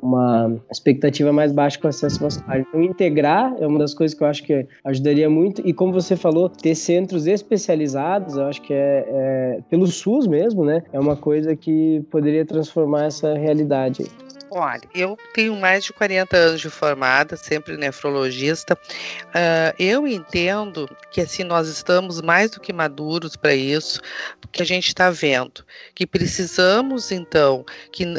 uma 0.00 0.56
expectativa 0.70 1.32
mais 1.32 1.52
baixa 1.52 1.78
com 1.80 1.88
acesso 1.88 2.20
vascular. 2.20 2.60
Então, 2.60 2.82
integrar 2.82 3.54
é 3.58 3.66
uma 3.66 3.78
das 3.78 3.94
coisas 3.94 4.16
que 4.16 4.22
eu 4.22 4.28
acho 4.28 4.42
que 4.44 4.66
ajudaria 4.84 5.28
muito. 5.28 5.66
E 5.66 5.72
como 5.72 5.87
você 5.92 6.16
falou, 6.16 6.48
ter 6.48 6.74
centros 6.74 7.26
especializados, 7.26 8.36
eu 8.36 8.44
acho 8.44 8.62
que 8.62 8.72
é, 8.72 9.04
é 9.08 9.60
pelo 9.68 9.86
SUS 9.86 10.26
mesmo, 10.26 10.64
né, 10.64 10.82
é 10.92 10.98
uma 10.98 11.16
coisa 11.16 11.54
que 11.56 12.04
poderia 12.10 12.44
transformar 12.44 13.04
essa 13.04 13.34
realidade. 13.34 14.04
Olha, 14.50 14.80
eu 14.94 15.16
tenho 15.34 15.54
mais 15.56 15.84
de 15.84 15.92
40 15.92 16.36
anos 16.36 16.60
de 16.60 16.70
formada, 16.70 17.36
sempre 17.36 17.76
nefrologista. 17.76 18.74
Uh, 18.74 19.74
eu 19.78 20.06
entendo 20.06 20.88
que 21.10 21.20
assim 21.20 21.44
nós 21.44 21.68
estamos 21.68 22.22
mais 22.22 22.52
do 22.52 22.60
que 22.60 22.72
maduros 22.72 23.36
para 23.36 23.54
isso, 23.54 24.00
porque 24.40 24.62
a 24.62 24.66
gente 24.66 24.88
está 24.88 25.10
vendo 25.10 25.64
que 25.94 26.06
precisamos 26.06 27.12
então 27.12 27.64
que 27.92 28.04
uh, 28.04 28.18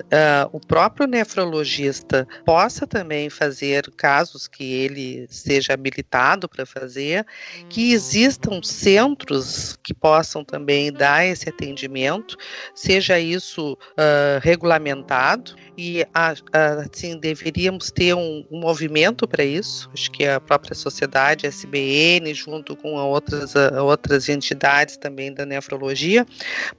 o 0.52 0.60
próprio 0.60 1.08
nefrologista 1.08 2.28
possa 2.46 2.86
também 2.86 3.30
fazer 3.30 3.90
casos 3.98 4.48
que 4.48 4.72
ele 4.72 5.26
seja 5.30 5.74
habilitado 5.74 6.48
para 6.48 6.66
fazer, 6.66 7.26
que 7.68 7.92
existam 7.92 8.62
centros 8.64 9.78
que 9.84 9.94
possam 9.94 10.44
também 10.44 10.92
dar 10.92 11.26
esse 11.26 11.50
atendimento, 11.50 12.38
seja 12.74 13.20
isso 13.20 13.74
uh, 13.74 14.40
regulamentado 14.42 15.56
e 15.80 16.06
assim 16.14 17.18
deveríamos 17.18 17.90
ter 17.90 18.14
um, 18.14 18.46
um 18.52 18.60
movimento 18.60 19.26
para 19.26 19.46
isso. 19.46 19.90
Acho 19.94 20.12
que 20.12 20.26
a 20.26 20.38
própria 20.38 20.76
sociedade, 20.76 21.46
a 21.46 21.50
SBN, 21.50 22.34
junto 22.34 22.76
com 22.76 22.96
outras, 22.96 23.54
outras 23.82 24.28
entidades 24.28 24.98
também 24.98 25.34
da 25.34 25.46
nefrologia, 25.46 26.26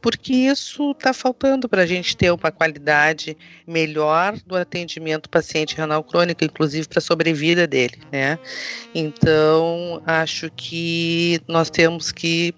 porque 0.02 0.34
isso 0.34 0.90
está 0.90 1.14
faltando 1.14 1.66
para 1.66 1.82
a 1.82 1.86
gente 1.86 2.14
ter 2.14 2.30
uma 2.30 2.52
qualidade 2.52 3.38
melhor 3.66 4.36
do 4.46 4.54
atendimento 4.54 5.30
paciente 5.30 5.74
renal 5.74 6.04
crônico, 6.04 6.44
inclusive 6.44 6.86
para 6.86 6.98
a 6.98 7.02
sobrevida 7.02 7.66
dele, 7.66 7.98
né? 8.12 8.38
Então 8.94 10.02
acho 10.04 10.50
que 10.54 11.40
nós 11.48 11.70
temos 11.70 12.12
que 12.12 12.54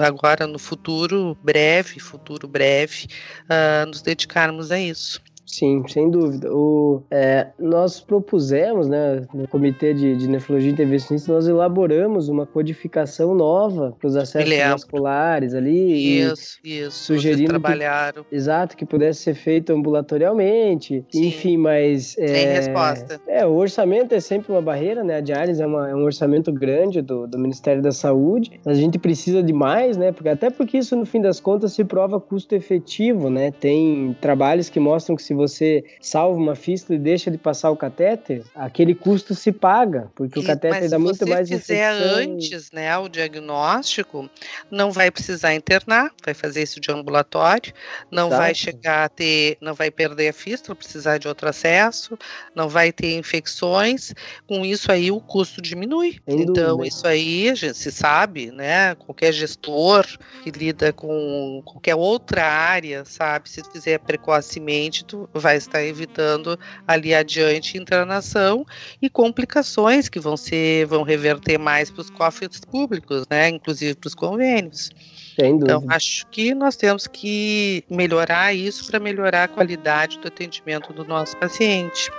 agora 0.00 0.48
no 0.48 0.58
futuro 0.58 1.38
breve, 1.44 2.00
futuro 2.00 2.48
breve, 2.48 3.06
uh, 3.44 3.86
nos 3.86 4.02
dedicarmos 4.02 4.72
a 4.72 4.80
isso. 4.80 5.20
Sim, 5.46 5.84
sem 5.86 6.10
dúvida. 6.10 6.52
O, 6.52 7.02
é, 7.10 7.48
nós 7.58 8.00
propusemos, 8.00 8.88
né, 8.88 9.22
no 9.32 9.46
Comitê 9.46 9.94
de, 9.94 10.16
de 10.16 10.28
Nefrologia 10.28 10.70
Intervencionista, 10.70 11.32
nós 11.32 11.46
elaboramos 11.46 12.28
uma 12.28 12.44
codificação 12.44 13.34
nova 13.34 13.94
para 13.98 14.08
os 14.08 14.16
acessos 14.16 14.56
vasculares 14.56 15.54
ali. 15.54 16.20
Isso, 16.20 16.58
isso. 16.64 17.04
Sugerindo 17.04 17.50
trabalharam. 17.50 18.24
Que, 18.24 18.34
exato, 18.34 18.76
que 18.76 18.84
pudesse 18.84 19.22
ser 19.22 19.34
feito 19.34 19.72
ambulatorialmente. 19.72 21.04
Sim. 21.10 21.26
Enfim, 21.26 21.56
mas. 21.56 22.16
É, 22.18 22.26
Sem 22.26 22.46
resposta. 22.46 23.20
É, 23.28 23.46
o 23.46 23.54
orçamento 23.54 24.12
é 24.14 24.20
sempre 24.20 24.50
uma 24.52 24.62
barreira, 24.62 25.04
né? 25.04 25.16
A 25.16 25.20
diálise 25.20 25.62
é, 25.62 25.66
uma, 25.66 25.88
é 25.88 25.94
um 25.94 26.02
orçamento 26.02 26.52
grande 26.52 27.00
do, 27.00 27.26
do 27.28 27.38
Ministério 27.38 27.80
da 27.80 27.92
Saúde. 27.92 28.60
A 28.66 28.74
gente 28.74 28.98
precisa 28.98 29.42
de 29.42 29.52
mais, 29.52 29.96
né? 29.96 30.10
Porque, 30.10 30.28
até 30.28 30.50
porque 30.50 30.78
isso, 30.78 30.96
no 30.96 31.06
fim 31.06 31.20
das 31.20 31.38
contas, 31.38 31.72
se 31.72 31.84
prova 31.84 32.20
custo 32.20 32.54
efetivo, 32.54 33.30
né? 33.30 33.52
Tem 33.52 34.16
trabalhos 34.20 34.68
que 34.68 34.80
mostram 34.80 35.14
que 35.14 35.22
se 35.22 35.35
você 35.36 35.84
salva 36.00 36.38
uma 36.38 36.54
fístula 36.54 36.96
e 36.96 37.00
deixa 37.00 37.30
de 37.30 37.38
passar 37.38 37.70
o 37.70 37.76
catéter, 37.76 38.42
aquele 38.54 38.94
custo 38.94 39.34
se 39.34 39.52
paga, 39.52 40.10
porque 40.14 40.38
e, 40.38 40.42
o 40.42 40.46
catéter 40.46 40.88
dá 40.88 40.98
muito 40.98 41.26
mais 41.26 41.50
infecção. 41.50 41.76
Se 41.76 41.82
fizer 41.82 42.20
antes, 42.20 42.70
né, 42.72 42.96
o 42.98 43.08
diagnóstico, 43.08 44.28
não 44.70 44.90
vai 44.90 45.10
precisar 45.10 45.54
internar, 45.54 46.10
vai 46.24 46.34
fazer 46.34 46.62
isso 46.62 46.80
de 46.80 46.90
ambulatório, 46.90 47.72
não 48.10 48.28
Exato. 48.28 48.42
vai 48.42 48.54
chegar 48.54 49.04
a 49.04 49.08
ter, 49.08 49.58
não 49.60 49.74
vai 49.74 49.90
perder 49.90 50.28
a 50.28 50.32
fístula, 50.32 50.74
precisar 50.74 51.18
de 51.18 51.28
outro 51.28 51.48
acesso, 51.48 52.18
não 52.54 52.68
vai 52.68 52.92
ter 52.92 53.16
infecções, 53.16 54.14
com 54.46 54.64
isso 54.64 54.90
aí 54.90 55.10
o 55.10 55.20
custo 55.20 55.60
diminui. 55.60 56.20
Sem 56.28 56.42
então, 56.42 56.76
dúvida. 56.76 56.88
isso 56.88 57.06
aí 57.06 57.50
a 57.50 57.54
gente 57.54 57.76
se 57.76 57.92
sabe, 57.92 58.50
né, 58.50 58.94
qualquer 58.94 59.32
gestor 59.32 60.06
que 60.42 60.50
lida 60.50 60.92
com 60.92 61.62
qualquer 61.64 61.94
outra 61.94 62.44
área, 62.44 63.04
sabe, 63.04 63.48
se 63.48 63.62
fizer 63.70 63.98
precocemente, 63.98 65.04
tu 65.04 65.25
vai 65.34 65.56
estar 65.56 65.82
evitando 65.82 66.58
ali 66.86 67.14
adiante 67.14 67.78
internação 67.78 68.64
e 69.00 69.08
complicações 69.08 70.08
que 70.08 70.20
vão 70.20 70.36
ser, 70.36 70.86
vão 70.86 71.02
reverter 71.02 71.58
mais 71.58 71.90
para 71.90 72.02
os 72.02 72.10
cofres 72.10 72.60
públicos, 72.60 73.26
né? 73.30 73.48
Inclusive 73.48 73.94
para 73.94 74.08
os 74.08 74.14
convênios. 74.14 74.90
Então, 75.38 75.84
acho 75.88 76.26
que 76.28 76.54
nós 76.54 76.76
temos 76.76 77.06
que 77.06 77.84
melhorar 77.90 78.54
isso 78.54 78.86
para 78.86 78.98
melhorar 78.98 79.44
a 79.44 79.48
qualidade 79.48 80.18
do 80.18 80.28
atendimento 80.28 80.92
do 80.92 81.04
nosso 81.04 81.36
paciente. 81.36 82.10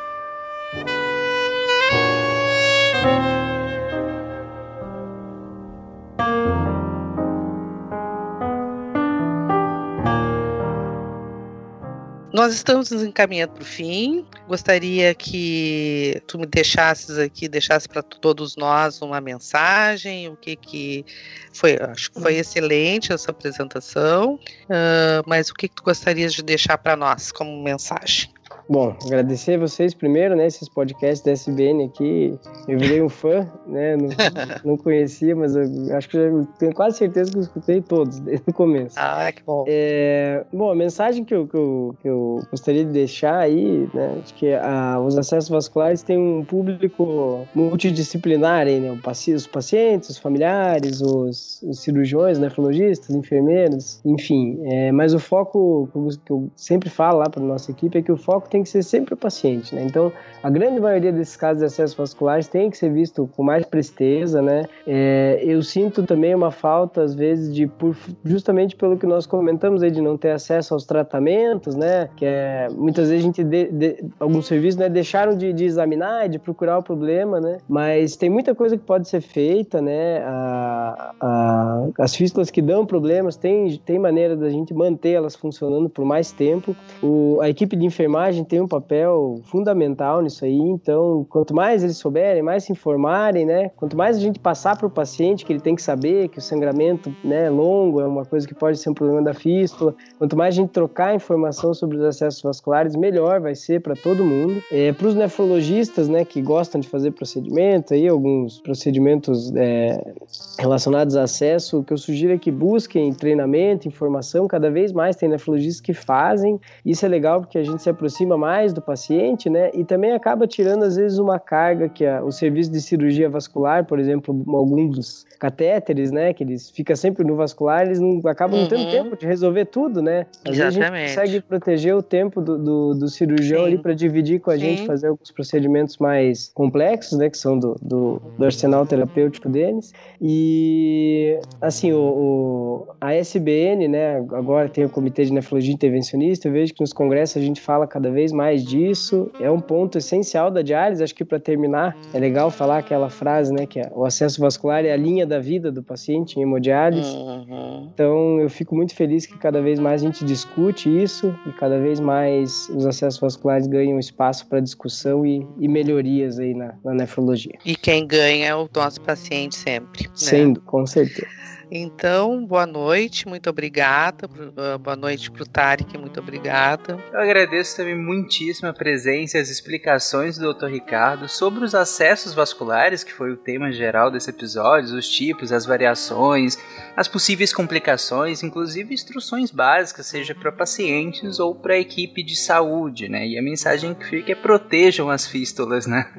Nós 12.38 12.54
estamos 12.54 12.92
nos 12.92 13.02
encaminhando 13.02 13.54
para 13.54 13.64
o 13.64 13.66
fim. 13.66 14.24
Gostaria 14.48 15.16
que 15.16 16.22
tu 16.28 16.38
me 16.38 16.46
deixasses 16.46 17.18
aqui, 17.18 17.48
deixasse 17.48 17.90
para 17.90 18.04
todos 18.04 18.56
nós 18.56 19.02
uma 19.02 19.20
mensagem, 19.20 20.30
o 20.30 20.36
que 20.36 20.56
que 20.56 21.04
foi, 21.52 21.80
acho 21.82 22.12
que 22.12 22.22
foi 22.22 22.36
excelente 22.36 23.12
essa 23.12 23.32
apresentação, 23.32 24.36
uh, 24.36 25.24
mas 25.26 25.50
o 25.50 25.56
que, 25.56 25.68
que 25.68 25.74
tu 25.74 25.82
gostarias 25.82 26.32
de 26.32 26.44
deixar 26.44 26.78
para 26.78 26.96
nós 26.96 27.32
como 27.32 27.64
mensagem? 27.64 28.30
Bom, 28.70 28.96
agradecer 29.06 29.58
vocês 29.58 29.94
primeiro, 29.94 30.36
né? 30.36 30.46
Esses 30.46 30.68
podcasts 30.68 31.22
da 31.22 31.32
SBN 31.32 31.86
aqui. 31.86 32.38
Eu 32.68 32.78
virei 32.78 33.02
um 33.02 33.08
fã, 33.10 33.48
né? 33.66 33.96
Não, 33.96 34.10
não 34.72 34.78
conhecia, 34.78 35.36
mas 35.36 35.56
acho 35.56 36.10
que 36.10 36.18
já 36.18 36.48
tenho 36.60 36.74
quase 36.74 36.98
certeza 36.98 37.32
que 37.32 37.38
eu 37.38 37.42
escutei 37.42 37.82
todos 37.82 38.20
desde 38.20 38.44
o 38.50 38.54
começo. 38.54 38.96
Ah, 38.98 39.32
que 39.32 39.42
bom. 39.44 39.64
É, 39.68 40.46
bom, 40.52 40.70
a 40.70 40.76
mensagem 40.76 41.24
que 41.24 41.34
eu, 41.34 41.48
que, 41.48 41.56
eu, 41.56 41.96
que 42.02 42.10
eu 42.10 42.42
gostaria 42.52 42.84
de 42.84 42.92
deixar 42.92 43.38
aí, 43.38 43.90
né? 43.94 44.20
Acho 44.22 44.34
que 44.34 44.54
a, 44.54 45.00
os 45.00 45.18
acessos 45.18 45.50
vasculares 45.50 46.04
têm 46.04 46.18
um 46.18 46.44
público 46.44 47.48
multidisciplinar 47.56 48.68
aí, 48.68 48.80
né? 48.80 48.92
Os 49.36 49.48
pacientes, 49.48 50.10
os 50.10 50.18
familiares, 50.18 51.00
os, 51.02 51.62
os 51.64 51.80
cirurgiões, 51.80 52.38
nefrologistas, 52.38 53.16
enfermeiros, 53.16 54.02
enfim. 54.04 54.60
É, 54.66 54.92
mas 54.92 55.14
o 55.14 55.20
foco 55.20 55.88
que 56.26 56.32
eu 56.32 56.50
sempre 56.56 56.90
falo 56.90 57.20
lá 57.20 57.30
para 57.30 57.42
nossa 57.42 57.72
equipe 57.72 57.98
é 57.98 58.02
que 58.02 58.12
o 58.12 58.18
foco 58.18 58.50
tem 58.50 58.57
tem 58.58 58.64
que 58.64 58.70
ser 58.70 58.84
sempre 58.84 59.14
o 59.14 59.18
paciente, 59.18 59.76
né? 59.76 59.84
Então, 59.84 60.12
a 60.42 60.50
grande 60.50 60.80
maioria 60.80 61.12
desses 61.12 61.36
casos 61.36 61.60
de 61.60 61.66
acessos 61.66 61.96
vasculares 61.96 62.48
tem 62.48 62.70
que 62.70 62.78
ser 62.78 62.92
visto 62.92 63.30
com 63.36 63.44
mais 63.44 63.66
presteza, 63.66 64.42
né? 64.42 64.66
É, 64.88 65.40
eu 65.44 65.62
sinto 65.62 66.04
também 66.04 66.34
uma 66.34 66.50
falta, 66.50 67.04
às 67.04 67.14
vezes, 67.14 67.54
de 67.54 67.68
por, 67.68 67.96
justamente 68.26 68.76
pelo 68.76 68.98
que 68.98 69.06
nós 69.06 69.28
comentamos 69.28 69.84
aí, 69.84 69.92
de 69.92 70.02
não 70.02 70.18
ter 70.18 70.32
acesso 70.32 70.74
aos 70.74 70.86
tratamentos, 70.86 71.76
né? 71.76 72.10
Que 72.16 72.26
é, 72.26 72.68
muitas 72.72 73.10
vezes 73.10 73.24
a 73.24 73.28
gente, 73.28 73.44
de, 73.44 73.72
de, 73.72 74.06
alguns 74.20 74.48
serviços, 74.48 74.80
né, 74.80 74.90
deixaram 74.90 75.38
de, 75.38 75.54
de 75.54 75.66
examinar, 75.66 76.28
de 76.28 76.40
procurar 76.40 76.80
o 76.80 76.84
problema, 76.84 77.40
né? 77.40 77.58
Mas 77.70 78.16
tem 78.16 78.30
muita 78.30 78.56
coisa 78.56 78.76
que 78.76 78.84
pode 78.84 79.08
ser 79.08 79.22
feita, 79.22 79.82
né? 79.82 80.24
A, 80.26 81.14
a, 81.22 81.88
as 82.00 82.16
fístulas 82.16 82.50
que 82.50 82.62
dão 82.62 82.86
problemas, 82.86 83.36
tem, 83.36 83.78
tem 83.86 84.00
maneira 84.00 84.36
da 84.36 84.50
gente 84.50 84.74
manter 84.74 85.12
elas 85.12 85.36
funcionando 85.36 85.90
por 85.90 86.06
mais 86.06 86.32
tempo. 86.32 86.76
O, 87.04 87.40
a 87.42 87.50
equipe 87.50 87.76
de 87.76 87.86
enfermagem 87.86 88.47
tem 88.48 88.60
um 88.60 88.68
papel 88.68 89.40
fundamental 89.44 90.22
nisso 90.22 90.44
aí, 90.44 90.58
então 90.58 91.26
quanto 91.30 91.54
mais 91.54 91.84
eles 91.84 91.98
souberem, 91.98 92.42
mais 92.42 92.64
se 92.64 92.72
informarem, 92.72 93.46
né? 93.46 93.70
Quanto 93.76 93.96
mais 93.96 94.18
a 94.18 94.20
gente 94.20 94.40
passar 94.40 94.76
para 94.76 94.88
o 94.88 94.90
paciente 94.90 95.46
que 95.46 95.54
ele 95.54 95.60
tem 95.60 95.76
que 95.76 95.82
saber 95.82 96.28
que 96.30 96.40
o 96.40 96.42
sangramento 96.42 97.14
né, 97.24 97.50
longo 97.50 98.02
é 98.02 98.08
uma 98.08 98.26
coisa 98.26 98.48
que 98.48 98.56
pode 98.56 98.78
ser 98.78 98.90
um 98.90 98.94
problema 98.94 99.22
da 99.22 99.34
fístula, 99.34 99.94
quanto 100.18 100.36
mais 100.36 100.56
a 100.56 100.58
gente 100.62 100.70
trocar 100.70 101.16
informação 101.16 101.74
sobre 101.74 101.98
os 101.98 102.04
acessos 102.04 102.42
vasculares, 102.42 102.96
melhor 102.96 103.40
vai 103.40 103.54
ser 103.54 103.82
para 103.82 103.96
todo 103.96 104.24
mundo. 104.24 104.62
É, 104.72 104.92
para 104.92 105.08
os 105.08 105.16
nefrologistas, 105.16 106.08
né, 106.08 106.26
que 106.26 106.42
gostam 106.42 106.82
de 106.82 106.88
fazer 106.88 107.12
procedimento, 107.12 107.94
aí 107.94 108.08
alguns 108.08 108.60
procedimentos 108.60 109.54
é, 109.56 110.14
relacionados 110.60 111.16
a 111.16 111.28
acesso, 111.28 111.80
o 111.80 111.84
que 111.84 111.94
eu 111.94 111.98
sugiro 111.98 112.34
é 112.34 112.38
que 112.38 112.50
busquem 112.50 113.14
treinamento, 113.14 113.88
informação, 113.88 114.48
cada 114.48 114.72
vez 114.72 114.92
mais 114.92 115.16
tem 115.16 115.30
nefrologistas 115.30 115.82
que 115.82 115.94
fazem. 115.94 116.60
Isso 116.84 117.06
é 117.06 117.10
legal 117.10 117.42
porque 117.42 117.58
a 117.58 117.64
gente 117.64 117.82
se 117.82 117.90
aproxima 117.90 118.37
mais 118.38 118.74
do 118.74 118.82
paciente, 118.82 119.50
né? 119.50 119.72
E 119.74 119.84
também 119.84 120.12
acaba 120.12 120.48
tirando 120.48 120.84
às 120.84 120.96
vezes 120.96 121.18
uma 121.18 121.40
carga 121.40 121.90
que 121.90 122.06
a, 122.06 122.24
o 122.24 122.32
serviço 122.32 122.72
de 122.72 122.82
cirurgia 122.82 123.30
vascular, 123.30 123.86
por 123.86 124.00
exemplo, 124.00 124.44
alguns 124.48 125.26
catéteres, 125.40 126.12
né, 126.12 126.34
que 126.34 126.44
eles 126.44 126.70
ficam 126.70 126.96
sempre 126.96 127.24
no 127.24 127.36
vascular, 127.36 127.86
eles 127.86 128.00
não 128.00 128.20
acabam 128.26 128.56
uhum. 128.56 128.64
não 128.64 128.70
tendo 128.70 128.86
uhum. 128.86 128.92
tempo 128.92 129.18
de 129.18 129.26
resolver 129.26 129.66
tudo, 129.66 130.02
né? 130.02 130.26
Às 130.46 130.58
Exatamente. 130.58 130.92
vezes 130.92 131.18
a 131.18 131.26
gente 131.26 131.42
consegue 131.42 131.42
proteger 131.42 131.96
o 131.96 132.02
tempo 132.02 132.42
do, 132.42 132.58
do, 132.58 132.94
do 132.96 133.08
cirurgião 133.08 133.62
Sim. 133.62 133.68
ali 133.68 133.78
para 133.78 133.94
dividir 133.94 134.40
com 134.40 134.52
a 134.52 134.56
Sim. 134.56 134.62
gente, 134.62 134.86
fazer 134.86 135.08
alguns 135.08 135.32
procedimentos 135.32 135.98
mais 135.98 136.52
complexos, 136.54 137.18
né, 137.18 137.30
que 137.30 137.38
são 137.38 137.58
do, 137.58 137.76
do, 137.82 138.22
do 138.38 138.46
arsenal 138.46 138.86
terapêutico 138.86 139.48
deles. 139.50 139.94
E 140.22 141.40
assim, 141.62 141.92
o, 141.94 142.00
o, 142.00 142.88
a 143.00 143.14
SBN, 143.14 143.88
né, 143.88 144.18
agora 144.32 144.68
tem 144.70 144.86
o 144.86 144.90
Comitê 144.90 145.26
de 145.26 145.34
Nefrologia 145.34 145.74
Intervencionista, 145.74 146.48
eu 146.48 146.52
vejo 146.52 146.74
que 146.74 146.82
nos 146.82 146.94
congressos 146.94 147.38
a 147.38 147.46
gente 147.46 147.62
fala 147.62 147.86
cada 147.86 148.10
vez 148.10 148.17
mais 148.32 148.64
disso. 148.64 149.30
É 149.40 149.50
um 149.50 149.60
ponto 149.60 149.98
essencial 149.98 150.50
da 150.50 150.62
diálise, 150.62 151.04
acho 151.04 151.16
que 151.16 151.26
para 151.26 151.40
terminar, 151.40 151.96
é 152.14 152.20
legal 152.20 152.50
falar 152.50 152.80
aquela 152.80 153.10
frase, 153.10 153.54
né, 153.54 153.66
que 153.66 153.80
é, 153.80 153.92
o 153.94 154.06
acesso 154.06 154.40
vascular 154.42 154.86
é 154.86 154.92
a 154.92 154.98
linha 154.98 155.26
da 155.26 155.40
vida 155.40 155.72
do 155.72 155.84
paciente 155.84 156.38
em 156.38 156.44
hemodiálise. 156.44 157.16
Uhum. 157.16 157.90
Então, 157.94 158.40
eu 158.40 158.50
fico 158.50 158.76
muito 158.76 158.96
feliz 158.96 159.26
que 159.26 159.38
cada 159.38 159.62
vez 159.62 159.80
mais 159.80 160.02
a 160.02 160.06
gente 160.06 160.26
discute 160.26 160.90
isso 160.90 161.34
e 161.46 161.52
cada 161.52 161.80
vez 161.80 162.00
mais 162.00 162.70
os 162.70 162.86
acessos 162.86 163.20
vasculares 163.20 163.68
ganham 163.68 164.00
espaço 164.00 164.48
para 164.48 164.60
discussão 164.60 165.26
e, 165.26 165.46
e, 165.60 165.68
melhorias 165.68 166.40
aí 166.40 166.54
na, 166.54 166.74
na, 166.84 166.94
nefrologia. 166.94 167.58
E 167.66 167.76
quem 167.76 168.06
ganha 168.06 168.48
é 168.48 168.56
o 168.56 168.70
nosso 168.76 169.02
paciente 169.02 169.56
sempre. 169.56 170.04
Né? 170.04 170.12
Sendo, 170.14 170.62
com 170.62 170.86
certeza. 170.86 171.28
Então, 171.70 172.46
boa 172.46 172.66
noite, 172.66 173.28
muito 173.28 173.50
obrigada. 173.50 174.26
Uh, 174.28 174.80
boa 174.80 174.96
noite 174.96 175.30
para 175.30 175.44
o 175.44 175.46
Tarek, 175.46 175.98
muito 175.98 176.18
obrigada. 176.20 176.98
Eu 177.12 177.20
agradeço 177.20 177.76
também 177.76 177.96
muitíssimo 177.96 178.70
a 178.70 178.74
presença 178.74 179.38
e 179.38 179.42
as 179.42 179.50
explicações 179.50 180.38
do 180.38 180.54
Dr. 180.54 180.68
Ricardo 180.68 181.28
sobre 181.28 181.66
os 181.66 181.76
acessos 181.76 182.34
vasculares, 182.34 183.04
que 183.04 183.12
foi 183.12 183.32
o 183.32 183.38
tema 183.38 183.70
geral 183.72 184.10
desse 184.10 184.30
episódio, 184.30 184.98
os 184.98 185.10
tipos, 185.10 185.52
as 185.52 185.66
variações, 185.66 186.58
as 186.96 187.08
possíveis 187.08 187.54
complicações, 187.54 188.44
inclusive 188.44 188.94
instruções 188.94 189.52
básicas, 189.52 190.08
seja 190.08 190.34
para 190.34 190.54
pacientes 190.54 191.38
ou 191.38 191.54
para 191.54 191.74
a 191.74 191.80
equipe 191.80 192.24
de 192.24 192.38
saúde, 192.38 193.10
né? 193.10 193.28
E 193.28 193.38
a 193.38 193.44
mensagem 193.44 193.94
que 193.94 194.06
fica 194.06 194.32
é 194.32 194.36
protejam 194.36 195.10
as 195.10 195.28
fístulas, 195.28 195.86
né? 195.86 196.10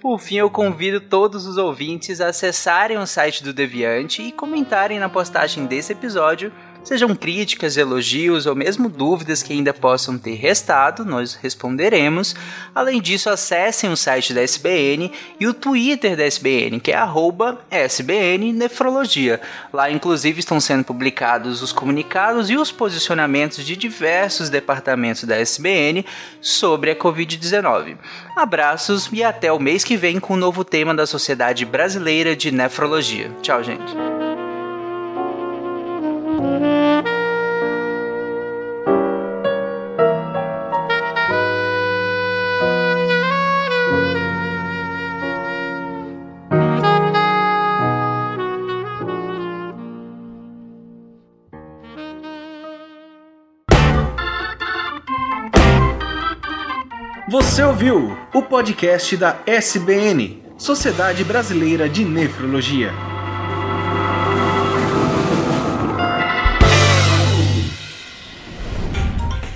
Por 0.00 0.18
fim, 0.18 0.36
eu 0.36 0.48
convido 0.48 1.02
todos 1.02 1.46
os 1.46 1.58
ouvintes 1.58 2.20
a 2.20 2.28
acessarem 2.28 2.96
o 2.96 3.06
site 3.06 3.44
do 3.44 3.52
Deviante 3.52 4.22
e 4.22 4.32
comentarem 4.32 4.69
comentarem 4.70 5.00
na 5.00 5.08
postagem 5.08 5.66
desse 5.66 5.92
episódio, 5.92 6.52
sejam 6.84 7.14
críticas, 7.14 7.76
elogios 7.76 8.46
ou 8.46 8.54
mesmo 8.54 8.88
dúvidas 8.88 9.42
que 9.42 9.52
ainda 9.52 9.74
possam 9.74 10.16
ter 10.16 10.34
restado, 10.34 11.04
nós 11.04 11.34
responderemos. 11.34 12.36
Além 12.72 13.00
disso, 13.00 13.28
acessem 13.28 13.90
o 13.90 13.96
site 13.96 14.32
da 14.32 14.40
SBN 14.40 15.10
e 15.40 15.46
o 15.48 15.52
Twitter 15.52 16.16
da 16.16 16.24
SBN, 16.24 16.78
que 16.78 16.92
é 16.92 16.98
@sbnnefrologia. 17.88 19.40
Lá, 19.72 19.90
inclusive, 19.90 20.38
estão 20.38 20.60
sendo 20.60 20.84
publicados 20.84 21.62
os 21.62 21.72
comunicados 21.72 22.48
e 22.48 22.56
os 22.56 22.70
posicionamentos 22.70 23.64
de 23.64 23.76
diversos 23.76 24.48
departamentos 24.48 25.24
da 25.24 25.36
SBN 25.36 26.06
sobre 26.40 26.92
a 26.92 26.96
Covid-19. 26.96 27.96
Abraços 28.36 29.10
e 29.12 29.24
até 29.24 29.52
o 29.52 29.58
mês 29.58 29.82
que 29.82 29.96
vem 29.96 30.20
com 30.20 30.34
um 30.34 30.36
novo 30.38 30.64
tema 30.64 30.94
da 30.94 31.06
Sociedade 31.06 31.64
Brasileira 31.64 32.36
de 32.36 32.52
Nefrologia. 32.52 33.32
Tchau, 33.42 33.64
gente. 33.64 34.19
Você 57.30 57.62
ouviu 57.62 58.16
o 58.34 58.42
podcast 58.42 59.16
da 59.16 59.38
SBN, 59.46 60.42
Sociedade 60.58 61.24
Brasileira 61.24 61.88
de 61.88 62.04
Nefrologia. 62.04 63.09